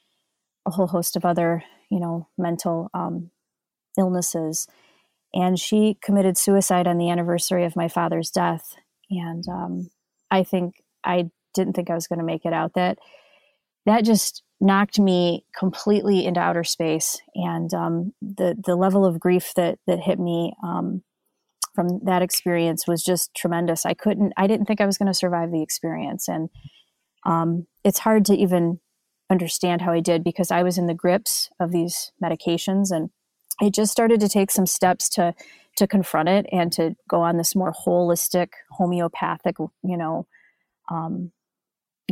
a 0.64 0.70
whole 0.70 0.86
host 0.86 1.16
of 1.16 1.24
other, 1.24 1.64
you 1.90 1.98
know, 1.98 2.28
mental 2.38 2.88
um, 2.94 3.30
illnesses. 3.98 4.68
And 5.34 5.58
she 5.58 5.98
committed 6.02 6.36
suicide 6.36 6.86
on 6.86 6.98
the 6.98 7.10
anniversary 7.10 7.64
of 7.64 7.76
my 7.76 7.88
father's 7.88 8.30
death. 8.30 8.76
And 9.10 9.44
I 10.30 10.42
think 10.44 10.82
I 11.02 11.30
didn't 11.54 11.74
think 11.74 11.90
I 11.90 11.94
was 11.94 12.06
going 12.06 12.18
to 12.18 12.24
make 12.24 12.44
it 12.44 12.52
out. 12.52 12.74
That 12.74 12.98
that 13.86 14.04
just 14.04 14.42
knocked 14.60 14.98
me 14.98 15.44
completely 15.58 16.24
into 16.24 16.40
outer 16.40 16.64
space, 16.64 17.20
and 17.34 17.72
um, 17.74 18.12
the 18.20 18.56
the 18.64 18.76
level 18.76 19.04
of 19.04 19.20
grief 19.20 19.52
that 19.56 19.78
that 19.86 20.00
hit 20.00 20.18
me 20.18 20.54
um, 20.62 21.02
from 21.74 22.00
that 22.04 22.22
experience 22.22 22.86
was 22.86 23.02
just 23.02 23.34
tremendous. 23.34 23.86
I 23.86 23.94
couldn't, 23.94 24.32
I 24.36 24.46
didn't 24.46 24.66
think 24.66 24.80
I 24.80 24.86
was 24.86 24.98
going 24.98 25.06
to 25.06 25.14
survive 25.14 25.50
the 25.50 25.62
experience. 25.62 26.28
And 26.28 26.50
um, 27.24 27.66
it's 27.84 28.00
hard 28.00 28.24
to 28.26 28.34
even 28.34 28.80
understand 29.30 29.80
how 29.80 29.92
I 29.92 30.00
did 30.00 30.22
because 30.22 30.50
I 30.50 30.62
was 30.62 30.76
in 30.76 30.86
the 30.86 30.94
grips 30.94 31.48
of 31.58 31.72
these 31.72 32.12
medications 32.22 32.90
and 32.90 33.10
I 33.60 33.70
just 33.70 33.92
started 33.92 34.20
to 34.20 34.28
take 34.28 34.50
some 34.50 34.66
steps 34.66 35.08
to 35.10 35.34
to 35.76 35.86
confront 35.86 36.28
it 36.28 36.44
and 36.52 36.70
to 36.72 36.94
go 37.08 37.22
on 37.22 37.38
this 37.38 37.56
more 37.56 37.72
holistic 37.72 38.48
homeopathic, 38.72 39.56
you 39.58 39.96
know, 39.96 40.26
um, 40.90 41.32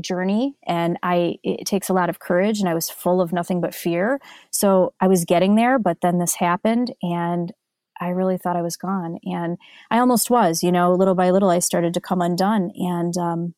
journey 0.00 0.56
and 0.66 0.96
i 1.02 1.36
it 1.42 1.66
takes 1.66 1.88
a 1.88 1.92
lot 1.92 2.08
of 2.08 2.20
courage 2.20 2.60
and 2.60 2.68
i 2.68 2.74
was 2.74 2.88
full 2.88 3.20
of 3.20 3.32
nothing 3.32 3.60
but 3.60 3.74
fear. 3.74 4.20
So 4.50 4.94
i 5.00 5.08
was 5.08 5.24
getting 5.24 5.56
there 5.56 5.78
but 5.78 6.00
then 6.00 6.18
this 6.18 6.36
happened 6.36 6.92
and 7.02 7.52
i 8.00 8.08
really 8.08 8.38
thought 8.38 8.56
i 8.56 8.62
was 8.62 8.76
gone. 8.76 9.18
And 9.24 9.58
i 9.90 9.98
almost 9.98 10.30
was 10.30 10.62
you 10.62 10.72
know 10.72 10.92
little 10.92 11.14
by 11.14 11.30
little 11.30 11.50
i 11.50 11.58
started 11.58 11.94
to 11.94 12.00
come 12.00 12.22
undone 12.22 12.70
and 12.76 13.16
um, 13.18 13.54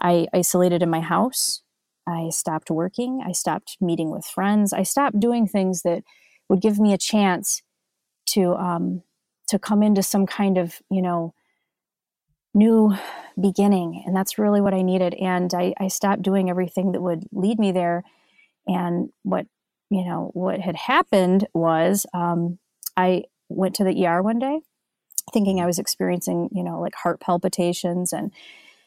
i 0.00 0.26
isolated 0.32 0.82
in 0.82 0.90
my 0.90 1.00
house. 1.00 1.62
I 2.06 2.30
stopped 2.30 2.70
working. 2.70 3.22
I 3.24 3.32
stopped 3.32 3.76
meeting 3.80 4.10
with 4.10 4.24
friends. 4.24 4.72
I 4.72 4.82
stopped 4.82 5.20
doing 5.20 5.46
things 5.46 5.82
that 5.82 6.02
would 6.48 6.60
give 6.60 6.78
me 6.78 6.92
a 6.92 6.98
chance 6.98 7.62
to 8.26 8.54
um, 8.54 9.02
to 9.48 9.58
come 9.58 9.82
into 9.82 10.02
some 10.02 10.26
kind 10.26 10.58
of 10.58 10.80
you 10.90 11.02
know 11.02 11.34
new 12.54 12.94
beginning. 13.40 14.02
And 14.06 14.14
that's 14.14 14.38
really 14.38 14.60
what 14.60 14.74
I 14.74 14.82
needed. 14.82 15.14
And 15.14 15.52
I, 15.54 15.74
I 15.78 15.88
stopped 15.88 16.22
doing 16.22 16.50
everything 16.50 16.92
that 16.92 17.00
would 17.00 17.24
lead 17.32 17.58
me 17.58 17.72
there. 17.72 18.02
And 18.66 19.10
what, 19.22 19.46
you 19.90 20.04
know, 20.04 20.30
what 20.34 20.60
had 20.60 20.76
happened 20.76 21.46
was 21.54 22.06
um, 22.12 22.58
I 22.96 23.24
went 23.48 23.74
to 23.76 23.84
the 23.84 24.06
ER 24.06 24.22
one 24.22 24.38
day 24.38 24.60
thinking 25.32 25.60
I 25.60 25.66
was 25.66 25.78
experiencing, 25.78 26.48
you 26.52 26.64
know, 26.64 26.80
like 26.80 26.94
heart 26.94 27.20
palpitations 27.20 28.12
and 28.12 28.32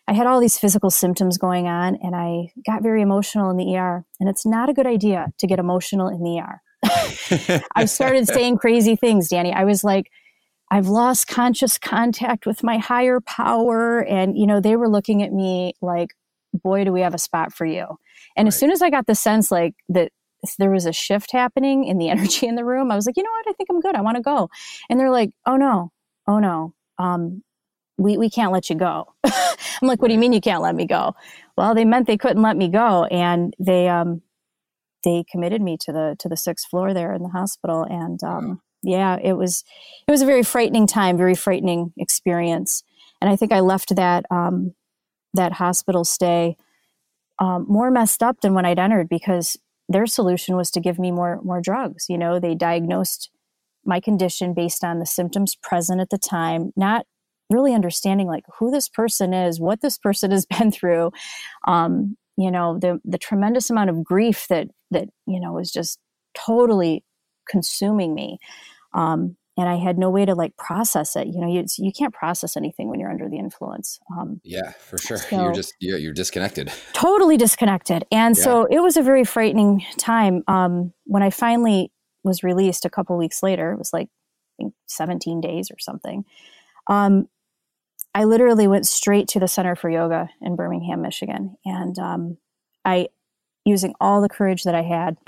I 0.07 0.13
had 0.13 0.27
all 0.27 0.41
these 0.41 0.57
physical 0.57 0.91
symptoms 0.91 1.37
going 1.37 1.67
on 1.67 1.95
and 2.03 2.15
I 2.15 2.51
got 2.65 2.83
very 2.83 3.01
emotional 3.01 3.49
in 3.49 3.57
the 3.57 3.77
ER. 3.77 4.05
And 4.19 4.27
it's 4.27 4.45
not 4.45 4.69
a 4.69 4.73
good 4.73 4.87
idea 4.87 5.27
to 5.37 5.47
get 5.47 5.59
emotional 5.59 6.09
in 6.09 6.23
the 6.23 6.39
ER. 6.39 7.61
I 7.75 7.85
started 7.85 8.27
saying 8.27 8.57
crazy 8.57 8.97
things, 8.97 9.29
Danny. 9.29 9.53
I 9.53 9.63
was 9.63 9.83
like, 9.83 10.11
I've 10.73 10.87
lost 10.87 11.27
conscious 11.27 11.77
contact 11.77 12.47
with 12.47 12.63
my 12.63 12.79
higher 12.79 13.19
power. 13.21 14.03
And, 14.05 14.35
you 14.35 14.47
know, 14.47 14.59
they 14.59 14.75
were 14.75 14.89
looking 14.89 15.21
at 15.21 15.31
me 15.31 15.75
like, 15.83 16.15
boy, 16.51 16.83
do 16.83 16.91
we 16.91 17.01
have 17.01 17.13
a 17.13 17.19
spot 17.19 17.53
for 17.53 17.63
you. 17.63 17.85
And 18.35 18.47
right. 18.47 18.47
as 18.47 18.59
soon 18.59 18.71
as 18.71 18.81
I 18.81 18.89
got 18.89 19.05
the 19.05 19.13
sense 19.13 19.51
like 19.51 19.75
that 19.89 20.11
there 20.57 20.71
was 20.71 20.87
a 20.87 20.91
shift 20.91 21.31
happening 21.31 21.85
in 21.85 21.99
the 21.99 22.09
energy 22.15 22.47
in 22.47 22.55
the 22.55 22.65
room, 22.65 22.89
I 22.89 22.95
was 22.95 23.05
like, 23.05 23.17
you 23.17 23.21
know 23.21 23.29
what? 23.29 23.45
I 23.49 23.53
think 23.53 23.69
I'm 23.69 23.81
good. 23.81 23.93
I 23.93 24.01
want 24.01 24.17
to 24.17 24.23
go. 24.23 24.49
And 24.89 24.99
they're 24.99 25.11
like, 25.11 25.29
oh 25.45 25.57
no, 25.57 25.91
oh 26.27 26.39
no. 26.39 26.73
Um, 26.97 27.43
we, 27.99 28.17
we 28.17 28.31
can't 28.31 28.51
let 28.51 28.71
you 28.71 28.75
go. 28.75 29.13
I'm 29.23 29.87
like, 29.87 30.01
what 30.01 30.07
do 30.07 30.15
you 30.15 30.19
mean 30.19 30.33
you 30.33 30.41
can't 30.41 30.63
let 30.63 30.73
me 30.73 30.87
go? 30.87 31.13
Well, 31.55 31.75
they 31.75 31.85
meant 31.85 32.07
they 32.07 32.17
couldn't 32.17 32.41
let 32.41 32.57
me 32.57 32.67
go. 32.67 33.03
And 33.05 33.53
they, 33.59 33.89
um, 33.89 34.23
they 35.03 35.23
committed 35.31 35.61
me 35.61 35.77
to 35.81 35.91
the, 35.91 36.15
to 36.17 36.27
the 36.27 36.37
sixth 36.37 36.67
floor 36.67 36.95
there 36.95 37.13
in 37.13 37.21
the 37.21 37.29
hospital. 37.29 37.83
And, 37.83 38.23
um, 38.23 38.61
yeah, 38.83 39.17
it 39.21 39.33
was 39.33 39.63
it 40.07 40.11
was 40.11 40.21
a 40.21 40.25
very 40.25 40.43
frightening 40.43 40.85
time, 40.85 41.17
very 41.17 41.35
frightening 41.35 41.93
experience, 41.97 42.83
and 43.21 43.29
I 43.29 43.35
think 43.35 43.51
I 43.51 43.61
left 43.61 43.95
that 43.95 44.25
um, 44.29 44.73
that 45.33 45.53
hospital 45.53 46.03
stay 46.03 46.57
um, 47.39 47.65
more 47.67 47.89
messed 47.89 48.21
up 48.21 48.41
than 48.41 48.53
when 48.53 48.65
I'd 48.65 48.79
entered 48.79 49.09
because 49.09 49.57
their 49.89 50.05
solution 50.05 50.55
was 50.55 50.69
to 50.71 50.79
give 50.79 50.99
me 50.99 51.11
more 51.11 51.39
more 51.43 51.61
drugs. 51.61 52.05
You 52.09 52.17
know, 52.17 52.39
they 52.39 52.55
diagnosed 52.55 53.29
my 53.85 53.99
condition 53.99 54.53
based 54.53 54.83
on 54.83 54.99
the 54.99 55.05
symptoms 55.05 55.55
present 55.55 56.01
at 56.01 56.09
the 56.09 56.17
time, 56.17 56.71
not 56.75 57.05
really 57.49 57.73
understanding 57.73 58.27
like 58.27 58.43
who 58.59 58.71
this 58.71 58.87
person 58.87 59.33
is, 59.33 59.59
what 59.59 59.81
this 59.81 59.97
person 59.97 60.31
has 60.31 60.45
been 60.57 60.71
through. 60.71 61.11
Um, 61.67 62.17
you 62.37 62.51
know, 62.51 62.77
the 62.79 62.99
the 63.05 63.17
tremendous 63.17 63.69
amount 63.69 63.89
of 63.89 64.03
grief 64.03 64.47
that 64.49 64.67
that 64.91 65.07
you 65.25 65.39
know 65.39 65.53
was 65.53 65.71
just 65.71 65.99
totally 66.33 67.03
consuming 67.47 68.13
me 68.15 68.39
um, 68.93 69.37
and 69.55 69.69
I 69.69 69.75
had 69.75 69.99
no 69.99 70.09
way 70.09 70.25
to 70.25 70.33
like 70.33 70.57
process 70.57 71.15
it. 71.15 71.27
You 71.27 71.39
know, 71.39 71.47
you 71.47 71.65
you 71.77 71.91
can't 71.91 72.13
process 72.13 72.57
anything 72.57 72.89
when 72.89 72.99
you're 72.99 73.11
under 73.11 73.29
the 73.29 73.37
influence. 73.37 73.99
Um, 74.11 74.41
yeah, 74.43 74.71
for 74.71 74.97
sure. 74.97 75.17
So 75.17 75.43
you're 75.43 75.53
just 75.53 75.73
you're, 75.79 75.97
you're 75.97 76.13
disconnected. 76.13 76.71
Totally 76.93 77.37
disconnected, 77.37 78.05
and 78.11 78.35
yeah. 78.35 78.43
so 78.43 78.65
it 78.65 78.79
was 78.79 78.97
a 78.97 79.03
very 79.03 79.23
frightening 79.23 79.85
time. 79.97 80.43
Um, 80.47 80.93
when 81.05 81.21
I 81.21 81.29
finally 81.29 81.91
was 82.23 82.43
released 82.43 82.85
a 82.85 82.89
couple 82.89 83.17
weeks 83.17 83.43
later, 83.43 83.71
it 83.71 83.77
was 83.77 83.93
like 83.93 84.07
I 84.07 84.63
think 84.63 84.73
17 84.87 85.41
days 85.41 85.69
or 85.69 85.77
something. 85.79 86.25
Um, 86.87 87.27
I 88.15 88.25
literally 88.25 88.67
went 88.67 88.85
straight 88.85 89.27
to 89.29 89.39
the 89.39 89.47
Center 89.47 89.75
for 89.75 89.89
Yoga 89.89 90.29
in 90.41 90.55
Birmingham, 90.55 91.01
Michigan, 91.01 91.55
and 91.65 91.97
um, 91.97 92.37
I, 92.85 93.07
using 93.65 93.95
all 93.99 94.21
the 94.21 94.29
courage 94.29 94.63
that 94.63 94.75
I 94.75 94.81
had. 94.81 95.17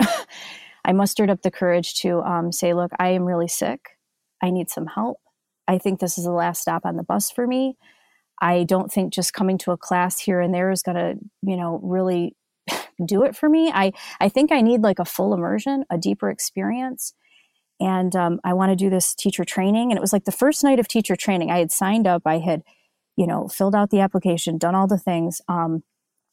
I 0.86 0.92
mustered 0.92 1.28
up 1.28 1.42
the 1.42 1.50
courage 1.50 1.94
to 1.96 2.22
um, 2.22 2.52
say, 2.52 2.72
look, 2.72 2.92
I 2.98 3.08
am 3.08 3.24
really 3.24 3.48
sick. 3.48 3.98
I 4.40 4.50
need 4.50 4.70
some 4.70 4.86
help. 4.86 5.18
I 5.66 5.78
think 5.78 5.98
this 5.98 6.16
is 6.16 6.24
the 6.24 6.30
last 6.30 6.62
stop 6.62 6.86
on 6.86 6.96
the 6.96 7.02
bus 7.02 7.30
for 7.30 7.44
me. 7.46 7.76
I 8.40 8.62
don't 8.62 8.92
think 8.92 9.12
just 9.12 9.32
coming 9.32 9.58
to 9.58 9.72
a 9.72 9.76
class 9.76 10.20
here 10.20 10.40
and 10.40 10.54
there 10.54 10.70
is 10.70 10.82
going 10.82 10.96
to, 10.96 11.18
you 11.42 11.56
know, 11.56 11.80
really 11.82 12.36
do 13.04 13.24
it 13.24 13.34
for 13.34 13.48
me. 13.48 13.72
I, 13.74 13.92
I 14.20 14.28
think 14.28 14.52
I 14.52 14.60
need 14.60 14.82
like 14.82 15.00
a 15.00 15.04
full 15.04 15.34
immersion, 15.34 15.84
a 15.90 15.98
deeper 15.98 16.30
experience. 16.30 17.14
And 17.80 18.14
um, 18.14 18.40
I 18.44 18.52
want 18.52 18.70
to 18.70 18.76
do 18.76 18.88
this 18.88 19.12
teacher 19.12 19.44
training. 19.44 19.90
And 19.90 19.98
it 19.98 20.00
was 20.00 20.12
like 20.12 20.24
the 20.24 20.32
first 20.32 20.62
night 20.62 20.78
of 20.78 20.86
teacher 20.86 21.16
training. 21.16 21.50
I 21.50 21.58
had 21.58 21.72
signed 21.72 22.06
up, 22.06 22.22
I 22.26 22.38
had, 22.38 22.62
you 23.16 23.26
know, 23.26 23.48
filled 23.48 23.74
out 23.74 23.90
the 23.90 24.00
application, 24.00 24.56
done 24.56 24.76
all 24.76 24.86
the 24.86 24.98
things. 24.98 25.40
Um, 25.48 25.82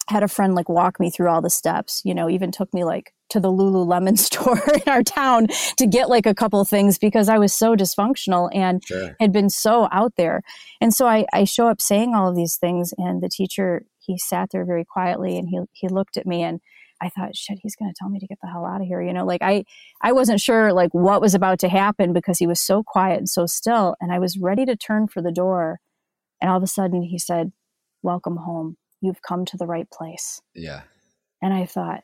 had 0.09 0.23
a 0.23 0.27
friend 0.27 0.53
like 0.53 0.69
walk 0.69 0.99
me 0.99 1.09
through 1.09 1.29
all 1.29 1.41
the 1.41 1.49
steps, 1.49 2.01
you 2.05 2.13
know, 2.13 2.29
even 2.29 2.51
took 2.51 2.73
me 2.73 2.83
like 2.83 3.13
to 3.33 3.39
the 3.39 3.51
Lululemon 3.51 4.17
store 4.29 4.61
in 4.73 4.81
our 4.87 5.03
town 5.03 5.47
to 5.77 5.85
get 5.85 6.09
like 6.09 6.25
a 6.25 6.33
couple 6.33 6.63
things 6.65 6.97
because 6.97 7.29
I 7.29 7.37
was 7.37 7.53
so 7.53 7.75
dysfunctional 7.75 8.49
and 8.53 8.83
sure. 8.85 9.15
had 9.19 9.31
been 9.31 9.49
so 9.49 9.89
out 9.91 10.13
there. 10.15 10.41
And 10.79 10.93
so 10.93 11.07
I, 11.07 11.25
I 11.33 11.43
show 11.43 11.67
up 11.67 11.81
saying 11.81 12.15
all 12.15 12.29
of 12.29 12.35
these 12.35 12.55
things, 12.57 12.93
and 12.97 13.21
the 13.21 13.29
teacher 13.29 13.83
he 13.99 14.17
sat 14.17 14.49
there 14.51 14.65
very 14.65 14.85
quietly 14.85 15.37
and 15.37 15.47
he 15.49 15.61
he 15.71 15.87
looked 15.87 16.17
at 16.17 16.25
me 16.25 16.43
and 16.43 16.59
I 17.01 17.09
thought, 17.09 17.35
shit, 17.35 17.59
he's 17.61 17.75
going 17.75 17.91
to 17.91 17.95
tell 17.97 18.07
me 18.07 18.19
to 18.19 18.27
get 18.27 18.37
the 18.41 18.47
hell 18.47 18.65
out 18.65 18.79
of 18.79 18.87
here. 18.87 19.01
You 19.01 19.11
know, 19.11 19.25
like 19.25 19.41
I, 19.41 19.65
I 20.01 20.13
wasn't 20.13 20.39
sure 20.39 20.71
like 20.71 20.93
what 20.93 21.19
was 21.19 21.35
about 21.35 21.59
to 21.59 21.69
happen 21.69 22.13
because 22.13 22.39
he 22.39 22.47
was 22.47 22.61
so 22.61 22.81
quiet 22.81 23.17
and 23.17 23.29
so 23.29 23.45
still. 23.45 23.95
And 23.99 24.13
I 24.13 24.19
was 24.19 24.37
ready 24.37 24.65
to 24.65 24.77
turn 24.77 25.09
for 25.09 25.21
the 25.21 25.31
door. 25.31 25.79
And 26.39 26.49
all 26.49 26.57
of 26.57 26.63
a 26.63 26.67
sudden 26.67 27.01
he 27.01 27.19
said, 27.19 27.51
welcome 28.03 28.37
home. 28.37 28.77
You've 29.01 29.21
come 29.21 29.43
to 29.45 29.57
the 29.57 29.65
right 29.65 29.89
place. 29.91 30.41
Yeah. 30.55 30.83
And 31.41 31.53
I 31.53 31.65
thought, 31.65 32.03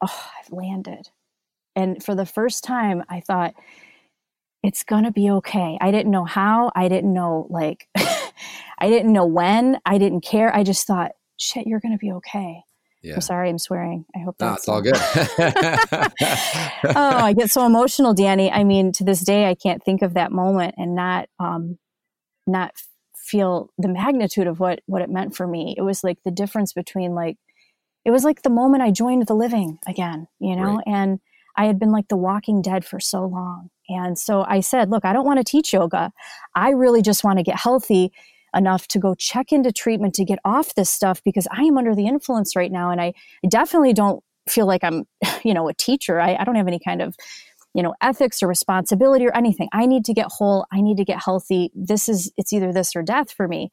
oh, 0.00 0.24
I've 0.38 0.52
landed. 0.52 1.08
And 1.76 2.02
for 2.02 2.14
the 2.14 2.26
first 2.26 2.64
time, 2.64 3.04
I 3.08 3.20
thought, 3.20 3.54
it's 4.62 4.82
going 4.82 5.04
to 5.04 5.12
be 5.12 5.30
okay. 5.30 5.78
I 5.80 5.90
didn't 5.90 6.10
know 6.10 6.24
how. 6.24 6.72
I 6.74 6.88
didn't 6.88 7.12
know, 7.12 7.46
like, 7.48 7.88
I 7.96 8.88
didn't 8.88 9.12
know 9.12 9.26
when. 9.26 9.78
I 9.86 9.98
didn't 9.98 10.22
care. 10.22 10.54
I 10.54 10.64
just 10.64 10.86
thought, 10.86 11.12
shit, 11.36 11.66
you're 11.66 11.80
going 11.80 11.92
to 11.92 11.98
be 11.98 12.12
okay. 12.12 12.62
Yeah. 13.02 13.14
I'm 13.14 13.20
sorry, 13.20 13.48
I'm 13.48 13.58
swearing. 13.58 14.04
I 14.16 14.18
hope 14.18 14.36
that's 14.38 14.66
no, 14.66 14.74
all 14.74 14.82
good. 14.82 14.96
oh, 14.98 16.10
I 16.94 17.32
get 17.32 17.50
so 17.50 17.64
emotional, 17.64 18.12
Danny. 18.12 18.50
I 18.50 18.64
mean, 18.64 18.90
to 18.92 19.04
this 19.04 19.20
day, 19.20 19.48
I 19.48 19.54
can't 19.54 19.82
think 19.84 20.02
of 20.02 20.14
that 20.14 20.32
moment 20.32 20.74
and 20.76 20.96
not, 20.96 21.28
um, 21.38 21.78
not 22.48 22.72
feel 23.14 23.70
the 23.78 23.88
magnitude 23.88 24.46
of 24.46 24.58
what 24.58 24.80
what 24.86 25.02
it 25.02 25.10
meant 25.10 25.36
for 25.36 25.46
me. 25.46 25.74
It 25.76 25.82
was 25.82 26.02
like 26.02 26.18
the 26.24 26.30
difference 26.30 26.72
between 26.72 27.14
like 27.14 27.36
it 28.08 28.10
was 28.10 28.24
like 28.24 28.40
the 28.40 28.48
moment 28.48 28.82
I 28.82 28.90
joined 28.90 29.26
the 29.26 29.34
living 29.34 29.78
again, 29.86 30.28
you 30.40 30.56
know, 30.56 30.76
right. 30.76 30.84
and 30.86 31.20
I 31.58 31.66
had 31.66 31.78
been 31.78 31.92
like 31.92 32.08
the 32.08 32.16
walking 32.16 32.62
dead 32.62 32.82
for 32.82 33.00
so 33.00 33.26
long. 33.26 33.68
And 33.86 34.18
so 34.18 34.46
I 34.48 34.60
said, 34.60 34.88
look, 34.88 35.04
I 35.04 35.12
don't 35.12 35.26
want 35.26 35.40
to 35.40 35.44
teach 35.44 35.74
yoga. 35.74 36.10
I 36.54 36.70
really 36.70 37.02
just 37.02 37.22
want 37.22 37.38
to 37.38 37.42
get 37.42 37.56
healthy 37.56 38.10
enough 38.56 38.88
to 38.88 38.98
go 38.98 39.14
check 39.14 39.52
into 39.52 39.72
treatment 39.72 40.14
to 40.14 40.24
get 40.24 40.38
off 40.42 40.74
this 40.74 40.88
stuff 40.88 41.22
because 41.22 41.46
I 41.50 41.64
am 41.64 41.76
under 41.76 41.94
the 41.94 42.06
influence 42.06 42.56
right 42.56 42.72
now. 42.72 42.90
And 42.90 42.98
I, 42.98 43.12
definitely 43.46 43.92
don't 43.92 44.24
feel 44.48 44.66
like 44.66 44.82
I'm, 44.84 45.04
you 45.44 45.52
know, 45.52 45.68
a 45.68 45.74
teacher. 45.74 46.18
I, 46.18 46.34
I 46.36 46.44
don't 46.44 46.54
have 46.54 46.66
any 46.66 46.80
kind 46.82 47.02
of, 47.02 47.14
you 47.74 47.82
know, 47.82 47.94
ethics 48.00 48.42
or 48.42 48.48
responsibility 48.48 49.26
or 49.26 49.36
anything. 49.36 49.68
I 49.74 49.84
need 49.84 50.06
to 50.06 50.14
get 50.14 50.28
whole. 50.30 50.64
I 50.72 50.80
need 50.80 50.96
to 50.96 51.04
get 51.04 51.22
healthy. 51.22 51.70
This 51.74 52.08
is, 52.08 52.32
it's 52.38 52.54
either 52.54 52.72
this 52.72 52.96
or 52.96 53.02
death 53.02 53.30
for 53.30 53.46
me. 53.46 53.70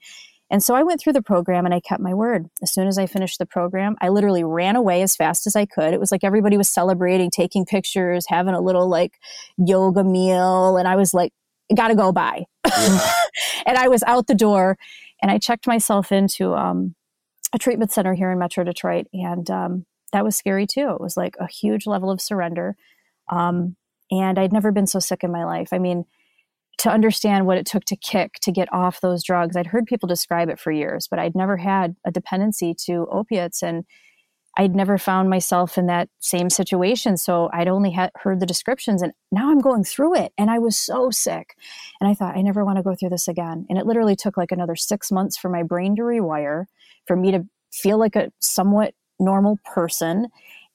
And 0.51 0.61
so 0.61 0.75
I 0.75 0.83
went 0.83 1.01
through 1.01 1.13
the 1.13 1.21
program 1.21 1.65
and 1.65 1.73
I 1.73 1.79
kept 1.79 2.01
my 2.01 2.13
word. 2.13 2.47
As 2.61 2.71
soon 2.71 2.87
as 2.87 2.97
I 2.97 3.07
finished 3.07 3.39
the 3.39 3.45
program, 3.45 3.95
I 3.99 4.09
literally 4.09 4.43
ran 4.43 4.75
away 4.75 5.01
as 5.01 5.15
fast 5.15 5.47
as 5.47 5.55
I 5.55 5.65
could. 5.65 5.93
It 5.93 5.99
was 5.99 6.11
like 6.11 6.23
everybody 6.23 6.55
was 6.55 6.69
celebrating, 6.69 7.31
taking 7.31 7.65
pictures, 7.65 8.25
having 8.27 8.53
a 8.53 8.61
little 8.61 8.87
like 8.87 9.19
yoga 9.57 10.03
meal. 10.03 10.77
And 10.77 10.87
I 10.87 10.95
was 10.95 11.13
like, 11.13 11.33
gotta 11.75 11.95
go 11.95 12.11
by. 12.11 12.45
Yeah. 12.65 13.09
and 13.65 13.77
I 13.77 13.87
was 13.87 14.03
out 14.03 14.27
the 14.27 14.35
door 14.35 14.77
and 15.21 15.31
I 15.31 15.39
checked 15.39 15.65
myself 15.65 16.11
into 16.11 16.53
um, 16.53 16.93
a 17.51 17.57
treatment 17.57 17.91
center 17.91 18.13
here 18.13 18.31
in 18.31 18.37
Metro 18.37 18.63
Detroit. 18.63 19.07
And 19.13 19.49
um, 19.49 19.85
that 20.13 20.23
was 20.23 20.35
scary 20.35 20.67
too. 20.67 20.91
It 20.91 21.01
was 21.01 21.17
like 21.17 21.35
a 21.39 21.47
huge 21.47 21.87
level 21.87 22.11
of 22.11 22.21
surrender. 22.21 22.75
Um, 23.29 23.75
and 24.11 24.37
I'd 24.37 24.53
never 24.53 24.71
been 24.71 24.85
so 24.85 24.99
sick 24.99 25.23
in 25.23 25.31
my 25.31 25.43
life. 25.45 25.69
I 25.71 25.79
mean, 25.79 26.05
to 26.77 26.89
understand 26.89 27.45
what 27.45 27.57
it 27.57 27.65
took 27.65 27.85
to 27.85 27.95
kick 27.95 28.33
to 28.41 28.51
get 28.51 28.71
off 28.73 29.01
those 29.01 29.23
drugs. 29.23 29.55
I'd 29.55 29.67
heard 29.67 29.85
people 29.85 30.07
describe 30.07 30.49
it 30.49 30.59
for 30.59 30.71
years, 30.71 31.07
but 31.07 31.19
I'd 31.19 31.35
never 31.35 31.57
had 31.57 31.95
a 32.05 32.11
dependency 32.11 32.73
to 32.85 33.07
opiates 33.11 33.63
and 33.63 33.85
I'd 34.57 34.75
never 34.75 34.97
found 34.97 35.29
myself 35.29 35.77
in 35.77 35.87
that 35.87 36.09
same 36.19 36.49
situation. 36.49 37.17
So 37.17 37.49
I'd 37.51 37.67
only 37.67 37.91
had 37.91 38.11
heard 38.15 38.39
the 38.39 38.45
descriptions 38.45 39.01
and 39.01 39.11
now 39.31 39.51
I'm 39.51 39.59
going 39.59 39.83
through 39.83 40.15
it. 40.15 40.31
And 40.37 40.49
I 40.49 40.59
was 40.59 40.77
so 40.77 41.11
sick. 41.11 41.57
And 41.99 42.09
I 42.09 42.13
thought, 42.13 42.37
I 42.37 42.41
never 42.41 42.63
want 42.63 42.77
to 42.77 42.83
go 42.83 42.95
through 42.95 43.09
this 43.09 43.27
again. 43.27 43.65
And 43.69 43.77
it 43.77 43.85
literally 43.85 44.15
took 44.15 44.37
like 44.37 44.51
another 44.51 44.75
six 44.75 45.11
months 45.11 45.37
for 45.37 45.49
my 45.49 45.63
brain 45.63 45.95
to 45.97 46.03
rewire, 46.03 46.65
for 47.05 47.17
me 47.17 47.31
to 47.31 47.45
feel 47.71 47.97
like 47.97 48.15
a 48.15 48.31
somewhat 48.39 48.93
normal 49.19 49.59
person. 49.65 50.27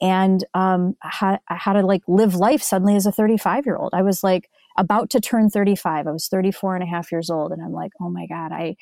And 0.03 0.45
um, 0.55 0.97
how, 1.01 1.39
how 1.47 1.73
to 1.73 1.85
like 1.85 2.03
live 2.07 2.35
life 2.35 2.63
suddenly 2.63 2.97
as 2.97 3.07
a 3.07 3.13
35 3.13 3.65
year 3.65 3.77
old. 3.77 3.95
I 3.95 4.03
was 4.03 4.23
like 4.23 4.51
about 4.77 5.11
to 5.11 5.21
turn 5.21 5.51
35. 5.51 6.07
I 6.07 6.11
was 6.11 6.29
34 6.29 6.77
and 6.77 6.85
a 6.85 6.87
half 6.87 7.13
years 7.13 7.31
old. 7.31 7.53
And 7.53 7.63
I'm 7.63 7.73
like, 7.73 7.93
oh 8.01 8.11
my 8.11 8.27
God, 8.27 8.53
I, 8.53 8.77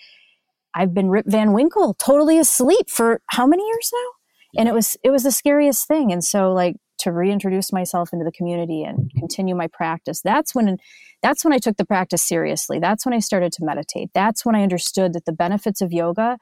I've 0.75 0.95
been 0.95 1.09
Rip 1.09 1.27
Van 1.27 1.53
Winkle 1.53 1.95
totally 1.95 2.39
asleep 2.39 2.91
for 2.91 3.21
how 3.27 3.47
many 3.47 3.67
years 3.67 3.91
now? 3.93 4.11
and 4.57 4.69
it 4.69 4.75
was 4.75 4.97
it 5.03 5.11
was 5.11 5.23
the 5.23 5.31
scariest 5.31 5.87
thing 5.87 6.13
and 6.13 6.25
so 6.25 6.53
like 6.53 6.77
to 6.99 7.13
reintroduce 7.13 7.73
myself 7.73 8.13
into 8.13 8.25
the 8.25 8.33
community 8.33 8.83
and 8.83 9.11
continue 9.17 9.55
my 9.55 9.69
practice 9.69 10.21
that's 10.23 10.55
when 10.55 10.77
that's 11.23 11.45
when 11.45 11.53
i 11.53 11.59
took 11.59 11.77
the 11.77 11.85
practice 11.85 12.23
seriously 12.23 12.79
that's 12.79 13.05
when 13.05 13.13
i 13.13 13.19
started 13.19 13.53
to 13.53 13.65
meditate 13.65 14.11
that's 14.15 14.45
when 14.45 14.55
i 14.55 14.63
understood 14.63 15.13
that 15.13 15.25
the 15.25 15.33
benefits 15.33 15.81
of 15.81 15.93
yoga 15.93 16.39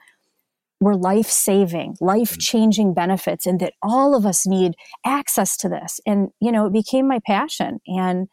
were 0.81 0.97
life 0.97 1.29
saving 1.29 1.93
mm. 1.93 1.97
life 2.01 2.39
changing 2.39 2.95
benefits 2.95 3.47
and 3.47 3.61
that 3.61 3.75
all 3.83 4.15
of 4.15 4.25
us 4.25 4.47
need 4.47 4.75
access 5.05 5.57
to 5.57 5.69
this 5.69 6.01
and 6.07 6.29
you 6.41 6.53
know 6.53 6.67
it 6.67 6.73
became 6.73 7.09
my 7.09 7.21
passion 7.27 7.81
and 7.87 8.29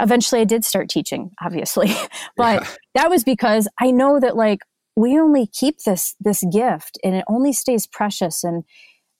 eventually 0.00 0.40
i 0.40 0.44
did 0.44 0.64
start 0.64 0.88
teaching 0.88 1.30
obviously 1.42 1.90
but 2.36 2.62
yeah. 2.62 2.68
that 2.94 3.10
was 3.10 3.24
because 3.24 3.68
i 3.80 3.90
know 3.90 4.20
that 4.20 4.36
like 4.36 4.60
we 4.94 5.18
only 5.18 5.46
keep 5.46 5.82
this 5.82 6.14
this 6.20 6.44
gift 6.52 6.98
and 7.04 7.14
it 7.14 7.24
only 7.28 7.52
stays 7.52 7.86
precious 7.86 8.44
and 8.44 8.64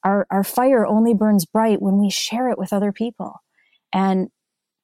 our, 0.07 0.25
our 0.31 0.45
fire 0.45 0.87
only 0.87 1.15
burns 1.15 1.45
bright 1.45 1.83
when 1.83 1.99
we 1.99 2.11
share 2.11 2.49
it 2.49 2.59
with 2.59 2.73
other 2.73 2.93
people. 2.93 3.43
And 3.93 4.29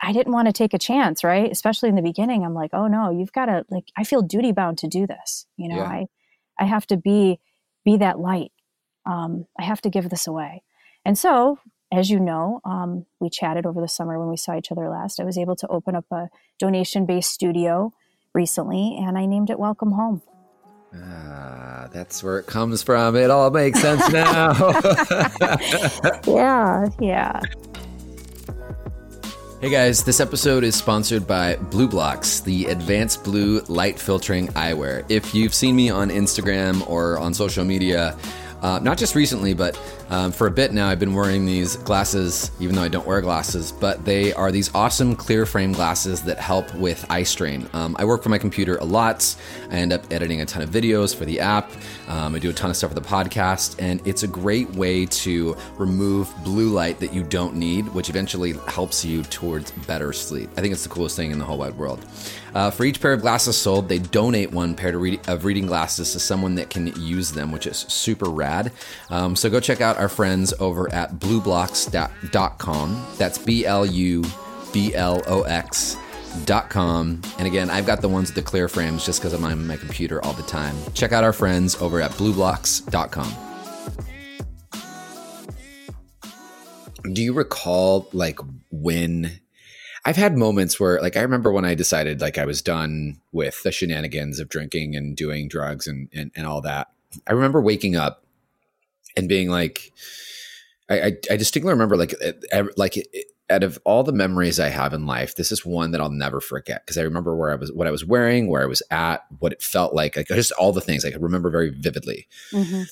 I 0.00 0.12
didn't 0.12 0.32
want 0.32 0.46
to 0.46 0.52
take 0.52 0.74
a 0.74 0.78
chance, 0.78 1.22
right? 1.22 1.50
Especially 1.50 1.88
in 1.88 1.94
the 1.94 2.02
beginning. 2.02 2.44
I'm 2.44 2.54
like, 2.54 2.70
oh 2.72 2.88
no, 2.88 3.10
you've 3.12 3.32
got 3.32 3.46
to 3.46 3.64
like 3.70 3.84
I 3.96 4.02
feel 4.02 4.20
duty 4.20 4.50
bound 4.50 4.78
to 4.78 4.88
do 4.88 5.06
this. 5.06 5.46
You 5.56 5.68
know, 5.68 5.76
yeah. 5.76 5.84
I 5.84 6.06
I 6.58 6.64
have 6.64 6.88
to 6.88 6.96
be 6.96 7.38
be 7.84 7.98
that 7.98 8.18
light. 8.18 8.50
Um, 9.06 9.46
I 9.56 9.62
have 9.62 9.80
to 9.82 9.90
give 9.90 10.10
this 10.10 10.26
away. 10.26 10.64
And 11.04 11.16
so, 11.16 11.58
as 11.92 12.08
you 12.08 12.18
know, 12.18 12.60
um, 12.64 13.04
we 13.20 13.28
chatted 13.28 13.66
over 13.66 13.80
the 13.80 13.88
summer 13.88 14.18
when 14.18 14.30
we 14.30 14.36
saw 14.36 14.56
each 14.56 14.72
other 14.72 14.88
last. 14.88 15.20
I 15.20 15.24
was 15.24 15.36
able 15.36 15.54
to 15.56 15.68
open 15.68 15.94
up 15.94 16.06
a 16.10 16.30
donation 16.58 17.04
based 17.04 17.30
studio 17.30 17.92
recently, 18.34 18.96
and 18.98 19.18
I 19.18 19.26
named 19.26 19.50
it 19.50 19.58
Welcome 19.58 19.92
Home. 19.92 20.22
Ah, 20.94 21.88
that's 21.92 22.22
where 22.22 22.38
it 22.38 22.46
comes 22.46 22.82
from. 22.82 23.14
It 23.14 23.30
all 23.30 23.50
makes 23.50 23.80
sense 23.80 24.10
now. 24.10 24.52
yeah, 26.26 26.88
yeah. 26.98 27.40
Hey 29.60 29.70
guys, 29.70 30.02
this 30.02 30.18
episode 30.18 30.64
is 30.64 30.74
sponsored 30.74 31.26
by 31.26 31.54
BluBlox, 31.56 32.42
the 32.42 32.66
advanced 32.66 33.22
blue 33.22 33.60
light 33.68 33.98
filtering 33.98 34.48
eyewear. 34.48 35.04
If 35.08 35.34
you've 35.34 35.54
seen 35.54 35.76
me 35.76 35.88
on 35.88 36.08
Instagram 36.08 36.88
or 36.90 37.18
on 37.18 37.32
social 37.32 37.64
media, 37.64 38.16
uh, 38.62 38.78
not 38.78 38.96
just 38.96 39.14
recently, 39.14 39.52
but 39.54 39.78
um, 40.08 40.32
for 40.32 40.46
a 40.46 40.50
bit 40.50 40.72
now, 40.72 40.88
I've 40.88 41.00
been 41.00 41.14
wearing 41.14 41.44
these 41.44 41.76
glasses, 41.76 42.50
even 42.60 42.76
though 42.76 42.82
I 42.82 42.88
don't 42.88 43.06
wear 43.06 43.20
glasses, 43.20 43.72
but 43.72 44.04
they 44.04 44.32
are 44.32 44.52
these 44.52 44.72
awesome 44.74 45.16
clear 45.16 45.44
frame 45.44 45.72
glasses 45.72 46.22
that 46.22 46.38
help 46.38 46.72
with 46.74 47.04
eye 47.10 47.24
strain. 47.24 47.68
Um, 47.72 47.96
I 47.98 48.04
work 48.04 48.22
for 48.22 48.28
my 48.28 48.38
computer 48.38 48.76
a 48.76 48.84
lot. 48.84 49.34
I 49.70 49.76
end 49.76 49.92
up 49.92 50.04
editing 50.12 50.40
a 50.40 50.46
ton 50.46 50.62
of 50.62 50.70
videos 50.70 51.14
for 51.14 51.24
the 51.24 51.40
app. 51.40 51.72
Um, 52.08 52.34
I 52.34 52.38
do 52.38 52.50
a 52.50 52.52
ton 52.52 52.70
of 52.70 52.76
stuff 52.76 52.90
for 52.90 52.98
the 52.98 53.06
podcast, 53.06 53.76
and 53.78 54.00
it's 54.06 54.22
a 54.22 54.28
great 54.28 54.70
way 54.70 55.06
to 55.06 55.56
remove 55.76 56.32
blue 56.44 56.70
light 56.70 57.00
that 57.00 57.12
you 57.12 57.24
don't 57.24 57.56
need, 57.56 57.88
which 57.88 58.10
eventually 58.10 58.52
helps 58.68 59.04
you 59.04 59.22
towards 59.24 59.72
better 59.86 60.12
sleep. 60.12 60.50
I 60.56 60.60
think 60.60 60.72
it's 60.72 60.84
the 60.84 60.88
coolest 60.88 61.16
thing 61.16 61.32
in 61.32 61.38
the 61.38 61.44
whole 61.44 61.58
wide 61.58 61.76
world. 61.76 62.04
Uh, 62.54 62.70
for 62.70 62.84
each 62.84 63.00
pair 63.00 63.12
of 63.12 63.20
glasses 63.20 63.56
sold, 63.56 63.88
they 63.88 63.98
donate 63.98 64.50
one 64.52 64.74
pair 64.74 64.96
read- 64.98 65.26
of 65.28 65.44
reading 65.44 65.66
glasses 65.66 66.12
to 66.12 66.20
someone 66.20 66.54
that 66.56 66.70
can 66.70 66.88
use 67.00 67.32
them, 67.32 67.50
which 67.52 67.66
is 67.66 67.78
super 67.78 68.30
rad. 68.30 68.72
Um, 69.10 69.34
so 69.36 69.48
go 69.48 69.60
check 69.60 69.80
out 69.80 69.96
our 69.98 70.08
friends 70.08 70.52
over 70.60 70.92
at 70.92 71.14
blublox.com. 71.14 73.06
That's 73.16 73.38
B 73.38 73.64
L 73.64 73.86
U 73.86 74.24
B 74.72 74.94
L 74.94 75.22
O 75.26 75.42
X. 75.42 75.96
Dot 76.46 76.70
com. 76.70 77.20
And 77.36 77.46
again, 77.46 77.68
I've 77.68 77.84
got 77.84 78.00
the 78.00 78.08
ones 78.08 78.30
with 78.30 78.36
the 78.36 78.42
clear 78.42 78.66
frames 78.66 79.04
just 79.04 79.20
because 79.20 79.34
I'm 79.34 79.44
on 79.44 79.66
my 79.66 79.76
computer 79.76 80.24
all 80.24 80.32
the 80.32 80.42
time. 80.44 80.74
Check 80.94 81.12
out 81.12 81.24
our 81.24 81.32
friends 81.34 81.74
over 81.74 82.00
at 82.00 82.10
blublox.com. 82.12 83.30
Do 87.12 87.22
you 87.22 87.34
recall 87.34 88.08
like 88.14 88.38
when 88.70 89.41
I've 90.04 90.16
had 90.16 90.36
moments 90.36 90.80
where, 90.80 91.00
like, 91.00 91.16
I 91.16 91.20
remember 91.22 91.52
when 91.52 91.64
I 91.64 91.74
decided, 91.74 92.20
like, 92.20 92.36
I 92.36 92.44
was 92.44 92.60
done 92.60 93.20
with 93.30 93.62
the 93.62 93.70
shenanigans 93.70 94.40
of 94.40 94.48
drinking 94.48 94.96
and 94.96 95.16
doing 95.16 95.48
drugs 95.48 95.86
and, 95.86 96.08
and, 96.12 96.32
and 96.34 96.46
all 96.46 96.60
that. 96.62 96.88
I 97.26 97.32
remember 97.32 97.60
waking 97.60 97.94
up 97.94 98.24
and 99.16 99.28
being 99.28 99.48
like, 99.48 99.92
I, 100.90 101.00
I, 101.00 101.16
I 101.30 101.36
distinctly 101.36 101.72
remember, 101.72 101.96
like, 101.96 102.14
like, 102.76 103.08
out 103.48 103.62
of 103.62 103.78
all 103.84 104.02
the 104.02 104.12
memories 104.12 104.58
I 104.58 104.70
have 104.70 104.92
in 104.92 105.06
life, 105.06 105.36
this 105.36 105.52
is 105.52 105.64
one 105.64 105.90
that 105.92 106.00
I'll 106.00 106.10
never 106.10 106.40
forget 106.40 106.84
because 106.84 106.98
I 106.98 107.02
remember 107.02 107.36
where 107.36 107.52
I 107.52 107.56
was, 107.56 107.70
what 107.70 107.86
I 107.86 107.90
was 107.90 108.04
wearing, 108.04 108.48
where 108.48 108.62
I 108.62 108.66
was 108.66 108.82
at, 108.90 109.24
what 109.38 109.52
it 109.52 109.62
felt 109.62 109.94
like, 109.94 110.16
like 110.16 110.28
just 110.28 110.52
all 110.52 110.72
the 110.72 110.80
things 110.80 111.04
I 111.04 111.10
could 111.10 111.22
remember 111.22 111.50
very 111.50 111.68
vividly. 111.68 112.26
Mm-hmm. 112.50 112.82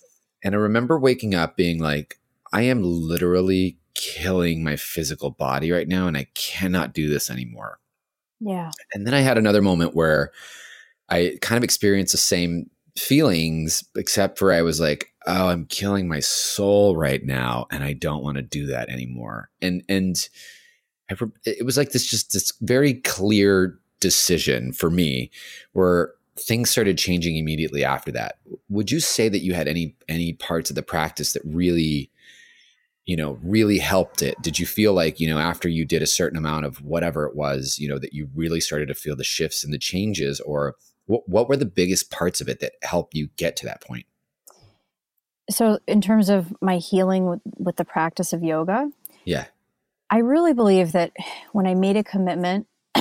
And 0.44 0.54
I 0.54 0.58
remember 0.58 0.98
waking 0.98 1.34
up 1.34 1.56
being 1.56 1.80
like, 1.80 2.18
I 2.52 2.62
am 2.62 2.82
literally 2.82 3.78
killing 4.00 4.64
my 4.64 4.76
physical 4.76 5.30
body 5.30 5.70
right 5.70 5.86
now 5.86 6.06
and 6.06 6.16
I 6.16 6.26
cannot 6.32 6.94
do 6.94 7.10
this 7.10 7.30
anymore. 7.30 7.78
Yeah. 8.40 8.70
And 8.94 9.06
then 9.06 9.12
I 9.12 9.20
had 9.20 9.36
another 9.36 9.60
moment 9.60 9.94
where 9.94 10.32
I 11.10 11.36
kind 11.42 11.58
of 11.58 11.64
experienced 11.64 12.12
the 12.12 12.18
same 12.18 12.70
feelings, 12.96 13.84
except 13.96 14.38
for 14.38 14.52
I 14.52 14.62
was 14.62 14.80
like, 14.80 15.12
oh, 15.26 15.48
I'm 15.48 15.66
killing 15.66 16.08
my 16.08 16.20
soul 16.20 16.96
right 16.96 17.22
now 17.22 17.66
and 17.70 17.84
I 17.84 17.92
don't 17.92 18.24
want 18.24 18.38
to 18.38 18.42
do 18.42 18.66
that 18.68 18.88
anymore. 18.88 19.50
And, 19.60 19.84
and 19.86 20.28
I, 21.10 21.16
it 21.44 21.66
was 21.66 21.76
like 21.76 21.92
this, 21.92 22.06
just 22.06 22.32
this 22.32 22.54
very 22.62 22.94
clear 22.94 23.78
decision 24.00 24.72
for 24.72 24.88
me 24.88 25.30
where 25.72 26.14
things 26.38 26.70
started 26.70 26.96
changing 26.96 27.36
immediately 27.36 27.84
after 27.84 28.10
that. 28.12 28.38
Would 28.70 28.90
you 28.90 29.00
say 29.00 29.28
that 29.28 29.40
you 29.40 29.52
had 29.52 29.68
any, 29.68 29.94
any 30.08 30.32
parts 30.32 30.70
of 30.70 30.76
the 30.76 30.82
practice 30.82 31.34
that 31.34 31.42
really 31.44 32.10
you 33.06 33.16
know 33.16 33.38
really 33.42 33.78
helped 33.78 34.22
it. 34.22 34.40
Did 34.42 34.58
you 34.58 34.66
feel 34.66 34.92
like 34.92 35.20
you 35.20 35.28
know 35.28 35.38
after 35.38 35.68
you 35.68 35.84
did 35.84 36.02
a 36.02 36.06
certain 36.06 36.38
amount 36.38 36.66
of 36.66 36.82
whatever 36.84 37.26
it 37.26 37.34
was 37.34 37.78
you 37.78 37.88
know 37.88 37.98
that 37.98 38.12
you 38.12 38.28
really 38.34 38.60
started 38.60 38.86
to 38.88 38.94
feel 38.94 39.16
the 39.16 39.24
shifts 39.24 39.64
and 39.64 39.72
the 39.72 39.78
changes 39.78 40.40
or 40.40 40.76
what, 41.06 41.28
what 41.28 41.48
were 41.48 41.56
the 41.56 41.66
biggest 41.66 42.10
parts 42.10 42.40
of 42.40 42.48
it 42.48 42.60
that 42.60 42.72
helped 42.82 43.14
you 43.14 43.28
get 43.36 43.56
to 43.56 43.66
that 43.66 43.82
point? 43.82 44.06
So 45.50 45.80
in 45.88 46.00
terms 46.00 46.28
of 46.28 46.54
my 46.60 46.76
healing 46.76 47.26
with, 47.26 47.40
with 47.58 47.76
the 47.76 47.84
practice 47.84 48.32
of 48.32 48.44
yoga 48.44 48.88
yeah. 49.24 49.46
I 50.08 50.18
really 50.18 50.54
believe 50.54 50.92
that 50.92 51.12
when 51.52 51.66
i 51.66 51.74
made 51.74 51.96
a 51.96 52.04
commitment 52.04 52.66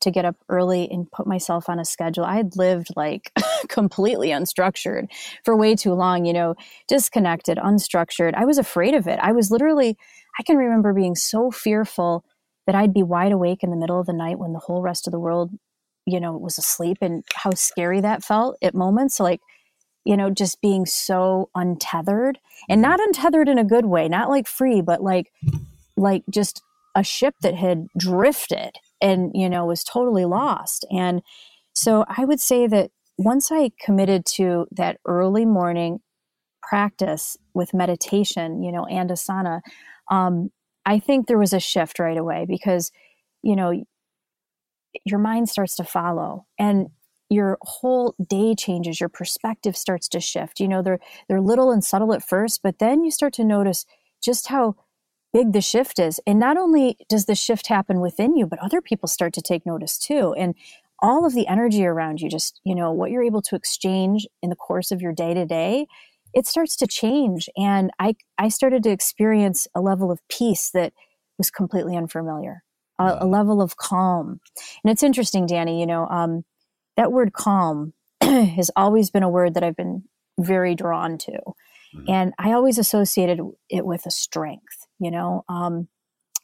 to 0.00 0.10
get 0.10 0.24
up 0.24 0.36
early 0.48 0.88
and 0.90 1.10
put 1.10 1.26
myself 1.26 1.68
on 1.68 1.78
a 1.78 1.84
schedule. 1.84 2.24
I 2.24 2.36
had 2.36 2.56
lived 2.56 2.88
like 2.96 3.30
completely 3.68 4.28
unstructured 4.28 5.08
for 5.44 5.54
way 5.54 5.74
too 5.74 5.92
long, 5.92 6.24
you 6.24 6.32
know, 6.32 6.54
disconnected, 6.88 7.58
unstructured. 7.58 8.34
I 8.34 8.46
was 8.46 8.58
afraid 8.58 8.94
of 8.94 9.06
it. 9.06 9.18
I 9.20 9.32
was 9.32 9.50
literally, 9.50 9.98
I 10.38 10.42
can 10.42 10.56
remember 10.56 10.94
being 10.94 11.14
so 11.14 11.50
fearful 11.50 12.24
that 12.66 12.74
I'd 12.74 12.94
be 12.94 13.02
wide 13.02 13.32
awake 13.32 13.62
in 13.62 13.70
the 13.70 13.76
middle 13.76 14.00
of 14.00 14.06
the 14.06 14.14
night 14.14 14.38
when 14.38 14.54
the 14.54 14.58
whole 14.58 14.80
rest 14.80 15.06
of 15.06 15.12
the 15.12 15.20
world, 15.20 15.50
you 16.06 16.20
know, 16.20 16.36
was 16.36 16.56
asleep 16.56 16.98
and 17.02 17.22
how 17.34 17.50
scary 17.50 18.00
that 18.00 18.24
felt 18.24 18.56
at 18.62 18.74
moments. 18.74 19.20
Like, 19.20 19.40
you 20.04 20.16
know, 20.16 20.30
just 20.30 20.62
being 20.62 20.86
so 20.86 21.50
untethered 21.54 22.38
and 22.68 22.82
mm-hmm. 22.82 22.90
not 22.90 23.00
untethered 23.00 23.48
in 23.48 23.58
a 23.58 23.64
good 23.64 23.86
way, 23.86 24.08
not 24.08 24.30
like 24.30 24.46
free, 24.46 24.80
but 24.80 25.02
like, 25.02 25.30
like 25.96 26.22
just 26.30 26.62
a 26.94 27.02
ship 27.02 27.34
that 27.42 27.54
had 27.54 27.88
drifted 27.98 28.78
and 29.04 29.30
you 29.34 29.48
know 29.48 29.66
was 29.66 29.84
totally 29.84 30.24
lost. 30.24 30.86
And 30.90 31.22
so 31.74 32.04
i 32.08 32.24
would 32.24 32.40
say 32.40 32.66
that 32.66 32.90
once 33.18 33.50
i 33.52 33.70
committed 33.80 34.24
to 34.24 34.66
that 34.70 34.98
early 35.06 35.44
morning 35.44 36.00
practice 36.62 37.36
with 37.52 37.74
meditation 37.74 38.62
you 38.62 38.72
know 38.72 38.86
and 38.86 39.10
asana 39.10 39.60
um, 40.10 40.50
i 40.86 40.98
think 40.98 41.26
there 41.26 41.38
was 41.38 41.52
a 41.52 41.60
shift 41.60 41.98
right 41.98 42.16
away 42.16 42.46
because 42.48 42.90
you 43.42 43.56
know 43.56 43.72
your 45.04 45.18
mind 45.18 45.48
starts 45.48 45.76
to 45.76 45.84
follow 45.84 46.46
and 46.58 46.86
your 47.30 47.58
whole 47.62 48.14
day 48.28 48.54
changes. 48.54 49.00
Your 49.00 49.08
perspective 49.08 49.76
starts 49.76 50.08
to 50.10 50.20
shift. 50.20 50.60
You 50.60 50.68
know 50.68 50.82
they're 50.82 51.00
they're 51.28 51.40
little 51.40 51.72
and 51.72 51.82
subtle 51.82 52.14
at 52.14 52.22
first 52.22 52.60
but 52.62 52.78
then 52.78 53.02
you 53.02 53.10
start 53.10 53.32
to 53.34 53.44
notice 53.44 53.86
just 54.22 54.48
how 54.48 54.76
big 55.34 55.52
the 55.52 55.60
shift 55.60 55.98
is. 55.98 56.20
And 56.26 56.38
not 56.38 56.56
only 56.56 56.96
does 57.08 57.26
the 57.26 57.34
shift 57.34 57.66
happen 57.66 58.00
within 58.00 58.36
you, 58.36 58.46
but 58.46 58.60
other 58.60 58.80
people 58.80 59.08
start 59.08 59.34
to 59.34 59.42
take 59.42 59.66
notice 59.66 59.98
too. 59.98 60.32
And 60.38 60.54
all 61.00 61.26
of 61.26 61.34
the 61.34 61.48
energy 61.48 61.84
around 61.84 62.20
you, 62.20 62.30
just, 62.30 62.60
you 62.64 62.74
know, 62.74 62.92
what 62.92 63.10
you're 63.10 63.24
able 63.24 63.42
to 63.42 63.56
exchange 63.56 64.26
in 64.42 64.48
the 64.48 64.56
course 64.56 64.92
of 64.92 65.02
your 65.02 65.12
day 65.12 65.34
to 65.34 65.44
day, 65.44 65.86
it 66.32 66.46
starts 66.46 66.76
to 66.76 66.86
change. 66.86 67.48
And 67.56 67.90
I, 67.98 68.14
I 68.38 68.48
started 68.48 68.84
to 68.84 68.90
experience 68.90 69.66
a 69.74 69.80
level 69.80 70.10
of 70.10 70.20
peace 70.28 70.70
that 70.70 70.92
was 71.36 71.50
completely 71.50 71.96
unfamiliar, 71.96 72.62
a, 72.98 73.18
a 73.20 73.26
level 73.26 73.60
of 73.60 73.76
calm. 73.76 74.40
And 74.84 74.90
it's 74.92 75.02
interesting, 75.02 75.46
Danny, 75.46 75.80
you 75.80 75.86
know, 75.86 76.06
um, 76.06 76.44
that 76.96 77.10
word 77.10 77.32
calm 77.32 77.92
has 78.20 78.70
always 78.76 79.10
been 79.10 79.24
a 79.24 79.28
word 79.28 79.54
that 79.54 79.64
I've 79.64 79.76
been 79.76 80.04
very 80.38 80.76
drawn 80.76 81.18
to. 81.18 81.32
Mm-hmm. 81.32 82.04
And 82.08 82.32
I 82.38 82.52
always 82.52 82.78
associated 82.78 83.40
it 83.68 83.84
with 83.84 84.06
a 84.06 84.10
strength, 84.10 84.83
you 85.04 85.10
know, 85.10 85.44
um, 85.48 85.88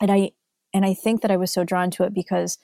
and 0.00 0.10
I, 0.10 0.32
and 0.72 0.84
I 0.84 0.94
think 0.94 1.22
that 1.22 1.30
I 1.30 1.36
was 1.36 1.52
so 1.52 1.64
drawn 1.64 1.90
to 1.92 2.04
it 2.04 2.14
because 2.14 2.58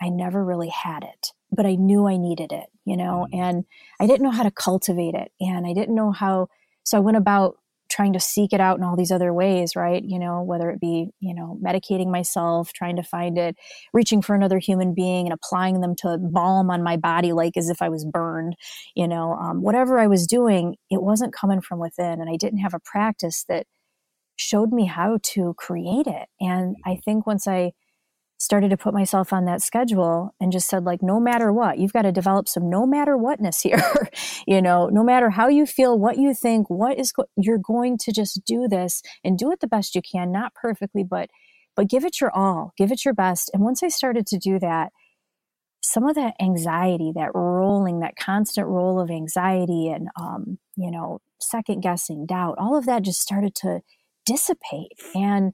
I 0.00 0.08
never 0.08 0.44
really 0.44 0.68
had 0.68 1.04
it, 1.04 1.32
but 1.50 1.66
I 1.66 1.74
knew 1.74 2.06
I 2.06 2.16
needed 2.16 2.52
it, 2.52 2.66
you 2.84 2.96
know, 2.96 3.26
mm-hmm. 3.32 3.40
and 3.40 3.64
I 4.00 4.06
didn't 4.06 4.22
know 4.22 4.30
how 4.30 4.42
to 4.42 4.50
cultivate 4.50 5.14
it. 5.14 5.32
And 5.40 5.66
I 5.66 5.72
didn't 5.72 5.94
know 5.94 6.12
how, 6.12 6.48
so 6.84 6.98
I 6.98 7.00
went 7.00 7.16
about 7.16 7.56
trying 7.88 8.12
to 8.12 8.20
seek 8.20 8.52
it 8.52 8.60
out 8.60 8.76
in 8.76 8.84
all 8.84 8.96
these 8.96 9.12
other 9.12 9.32
ways, 9.32 9.76
right? 9.76 10.02
You 10.04 10.18
know, 10.18 10.42
whether 10.42 10.70
it 10.70 10.80
be, 10.80 11.08
you 11.20 11.32
know, 11.32 11.58
medicating 11.64 12.10
myself, 12.10 12.72
trying 12.72 12.96
to 12.96 13.02
find 13.02 13.38
it, 13.38 13.56
reaching 13.92 14.22
for 14.22 14.34
another 14.34 14.58
human 14.58 14.92
being 14.92 15.26
and 15.26 15.32
applying 15.32 15.80
them 15.80 15.94
to 15.96 16.18
balm 16.18 16.68
on 16.70 16.82
my 16.82 16.96
body, 16.96 17.32
like 17.32 17.56
as 17.56 17.70
if 17.70 17.80
I 17.80 17.88
was 17.88 18.04
burned, 18.04 18.56
you 18.94 19.06
know, 19.06 19.32
um, 19.34 19.62
whatever 19.62 19.98
I 19.98 20.08
was 20.08 20.26
doing, 20.26 20.76
it 20.90 21.02
wasn't 21.02 21.32
coming 21.32 21.60
from 21.60 21.78
within. 21.78 22.20
And 22.20 22.28
I 22.28 22.36
didn't 22.36 22.58
have 22.58 22.74
a 22.74 22.80
practice 22.80 23.44
that 23.48 23.66
showed 24.36 24.72
me 24.72 24.86
how 24.86 25.18
to 25.22 25.54
create 25.54 26.06
it. 26.06 26.28
And 26.40 26.76
I 26.84 26.96
think 27.04 27.26
once 27.26 27.46
I 27.46 27.72
started 28.38 28.68
to 28.68 28.76
put 28.76 28.92
myself 28.92 29.32
on 29.32 29.46
that 29.46 29.62
schedule 29.62 30.34
and 30.40 30.52
just 30.52 30.68
said 30.68 30.84
like 30.84 31.02
no 31.02 31.18
matter 31.18 31.52
what 31.52 31.78
you've 31.78 31.92
got 31.92 32.02
to 32.02 32.12
develop 32.12 32.46
some 32.48 32.68
no 32.68 32.86
matter 32.86 33.16
whatness 33.16 33.60
here 33.62 33.82
you 34.46 34.60
know 34.60 34.88
no 34.88 35.02
matter 35.02 35.30
how 35.30 35.48
you 35.48 35.64
feel 35.64 35.98
what 35.98 36.18
you 36.18 36.34
think 36.34 36.68
what 36.68 36.98
is 36.98 37.12
go- 37.12 37.24
you're 37.36 37.58
going 37.58 37.96
to 37.96 38.12
just 38.12 38.44
do 38.44 38.68
this 38.68 39.02
and 39.24 39.38
do 39.38 39.50
it 39.50 39.60
the 39.60 39.66
best 39.66 39.94
you 39.94 40.02
can 40.02 40.30
not 40.30 40.54
perfectly 40.54 41.02
but 41.02 41.30
but 41.74 41.88
give 41.88 42.04
it 42.04 42.20
your 42.20 42.30
all 42.34 42.72
give 42.76 42.92
it 42.92 43.04
your 43.04 43.14
best 43.14 43.50
and 43.54 43.62
once 43.62 43.82
i 43.82 43.88
started 43.88 44.26
to 44.26 44.38
do 44.38 44.58
that 44.58 44.92
some 45.82 46.04
of 46.04 46.14
that 46.16 46.34
anxiety 46.40 47.12
that 47.14 47.30
rolling 47.34 48.00
that 48.00 48.16
constant 48.16 48.66
roll 48.66 49.00
of 49.00 49.10
anxiety 49.10 49.88
and 49.88 50.08
um, 50.20 50.58
you 50.76 50.90
know 50.90 51.20
second 51.40 51.80
guessing 51.80 52.26
doubt 52.26 52.56
all 52.58 52.76
of 52.76 52.86
that 52.86 53.02
just 53.02 53.20
started 53.20 53.54
to 53.54 53.80
dissipate 54.26 54.92
and 55.14 55.52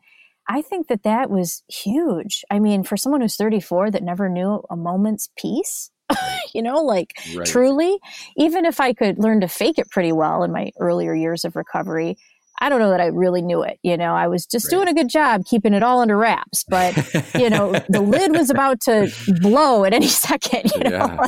I 0.48 0.62
think 0.62 0.88
that 0.88 1.04
that 1.04 1.30
was 1.30 1.62
huge. 1.68 2.44
I 2.50 2.58
mean, 2.58 2.82
for 2.82 2.96
someone 2.96 3.20
who's 3.20 3.37
34 3.37 3.92
that 3.92 4.02
never 4.02 4.28
knew 4.28 4.62
a 4.68 4.76
moment's 4.76 5.30
peace, 5.37 5.90
you 6.54 6.62
know, 6.62 6.82
like 6.82 7.12
right. 7.37 7.46
truly, 7.46 7.98
even 8.37 8.64
if 8.64 8.80
I 8.80 8.92
could 8.92 9.18
learn 9.18 9.40
to 9.40 9.48
fake 9.48 9.78
it 9.78 9.90
pretty 9.90 10.12
well 10.12 10.42
in 10.42 10.52
my 10.52 10.72
earlier 10.80 11.14
years 11.14 11.44
of 11.44 11.56
recovery, 11.56 12.16
I 12.61 12.68
don't 12.68 12.80
know 12.80 12.90
that 12.90 13.00
I 13.00 13.06
really 13.06 13.42
knew 13.42 13.62
it. 13.62 13.78
You 13.82 13.96
know, 13.96 14.14
I 14.14 14.28
was 14.28 14.46
just 14.46 14.66
right. 14.66 14.70
doing 14.70 14.88
a 14.88 14.94
good 14.94 15.08
job 15.08 15.44
keeping 15.46 15.74
it 15.74 15.82
all 15.82 16.00
under 16.00 16.16
wraps, 16.16 16.64
but 16.68 16.96
you 17.35 17.48
know, 17.48 17.72
the 17.88 18.00
lid 18.00 18.32
was 18.32 18.50
about 18.50 18.80
to 18.82 19.11
blow 19.40 19.85
at 19.85 19.92
any 19.92 20.06
second, 20.08 20.70
you 20.72 20.90
know. 20.90 21.06
Yeah. 21.06 21.26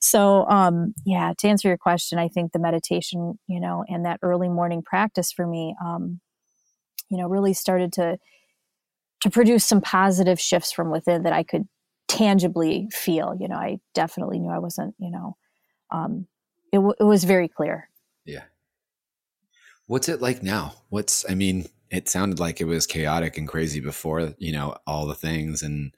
so, 0.00 0.46
um, 0.48 0.94
yeah, 1.04 1.34
to 1.38 1.48
answer 1.48 1.68
your 1.68 1.76
question, 1.76 2.18
I 2.18 2.28
think 2.28 2.52
the 2.52 2.58
meditation, 2.58 3.38
you 3.46 3.60
know, 3.60 3.84
and 3.88 4.04
that 4.06 4.20
early 4.22 4.48
morning 4.48 4.82
practice 4.82 5.30
for 5.30 5.46
me, 5.46 5.76
um, 5.84 6.20
you 7.08 7.18
know, 7.18 7.28
really 7.28 7.54
started 7.54 7.92
to 7.94 8.18
to 9.22 9.30
produce 9.30 9.64
some 9.64 9.80
positive 9.80 10.38
shifts 10.38 10.72
from 10.72 10.90
within 10.90 11.22
that 11.22 11.32
I 11.32 11.42
could 11.42 11.66
tangibly 12.08 12.88
feel. 12.92 13.34
You 13.38 13.48
know, 13.48 13.56
I 13.56 13.78
definitely 13.94 14.38
knew 14.38 14.50
I 14.50 14.58
wasn't, 14.58 14.94
you 14.98 15.10
know, 15.10 15.36
um, 15.90 16.26
it, 16.72 16.76
w- 16.76 16.94
it 16.98 17.04
was 17.04 17.24
very 17.24 17.48
clear. 17.48 17.88
Yeah. 18.24 18.44
What's 19.86 20.08
it 20.08 20.20
like 20.20 20.42
now? 20.42 20.74
What's, 20.90 21.28
I 21.30 21.34
mean, 21.34 21.66
it 21.90 22.08
sounded 22.08 22.40
like 22.40 22.60
it 22.60 22.64
was 22.64 22.86
chaotic 22.86 23.38
and 23.38 23.48
crazy 23.48 23.80
before, 23.80 24.34
you 24.38 24.52
know, 24.52 24.76
all 24.86 25.06
the 25.06 25.14
things. 25.14 25.62
And 25.62 25.94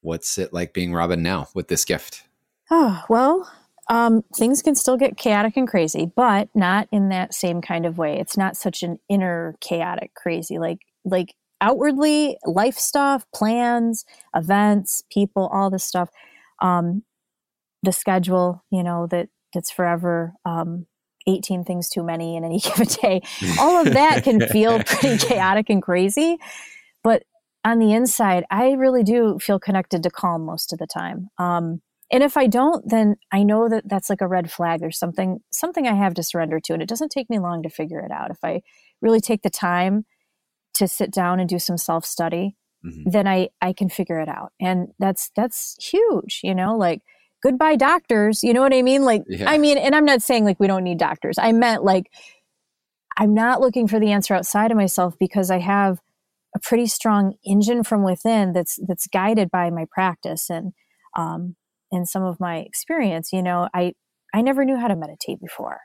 what's 0.00 0.38
it 0.38 0.52
like 0.52 0.74
being 0.74 0.92
Robin 0.92 1.22
now 1.22 1.48
with 1.54 1.68
this 1.68 1.84
gift? 1.84 2.24
Oh, 2.70 3.02
well, 3.08 3.50
um, 3.88 4.22
things 4.34 4.62
can 4.62 4.74
still 4.74 4.96
get 4.96 5.16
chaotic 5.16 5.56
and 5.56 5.66
crazy, 5.66 6.10
but 6.14 6.48
not 6.54 6.88
in 6.92 7.08
that 7.08 7.34
same 7.34 7.60
kind 7.60 7.84
of 7.84 7.98
way. 7.98 8.18
It's 8.18 8.36
not 8.36 8.56
such 8.56 8.82
an 8.82 8.98
inner 9.08 9.56
chaotic 9.60 10.14
crazy. 10.14 10.58
Like, 10.58 10.78
like 11.04 11.34
outwardly 11.60 12.36
life 12.44 12.76
stuff, 12.76 13.24
plans, 13.34 14.04
events, 14.34 15.02
people, 15.10 15.48
all 15.52 15.70
this 15.70 15.84
stuff. 15.84 16.10
Um, 16.60 17.02
the 17.82 17.92
schedule, 17.92 18.64
you 18.70 18.82
know, 18.82 19.08
that 19.08 19.28
that's 19.52 19.70
forever 19.70 20.34
um, 20.44 20.86
18 21.26 21.64
things 21.64 21.88
too 21.88 22.02
many 22.02 22.36
in 22.36 22.44
any 22.44 22.58
given 22.60 22.86
day. 22.86 23.22
All 23.58 23.84
of 23.84 23.92
that 23.92 24.22
can 24.24 24.40
feel 24.48 24.82
pretty 24.84 25.18
chaotic 25.18 25.70
and 25.70 25.82
crazy. 25.82 26.38
But 27.02 27.24
on 27.64 27.78
the 27.78 27.92
inside, 27.92 28.44
I 28.50 28.72
really 28.72 29.02
do 29.02 29.38
feel 29.40 29.58
connected 29.58 30.02
to 30.02 30.10
calm 30.10 30.44
most 30.44 30.72
of 30.72 30.78
the 30.78 30.86
time. 30.86 31.28
Um, 31.38 31.80
and 32.12 32.22
if 32.22 32.36
I 32.36 32.46
don't, 32.46 32.86
then 32.86 33.16
I 33.32 33.42
know 33.42 33.70
that 33.70 33.88
that's 33.88 34.10
like 34.10 34.20
a 34.20 34.28
red 34.28 34.52
flag. 34.52 34.80
There's 34.80 34.98
something 34.98 35.40
something 35.50 35.88
I 35.88 35.94
have 35.94 36.12
to 36.14 36.22
surrender 36.22 36.60
to, 36.60 36.74
and 36.74 36.82
it 36.82 36.88
doesn't 36.88 37.10
take 37.10 37.30
me 37.30 37.38
long 37.38 37.62
to 37.62 37.70
figure 37.70 38.00
it 38.00 38.12
out. 38.12 38.30
If 38.30 38.38
I 38.44 38.60
really 39.00 39.20
take 39.20 39.42
the 39.42 39.50
time 39.50 40.04
to 40.74 40.86
sit 40.86 41.10
down 41.10 41.40
and 41.40 41.48
do 41.48 41.58
some 41.58 41.78
self 41.78 42.04
study, 42.04 42.54
mm-hmm. 42.84 43.10
then 43.10 43.26
I 43.26 43.48
I 43.62 43.72
can 43.72 43.88
figure 43.88 44.20
it 44.20 44.28
out. 44.28 44.52
And 44.60 44.88
that's 44.98 45.30
that's 45.34 45.74
huge, 45.82 46.40
you 46.42 46.54
know, 46.54 46.76
like 46.76 47.00
goodbye 47.42 47.76
doctors, 47.76 48.44
you 48.44 48.52
know 48.52 48.60
what 48.60 48.74
I 48.74 48.82
mean? 48.82 49.04
Like 49.04 49.22
yeah. 49.26 49.50
I 49.50 49.56
mean, 49.56 49.78
and 49.78 49.94
I'm 49.96 50.04
not 50.04 50.20
saying 50.20 50.44
like 50.44 50.60
we 50.60 50.66
don't 50.66 50.84
need 50.84 50.98
doctors. 50.98 51.38
I 51.38 51.52
meant 51.52 51.82
like 51.82 52.10
I'm 53.16 53.32
not 53.32 53.62
looking 53.62 53.88
for 53.88 53.98
the 53.98 54.12
answer 54.12 54.34
outside 54.34 54.70
of 54.70 54.76
myself 54.76 55.14
because 55.18 55.50
I 55.50 55.60
have 55.60 55.98
a 56.54 56.60
pretty 56.60 56.86
strong 56.86 57.36
engine 57.42 57.84
from 57.84 58.04
within 58.04 58.52
that's 58.52 58.78
that's 58.86 59.06
guided 59.06 59.50
by 59.50 59.70
my 59.70 59.86
practice 59.90 60.50
and 60.50 60.74
um 61.16 61.56
and 61.92 62.08
some 62.08 62.22
of 62.22 62.40
my 62.40 62.58
experience, 62.58 63.32
you 63.32 63.42
know, 63.42 63.68
I 63.74 63.92
I 64.34 64.40
never 64.40 64.64
knew 64.64 64.76
how 64.76 64.88
to 64.88 64.96
meditate 64.96 65.40
before. 65.40 65.80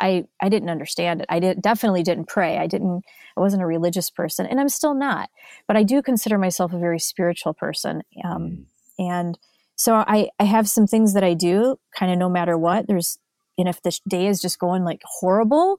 I 0.00 0.24
I 0.42 0.48
didn't 0.48 0.70
understand 0.70 1.20
it. 1.20 1.26
I 1.28 1.38
did 1.38 1.62
definitely 1.62 2.02
didn't 2.02 2.28
pray. 2.28 2.58
I 2.58 2.66
didn't 2.66 3.02
I 3.36 3.40
wasn't 3.40 3.62
a 3.62 3.66
religious 3.66 4.10
person 4.10 4.46
and 4.46 4.60
I'm 4.60 4.68
still 4.68 4.94
not. 4.94 5.30
But 5.66 5.76
I 5.76 5.82
do 5.82 6.02
consider 6.02 6.36
myself 6.38 6.72
a 6.72 6.78
very 6.78 6.98
spiritual 6.98 7.54
person. 7.54 8.02
Um, 8.24 8.42
mm. 8.42 8.64
and 8.98 9.38
so 9.76 9.94
I 9.94 10.28
I 10.38 10.44
have 10.44 10.68
some 10.68 10.86
things 10.86 11.14
that 11.14 11.24
I 11.24 11.34
do 11.34 11.78
kind 11.96 12.12
of 12.12 12.18
no 12.18 12.28
matter 12.28 12.58
what. 12.58 12.86
There's 12.86 13.18
and 13.56 13.68
if 13.68 13.80
the 13.82 13.96
day 14.08 14.26
is 14.26 14.40
just 14.40 14.58
going 14.58 14.84
like 14.84 15.02
horrible, 15.04 15.78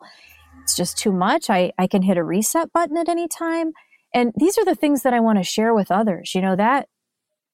it's 0.63 0.75
just 0.75 0.97
too 0.97 1.11
much, 1.11 1.49
I 1.49 1.73
I 1.77 1.87
can 1.87 2.01
hit 2.01 2.17
a 2.17 2.23
reset 2.23 2.71
button 2.73 2.97
at 2.97 3.09
any 3.09 3.27
time. 3.27 3.73
And 4.13 4.31
these 4.37 4.57
are 4.57 4.63
the 4.63 4.75
things 4.75 5.03
that 5.03 5.13
I 5.13 5.19
want 5.19 5.39
to 5.39 5.43
share 5.43 5.73
with 5.73 5.91
others. 5.91 6.33
You 6.33 6.41
know 6.41 6.55
that 6.55 6.87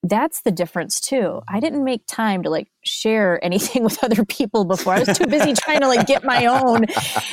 that's 0.03 0.41
the 0.41 0.51
difference 0.51 0.99
too. 0.99 1.41
I 1.47 1.59
didn't 1.59 1.83
make 1.83 2.05
time 2.07 2.43
to 2.43 2.49
like 2.49 2.69
share 2.83 3.43
anything 3.45 3.83
with 3.83 4.03
other 4.03 4.25
people 4.25 4.65
before. 4.65 4.93
I 4.93 4.99
was 4.99 5.17
too 5.17 5.27
busy 5.27 5.53
trying 5.53 5.81
to 5.81 5.87
like 5.87 6.07
get 6.07 6.23
my 6.23 6.45
own. 6.45 6.85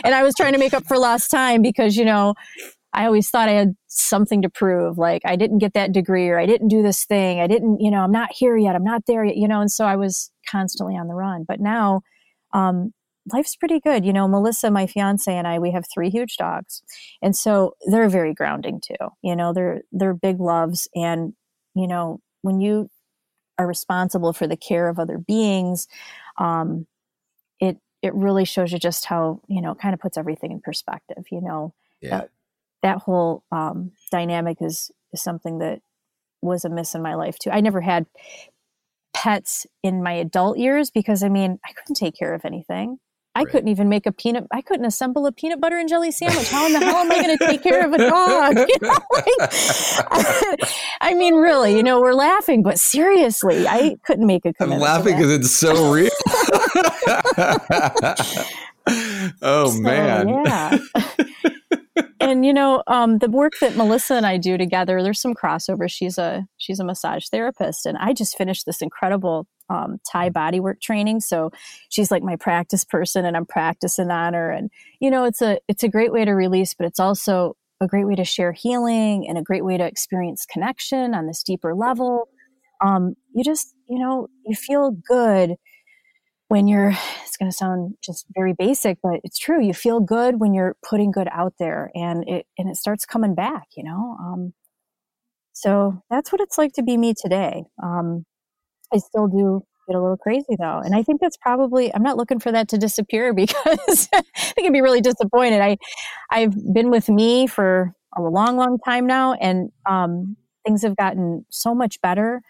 And 0.04 0.14
I 0.14 0.22
was 0.22 0.34
trying 0.34 0.52
to 0.52 0.58
make 0.58 0.74
up 0.74 0.86
for 0.86 0.98
lost 0.98 1.30
time 1.30 1.62
because, 1.62 1.96
you 1.96 2.04
know, 2.04 2.34
I 2.92 3.04
always 3.04 3.28
thought 3.30 3.48
I 3.48 3.52
had 3.52 3.76
something 3.86 4.42
to 4.42 4.48
prove. 4.48 4.98
Like 4.98 5.22
I 5.24 5.36
didn't 5.36 5.58
get 5.58 5.74
that 5.74 5.92
degree 5.92 6.28
or 6.28 6.38
I 6.38 6.46
didn't 6.46 6.68
do 6.68 6.82
this 6.82 7.04
thing. 7.04 7.40
I 7.40 7.46
didn't, 7.46 7.80
you 7.80 7.90
know, 7.90 8.00
I'm 8.00 8.12
not 8.12 8.32
here 8.32 8.56
yet. 8.56 8.74
I'm 8.74 8.84
not 8.84 9.06
there 9.06 9.24
yet, 9.24 9.36
you 9.36 9.48
know, 9.48 9.60
and 9.60 9.70
so 9.70 9.84
I 9.84 9.96
was 9.96 10.30
constantly 10.48 10.96
on 10.96 11.08
the 11.08 11.14
run. 11.14 11.44
But 11.46 11.60
now, 11.60 12.02
um, 12.52 12.92
life's 13.32 13.56
pretty 13.56 13.78
good. 13.80 14.06
You 14.06 14.12
know, 14.12 14.26
Melissa, 14.26 14.70
my 14.70 14.86
fiance 14.86 15.30
and 15.30 15.46
I, 15.46 15.58
we 15.58 15.70
have 15.72 15.84
three 15.92 16.08
huge 16.08 16.36
dogs. 16.38 16.82
And 17.20 17.36
so 17.36 17.74
they're 17.86 18.08
very 18.08 18.32
grounding 18.32 18.80
too. 18.80 19.08
You 19.22 19.36
know, 19.36 19.52
they're 19.52 19.82
they're 19.92 20.14
big 20.14 20.40
loves 20.40 20.88
and, 20.94 21.34
you 21.74 21.86
know, 21.86 22.20
when 22.48 22.60
you 22.60 22.88
are 23.58 23.66
responsible 23.66 24.32
for 24.32 24.46
the 24.46 24.56
care 24.56 24.88
of 24.88 24.98
other 24.98 25.18
beings, 25.18 25.86
um, 26.38 26.86
it 27.60 27.76
it 28.00 28.14
really 28.14 28.46
shows 28.46 28.72
you 28.72 28.78
just 28.78 29.04
how 29.04 29.42
you 29.48 29.60
know 29.60 29.74
kind 29.74 29.92
of 29.92 30.00
puts 30.00 30.16
everything 30.16 30.50
in 30.50 30.60
perspective. 30.60 31.24
You 31.30 31.42
know, 31.42 31.74
yeah. 32.00 32.10
that, 32.10 32.30
that 32.82 32.98
whole 32.98 33.44
um, 33.52 33.92
dynamic 34.10 34.62
is, 34.62 34.90
is 35.12 35.22
something 35.22 35.58
that 35.58 35.82
was 36.40 36.64
a 36.64 36.70
miss 36.70 36.94
in 36.94 37.02
my 37.02 37.14
life 37.14 37.38
too. 37.38 37.50
I 37.50 37.60
never 37.60 37.82
had 37.82 38.06
pets 39.12 39.66
in 39.82 40.02
my 40.02 40.12
adult 40.12 40.56
years 40.56 40.90
because 40.90 41.22
I 41.22 41.28
mean 41.28 41.58
I 41.66 41.72
couldn't 41.72 41.96
take 41.96 42.16
care 42.16 42.32
of 42.32 42.46
anything. 42.46 42.98
I 43.34 43.42
right. 43.42 43.52
couldn't 43.52 43.68
even 43.68 43.88
make 43.88 44.06
a 44.06 44.12
peanut. 44.12 44.46
I 44.50 44.62
couldn't 44.62 44.86
assemble 44.86 45.26
a 45.26 45.32
peanut 45.32 45.60
butter 45.60 45.76
and 45.76 45.88
jelly 45.88 46.10
sandwich. 46.10 46.48
How 46.48 46.66
in 46.66 46.72
the 46.72 46.80
hell 46.80 46.96
am 46.96 47.12
I 47.12 47.22
going 47.22 47.38
to 47.38 47.46
take 47.46 47.62
care 47.62 47.84
of 47.86 47.92
a 47.92 47.98
dog? 47.98 48.56
You 48.68 48.76
know, 48.82 48.96
like, 49.12 49.24
I 51.00 51.14
mean, 51.14 51.34
really, 51.34 51.76
you 51.76 51.82
know, 51.82 52.00
we're 52.00 52.14
laughing, 52.14 52.62
but 52.62 52.78
seriously, 52.78 53.66
I 53.66 53.96
couldn't 54.04 54.26
make 54.26 54.44
a. 54.44 54.52
I'm 54.60 54.70
laughing 54.70 55.16
because 55.16 55.32
it's 55.32 55.50
so 55.50 55.90
real. 55.92 56.10
oh 59.42 59.70
so, 59.70 59.80
man, 59.80 60.28
yeah. 60.28 60.78
And 62.28 62.44
you 62.44 62.52
know, 62.52 62.82
um, 62.86 63.18
the 63.18 63.30
work 63.30 63.54
that 63.60 63.76
Melissa 63.76 64.14
and 64.14 64.26
I 64.26 64.36
do 64.36 64.56
together, 64.58 65.02
there's 65.02 65.20
some 65.20 65.34
crossover. 65.34 65.90
She's 65.90 66.18
a 66.18 66.46
she's 66.56 66.80
a 66.80 66.84
massage 66.84 67.26
therapist, 67.28 67.86
and 67.86 67.98
I 67.98 68.12
just 68.12 68.36
finished 68.36 68.66
this 68.66 68.82
incredible 68.82 69.46
um, 69.70 69.98
Thai 70.10 70.30
bodywork 70.30 70.80
training. 70.80 71.20
So 71.20 71.50
she's 71.88 72.10
like 72.10 72.22
my 72.22 72.36
practice 72.36 72.84
person, 72.84 73.24
and 73.24 73.36
I'm 73.36 73.46
practicing 73.46 74.10
on 74.10 74.34
her. 74.34 74.50
And 74.50 74.70
you 75.00 75.10
know, 75.10 75.24
it's 75.24 75.42
a 75.42 75.58
it's 75.68 75.82
a 75.82 75.88
great 75.88 76.12
way 76.12 76.24
to 76.24 76.32
release, 76.32 76.74
but 76.74 76.86
it's 76.86 77.00
also 77.00 77.56
a 77.80 77.86
great 77.86 78.06
way 78.06 78.14
to 78.16 78.24
share 78.24 78.52
healing 78.52 79.26
and 79.28 79.38
a 79.38 79.42
great 79.42 79.64
way 79.64 79.76
to 79.76 79.84
experience 79.84 80.46
connection 80.46 81.14
on 81.14 81.26
this 81.26 81.42
deeper 81.42 81.74
level. 81.74 82.28
Um, 82.80 83.14
you 83.34 83.44
just 83.44 83.74
you 83.88 83.98
know 83.98 84.28
you 84.44 84.54
feel 84.54 84.90
good 84.90 85.56
when 86.48 86.66
you're 86.66 86.90
it's 87.24 87.36
going 87.36 87.50
to 87.50 87.56
sound 87.56 87.94
just 88.02 88.26
very 88.34 88.52
basic 88.52 88.98
but 89.02 89.20
it's 89.24 89.38
true 89.38 89.64
you 89.64 89.72
feel 89.74 90.00
good 90.00 90.40
when 90.40 90.54
you're 90.54 90.76
putting 90.88 91.10
good 91.10 91.28
out 91.32 91.54
there 91.58 91.90
and 91.94 92.24
it 92.28 92.46
and 92.58 92.68
it 92.68 92.76
starts 92.76 93.06
coming 93.06 93.34
back 93.34 93.64
you 93.76 93.84
know 93.84 94.16
um, 94.20 94.52
so 95.52 96.02
that's 96.10 96.30
what 96.32 96.40
it's 96.40 96.56
like 96.56 96.72
to 96.74 96.82
be 96.84 96.96
me 96.96 97.14
today. 97.20 97.64
Um, 97.82 98.24
i 98.92 98.98
still 98.98 99.26
do 99.28 99.62
get 99.86 99.96
a 99.96 100.00
little 100.00 100.16
crazy 100.16 100.56
though 100.58 100.80
and 100.84 100.94
i 100.94 101.02
think 101.02 101.20
that's 101.20 101.36
probably 101.36 101.94
i'm 101.94 102.02
not 102.02 102.16
looking 102.16 102.38
for 102.38 102.52
that 102.52 102.68
to 102.68 102.78
disappear 102.78 103.34
because 103.34 104.08
i 104.14 104.22
think 104.54 104.66
i'd 104.66 104.72
be 104.72 104.80
really 104.80 105.00
disappointed. 105.00 105.60
I 105.60 105.76
i've 106.30 106.54
been 106.72 106.90
with 106.90 107.08
me 107.08 107.46
for 107.46 107.92
a 108.16 108.22
long 108.22 108.56
long 108.56 108.78
time 108.78 109.06
now 109.06 109.34
and 109.34 109.70
um, 109.88 110.36
things 110.64 110.82
have 110.82 110.96
gotten 110.96 111.44
so 111.50 111.74
much 111.74 112.00
better. 112.00 112.42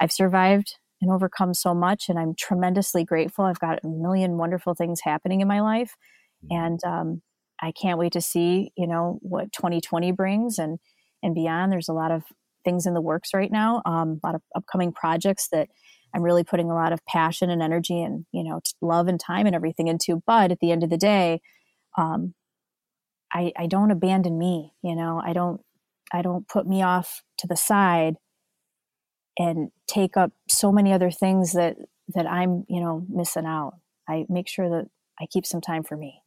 I've 0.00 0.12
survived 0.12 0.76
and 1.04 1.12
overcome 1.12 1.54
so 1.54 1.74
much. 1.74 2.08
And 2.08 2.18
I'm 2.18 2.34
tremendously 2.34 3.04
grateful. 3.04 3.44
I've 3.44 3.60
got 3.60 3.80
a 3.84 3.88
million 3.88 4.36
wonderful 4.36 4.74
things 4.74 5.00
happening 5.02 5.40
in 5.40 5.48
my 5.48 5.60
life. 5.60 5.96
Mm-hmm. 6.44 6.56
And 6.56 6.84
um, 6.84 7.22
I 7.60 7.72
can't 7.72 7.98
wait 7.98 8.12
to 8.12 8.20
see, 8.20 8.72
you 8.76 8.86
know, 8.86 9.18
what 9.22 9.52
2020 9.52 10.12
brings 10.12 10.58
and, 10.58 10.78
and 11.22 11.34
beyond. 11.34 11.70
There's 11.70 11.88
a 11.88 11.94
lot 11.94 12.10
of 12.10 12.24
things 12.64 12.86
in 12.86 12.94
the 12.94 13.00
works 13.00 13.34
right 13.34 13.52
now, 13.52 13.82
um, 13.84 14.20
a 14.22 14.26
lot 14.26 14.34
of 14.34 14.42
upcoming 14.56 14.92
projects 14.92 15.48
that 15.52 15.68
I'm 16.14 16.22
really 16.22 16.44
putting 16.44 16.70
a 16.70 16.74
lot 16.74 16.92
of 16.92 17.04
passion 17.06 17.50
and 17.50 17.62
energy 17.62 18.00
and, 18.00 18.24
you 18.32 18.42
know, 18.42 18.60
love 18.80 19.08
and 19.08 19.20
time 19.20 19.46
and 19.46 19.54
everything 19.54 19.88
into. 19.88 20.22
But 20.26 20.50
at 20.50 20.60
the 20.60 20.72
end 20.72 20.82
of 20.82 20.90
the 20.90 20.96
day, 20.96 21.40
um, 21.98 22.34
I, 23.32 23.52
I 23.56 23.66
don't 23.66 23.90
abandon 23.90 24.38
me, 24.38 24.72
you 24.82 24.94
know, 24.94 25.20
I 25.24 25.32
don't, 25.32 25.60
I 26.12 26.22
don't 26.22 26.48
put 26.48 26.66
me 26.66 26.82
off 26.82 27.22
to 27.38 27.46
the 27.46 27.56
side 27.56 28.14
and 29.38 29.70
take 29.86 30.16
up 30.16 30.32
so 30.48 30.72
many 30.72 30.92
other 30.92 31.10
things 31.10 31.52
that 31.52 31.76
that 32.14 32.26
I'm, 32.26 32.64
you 32.68 32.80
know, 32.80 33.04
missing 33.08 33.46
out. 33.46 33.74
I 34.08 34.26
make 34.28 34.48
sure 34.48 34.68
that 34.68 34.88
I 35.20 35.26
keep 35.26 35.46
some 35.46 35.60
time 35.60 35.82
for 35.82 35.96
me. 35.96 36.20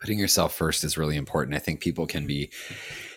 Putting 0.00 0.18
yourself 0.18 0.54
first 0.54 0.84
is 0.84 0.96
really 0.96 1.16
important. 1.16 1.56
I 1.56 1.58
think 1.58 1.80
people 1.80 2.06
can 2.06 2.24
be 2.24 2.52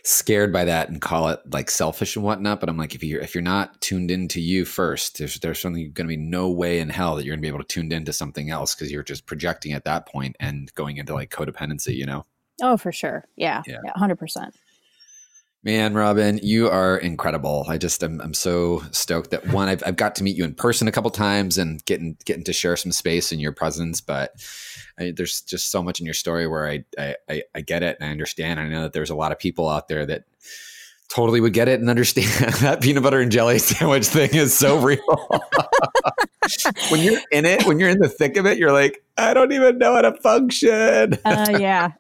scared 0.04 0.52
by 0.52 0.66
that 0.66 0.90
and 0.90 1.00
call 1.00 1.30
it 1.30 1.40
like 1.52 1.70
selfish 1.70 2.16
and 2.16 2.26
whatnot. 2.26 2.60
But 2.60 2.70
I'm 2.70 2.78
like, 2.78 2.96
if 2.96 3.04
you're 3.04 3.22
if 3.22 3.36
you're 3.36 3.44
not 3.44 3.80
tuned 3.82 4.10
into 4.10 4.42
you 4.42 4.66
first, 4.66 5.20
there's 5.20 5.40
there's 5.40 5.60
certainly 5.60 5.86
going 5.86 6.08
to 6.08 6.16
be 6.16 6.18
no 6.18 6.50
way 6.50 6.80
in 6.80 6.90
hell 6.90 7.16
that 7.16 7.24
you're 7.24 7.34
going 7.34 7.42
to 7.42 7.46
be 7.46 7.50
able 7.50 7.60
to 7.60 7.66
tune 7.66 7.92
into 7.92 8.14
something 8.14 8.50
else 8.50 8.74
because 8.74 8.92
you're 8.92 9.04
just 9.04 9.28
projecting 9.28 9.74
at 9.74 9.86
that 9.86 10.08
point 10.08 10.36
and 10.40 10.74
going 10.74 10.98
into 10.98 11.14
like 11.14 11.30
codependency. 11.30 11.96
You 11.96 12.08
know? 12.08 12.26
Oh, 12.64 12.78
for 12.78 12.92
sure. 12.92 13.28
Yeah. 13.36 13.62
Yeah. 13.68 13.78
Hundred 13.96 14.18
percent. 14.18 14.56
Man, 15.64 15.94
Robin, 15.94 16.40
you 16.42 16.70
are 16.70 16.98
incredible. 16.98 17.66
I 17.70 17.78
just 17.78 18.04
am 18.04 18.20
I'm 18.22 18.34
so 18.34 18.82
stoked 18.90 19.30
that 19.30 19.46
one 19.50 19.68
I've, 19.68 19.84
I've 19.86 19.96
got 19.96 20.16
to 20.16 20.24
meet 20.24 20.36
you 20.36 20.44
in 20.44 20.56
person 20.56 20.88
a 20.88 20.92
couple 20.92 21.12
times 21.12 21.60
and 21.60 21.86
getting 21.86 22.18
getting 22.26 22.44
to 22.46 22.54
share 22.54 22.76
some 22.76 22.92
space 22.92 23.32
in 23.32 23.40
your 23.40 23.52
presence. 23.52 24.02
But 24.02 24.34
I, 24.98 25.14
there's 25.16 25.42
just 25.42 25.70
so 25.70 25.84
much 25.84 26.00
in 26.00 26.06
your 26.06 26.16
story 26.16 26.48
where 26.48 26.68
I, 26.68 26.84
I 26.98 27.44
I 27.54 27.62
get 27.62 27.84
it 27.84 27.98
and 28.00 28.10
I 28.10 28.12
understand. 28.12 28.60
I 28.60 28.70
know 28.70 28.82
that 28.82 28.94
there's 28.94 29.12
a 29.12 29.16
lot 29.16 29.32
of 29.32 29.38
people 29.38 29.70
out 29.70 29.88
there 29.88 30.04
that 30.08 30.24
totally 31.14 31.42
would 31.42 31.54
get 31.54 31.68
it 31.68 31.80
and 31.80 31.90
understand 31.90 32.28
that 32.62 32.82
peanut 32.82 33.04
butter 33.04 33.20
and 33.20 33.32
jelly 33.32 33.60
sandwich 33.60 34.08
thing 34.08 34.34
is 34.34 34.58
so 34.58 34.80
real. 34.80 35.00
when 36.90 37.02
you're 37.02 37.20
in 37.32 37.46
it, 37.46 37.66
when 37.66 37.80
you're 37.80 37.90
in 37.90 38.00
the 38.00 38.10
thick 38.10 38.38
of 38.38 38.46
it, 38.46 38.58
you're 38.58 38.72
like, 38.72 39.04
I 39.18 39.34
don't 39.34 39.52
even 39.52 39.78
know 39.78 39.96
how 39.96 40.02
to 40.02 40.14
function. 40.22 41.18
uh, 41.26 41.58
yeah, 41.60 41.92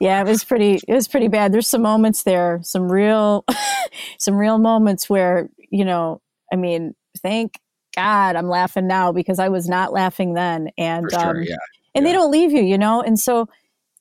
yeah, 0.00 0.20
it 0.20 0.26
was 0.26 0.44
pretty. 0.44 0.80
It 0.86 0.92
was 0.92 1.08
pretty 1.08 1.28
bad. 1.28 1.52
There's 1.52 1.68
some 1.68 1.82
moments 1.82 2.24
there, 2.24 2.60
some 2.62 2.90
real, 2.90 3.44
some 4.18 4.36
real 4.36 4.58
moments 4.58 5.08
where 5.08 5.48
you 5.70 5.84
know, 5.84 6.20
I 6.52 6.56
mean, 6.56 6.94
thank 7.22 7.58
God 7.96 8.36
I'm 8.36 8.48
laughing 8.48 8.86
now 8.86 9.12
because 9.12 9.38
I 9.38 9.48
was 9.48 9.68
not 9.68 9.92
laughing 9.92 10.34
then, 10.34 10.70
and 10.76 11.10
sure, 11.10 11.20
um, 11.20 11.42
yeah. 11.42 11.56
and 11.94 12.04
yeah. 12.04 12.10
they 12.10 12.12
don't 12.12 12.30
leave 12.30 12.52
you, 12.52 12.62
you 12.62 12.76
know, 12.76 13.00
and 13.00 13.18
so 13.18 13.48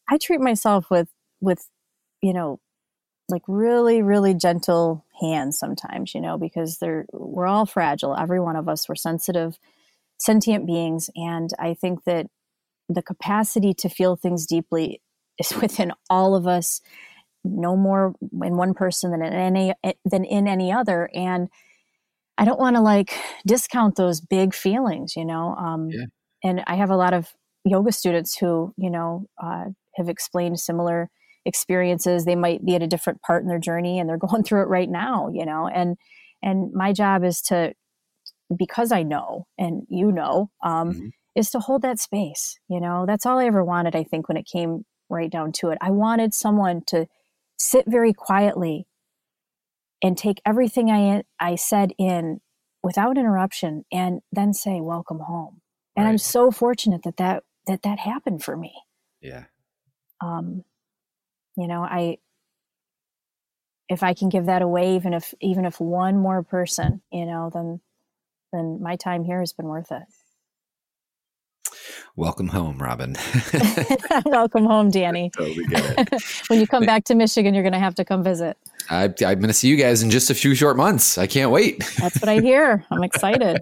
I 0.10 0.18
treat 0.18 0.42
myself 0.42 0.90
with 0.90 1.10
with 1.40 1.70
you 2.22 2.34
know 2.34 2.60
like 3.30 3.44
really 3.48 4.02
really 4.02 4.34
gentle 4.34 5.06
hands 5.22 5.58
sometimes 5.58 6.14
you 6.14 6.22
know 6.22 6.38
because 6.38 6.78
they're 6.80 7.06
we're 7.14 7.48
all 7.48 7.66
fragile. 7.66 8.16
Every 8.16 8.40
one 8.40 8.56
of 8.56 8.68
us 8.68 8.88
we're 8.88 8.96
sensitive 8.96 9.58
sentient 10.18 10.66
beings. 10.66 11.10
And 11.16 11.50
i 11.60 11.74
think 11.74 12.04
that 12.06 12.28
the 12.90 13.02
capacity 13.02 13.74
to 13.74 13.90
feel 13.90 14.16
things 14.16 14.46
deeply 14.46 15.02
is 15.40 15.56
within 15.56 15.92
all 16.10 16.36
of 16.36 16.48
us 16.48 16.82
no 17.46 17.76
more 17.76 18.14
in 18.42 18.56
one 18.56 18.74
person 18.74 19.12
than 19.12 19.22
in 19.22 19.34
any 19.34 19.74
than 20.06 20.24
in 20.24 20.48
any 20.48 20.72
other. 20.72 21.10
And 21.14 21.50
i 22.38 22.46
don't 22.46 22.60
want 22.60 22.76
to 22.76 22.82
like 22.82 23.14
discount 23.46 23.96
those 23.96 24.20
big 24.22 24.54
feelings 24.54 25.16
you 25.16 25.26
know 25.26 25.56
um, 25.56 25.90
yeah. 25.90 26.06
and 26.44 26.64
i 26.68 26.76
have 26.76 26.90
a 26.90 26.98
lot 26.98 27.14
of 27.14 27.28
yoga 27.64 27.92
students 27.92 28.38
who 28.38 28.74
you 28.78 28.90
know 28.90 29.28
uh, 29.42 29.66
have 29.96 30.10
explained 30.10 30.60
similar 30.60 31.10
experiences 31.46 32.26
they 32.26 32.36
might 32.36 32.66
be 32.66 32.76
at 32.76 32.84
a 32.84 32.88
different 32.88 33.22
part 33.22 33.44
in 33.44 33.50
their 33.50 33.60
journey 33.60 34.00
and 34.00 34.10
they're 34.10 34.18
going 34.30 34.44
through 34.44 34.62
it 34.62 34.68
right 34.70 34.90
now 34.90 35.30
you 35.34 35.46
know? 35.46 35.68
And 35.68 35.98
and 36.42 36.74
my 36.74 36.94
job 36.94 37.24
is 37.24 37.42
to 37.44 37.74
because 38.56 38.92
i 38.92 39.04
know 39.04 39.48
and 39.58 39.84
you 39.90 40.12
know 40.12 40.52
um, 40.64 40.92
mm-hmm. 40.92 41.08
is 41.36 41.50
to 41.52 41.60
hold 41.60 41.82
that 41.82 42.00
space 42.00 42.60
you 42.68 42.80
know? 42.80 43.06
That's 43.08 43.26
all 43.26 43.40
i 43.40 43.46
ever 43.46 43.64
wanted 43.64 43.96
i 43.96 44.04
think 44.04 44.28
when 44.28 44.38
it 44.38 44.48
came 44.52 44.86
right 45.14 45.32
down 45.32 45.52
to 45.54 45.70
it. 45.70 45.78
I 45.80 45.92
wanted 45.92 46.34
someone 46.34 46.82
to 46.88 47.08
sit 47.58 47.86
very 47.88 48.14
quietly 48.14 48.88
and 50.02 50.18
take 50.18 50.42
everything 50.46 50.90
i 50.90 51.24
i 51.40 51.56
said 51.56 51.94
in 51.98 52.42
without 52.82 53.18
interruption 53.18 53.86
and 53.92 54.20
then 54.34 54.54
say 54.54 54.82
welcome 54.82 55.20
home. 55.20 55.62
And 55.96 56.06
right. 56.06 56.12
i'm 56.12 56.18
so 56.18 56.52
fortunate 56.52 57.04
that 57.04 57.18
that 57.18 57.44
that 57.68 57.84
that 57.84 58.00
happened 58.00 58.44
for 58.44 58.58
me. 58.58 58.74
Yeah. 59.22 59.46
Um 60.20 60.64
you 61.58 61.68
know 61.68 61.82
i 61.84 62.18
if 63.90 64.04
i 64.04 64.14
can 64.14 64.30
give 64.30 64.46
that 64.46 64.62
away 64.62 64.96
even 64.96 65.14
if 65.14 65.34
even 65.42 65.66
if 65.66 65.80
one 65.80 66.18
more 66.18 66.44
person 66.44 67.02
you 67.12 67.26
know 67.26 67.50
then 67.54 67.80
then 68.54 68.80
my 68.82 68.96
time 68.96 69.24
here 69.24 69.40
has 69.40 69.52
been 69.52 69.66
worth 69.66 69.92
it. 69.92 70.04
Welcome 72.16 72.48
home 72.48 72.78
robin. 72.78 73.18
Welcome 74.26 74.66
home 74.66 74.92
danny. 74.92 75.32
Totally 75.36 75.66
when 76.48 76.60
you 76.60 76.68
come 76.68 76.86
back 76.86 77.04
to 77.06 77.16
michigan 77.16 77.54
you're 77.54 77.64
going 77.64 77.74
to 77.74 77.80
have 77.80 77.96
to 77.96 78.06
come 78.06 78.24
visit. 78.24 78.58
I, 78.90 79.06
i'm 79.06 79.40
going 79.40 79.48
to 79.48 79.54
see 79.54 79.68
you 79.68 79.76
guys 79.76 80.04
in 80.04 80.12
just 80.12 80.30
a 80.30 80.36
few 80.36 80.54
short 80.54 80.78
months. 80.78 81.18
I 81.18 81.26
can't 81.26 81.50
wait. 81.50 81.84
That's 81.98 82.22
what 82.22 82.30
i 82.30 82.40
hear. 82.40 82.86
I'm 82.92 83.04
excited. 83.04 83.62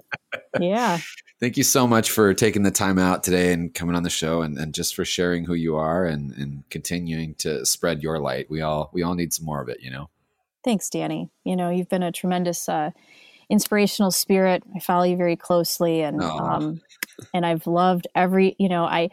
Yeah 0.60 1.00
thank 1.42 1.58
you 1.58 1.64
so 1.64 1.88
much 1.88 2.12
for 2.12 2.34
taking 2.34 2.62
the 2.62 2.72
time 2.72 3.00
out 3.00 3.24
today 3.24 3.52
and 3.52 3.74
coming 3.74 3.96
on 3.96 4.04
the 4.04 4.10
show 4.10 4.44
and, 4.44 4.58
and 4.58 4.74
just 4.74 4.96
for 4.96 5.04
sharing 5.04 5.44
who 5.44 5.56
you 5.56 5.76
are 5.76 6.06
and, 6.06 6.32
and 6.34 6.64
continuing 6.70 7.34
to 7.36 7.66
spread 7.66 8.02
your 8.02 8.20
light. 8.20 8.50
We 8.50 8.62
all 8.62 8.90
we 8.94 9.04
all 9.04 9.16
need 9.16 9.34
some 9.34 9.46
more 9.46 9.62
of 9.62 9.68
it, 9.68 9.82
you 9.82 9.90
know. 9.92 10.10
Thanks, 10.64 10.90
Danny. 10.90 11.30
You 11.44 11.56
know, 11.56 11.72
you've 11.72 11.90
been 11.90 12.04
a 12.04 12.12
tremendous 12.12 12.70
uh, 12.70 12.92
inspirational 13.50 14.12
spirit. 14.12 14.64
I 14.76 14.80
follow 14.80 15.04
you 15.04 15.18
very 15.18 15.36
closely 15.36 16.02
and 16.02 16.22
um, 16.22 16.82
and 17.34 17.46
I've 17.46 17.68
loved 17.68 18.08
every, 18.16 18.56
you 18.60 18.70
know, 18.70 18.86
I 18.86 19.10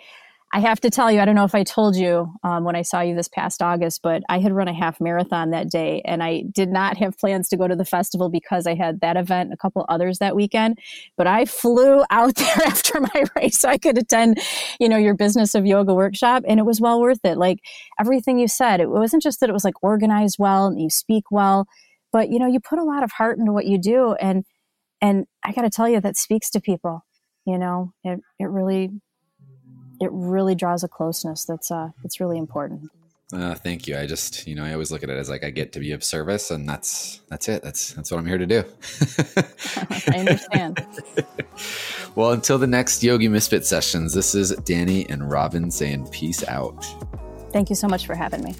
I 0.50 0.60
have 0.60 0.80
to 0.80 0.88
tell 0.88 1.12
you, 1.12 1.20
I 1.20 1.26
don't 1.26 1.34
know 1.34 1.44
if 1.44 1.54
I 1.54 1.62
told 1.62 1.94
you 1.94 2.32
um, 2.42 2.64
when 2.64 2.74
I 2.74 2.80
saw 2.80 3.02
you 3.02 3.14
this 3.14 3.28
past 3.28 3.60
August, 3.60 4.00
but 4.02 4.22
I 4.30 4.38
had 4.38 4.52
run 4.52 4.66
a 4.66 4.72
half 4.72 4.98
marathon 4.98 5.50
that 5.50 5.70
day 5.70 6.00
and 6.06 6.22
I 6.22 6.44
did 6.50 6.70
not 6.70 6.96
have 6.96 7.18
plans 7.18 7.50
to 7.50 7.58
go 7.58 7.68
to 7.68 7.76
the 7.76 7.84
festival 7.84 8.30
because 8.30 8.66
I 8.66 8.74
had 8.74 9.00
that 9.00 9.18
event 9.18 9.48
and 9.48 9.52
a 9.52 9.58
couple 9.58 9.84
others 9.90 10.18
that 10.18 10.34
weekend. 10.34 10.78
But 11.18 11.26
I 11.26 11.44
flew 11.44 12.02
out 12.10 12.34
there 12.36 12.62
after 12.64 12.98
my 13.00 13.24
race 13.36 13.58
so 13.58 13.68
I 13.68 13.76
could 13.76 13.98
attend, 13.98 14.38
you 14.80 14.88
know, 14.88 14.96
your 14.96 15.14
business 15.14 15.54
of 15.54 15.66
yoga 15.66 15.92
workshop 15.92 16.44
and 16.48 16.58
it 16.58 16.64
was 16.64 16.80
well 16.80 16.98
worth 16.98 17.24
it. 17.24 17.36
Like 17.36 17.58
everything 18.00 18.38
you 18.38 18.48
said, 18.48 18.80
it 18.80 18.88
wasn't 18.88 19.22
just 19.22 19.40
that 19.40 19.50
it 19.50 19.54
was 19.54 19.64
like 19.64 19.82
organized 19.82 20.36
well 20.38 20.66
and 20.66 20.80
you 20.80 20.88
speak 20.88 21.24
well, 21.30 21.66
but 22.10 22.30
you 22.30 22.38
know, 22.38 22.46
you 22.46 22.58
put 22.58 22.78
a 22.78 22.84
lot 22.84 23.02
of 23.02 23.12
heart 23.12 23.38
into 23.38 23.52
what 23.52 23.66
you 23.66 23.78
do 23.78 24.14
and 24.14 24.44
and 25.00 25.26
I 25.44 25.52
got 25.52 25.62
to 25.62 25.70
tell 25.70 25.88
you 25.88 26.00
that 26.00 26.16
speaks 26.16 26.50
to 26.50 26.60
people. 26.60 27.04
You 27.44 27.58
know, 27.58 27.92
it 28.02 28.20
it 28.38 28.46
really 28.46 28.90
it 30.00 30.10
really 30.12 30.54
draws 30.54 30.84
a 30.84 30.88
closeness 30.88 31.44
that's 31.44 31.70
uh 31.70 31.90
that's 32.02 32.20
really 32.20 32.38
important. 32.38 32.90
Uh, 33.30 33.54
thank 33.54 33.86
you. 33.86 33.94
I 33.94 34.06
just, 34.06 34.46
you 34.46 34.54
know, 34.54 34.64
I 34.64 34.72
always 34.72 34.90
look 34.90 35.02
at 35.02 35.10
it 35.10 35.18
as 35.18 35.28
like 35.28 35.44
I 35.44 35.50
get 35.50 35.72
to 35.74 35.80
be 35.80 35.92
of 35.92 36.02
service, 36.02 36.50
and 36.50 36.66
that's 36.66 37.20
that's 37.28 37.46
it. 37.46 37.62
That's 37.62 37.92
that's 37.92 38.10
what 38.10 38.16
I'm 38.16 38.26
here 38.26 38.38
to 38.38 38.46
do. 38.46 38.64
I 40.08 40.18
understand. 40.18 40.86
well, 42.14 42.32
until 42.32 42.56
the 42.56 42.66
next 42.66 43.02
Yogi 43.02 43.28
Misfit 43.28 43.66
sessions, 43.66 44.14
this 44.14 44.34
is 44.34 44.56
Danny 44.64 45.06
and 45.10 45.30
Robin 45.30 45.70
saying 45.70 46.08
peace 46.08 46.42
out. 46.48 46.86
Thank 47.52 47.68
you 47.68 47.76
so 47.76 47.86
much 47.86 48.06
for 48.06 48.14
having 48.14 48.42
me. 48.42 48.54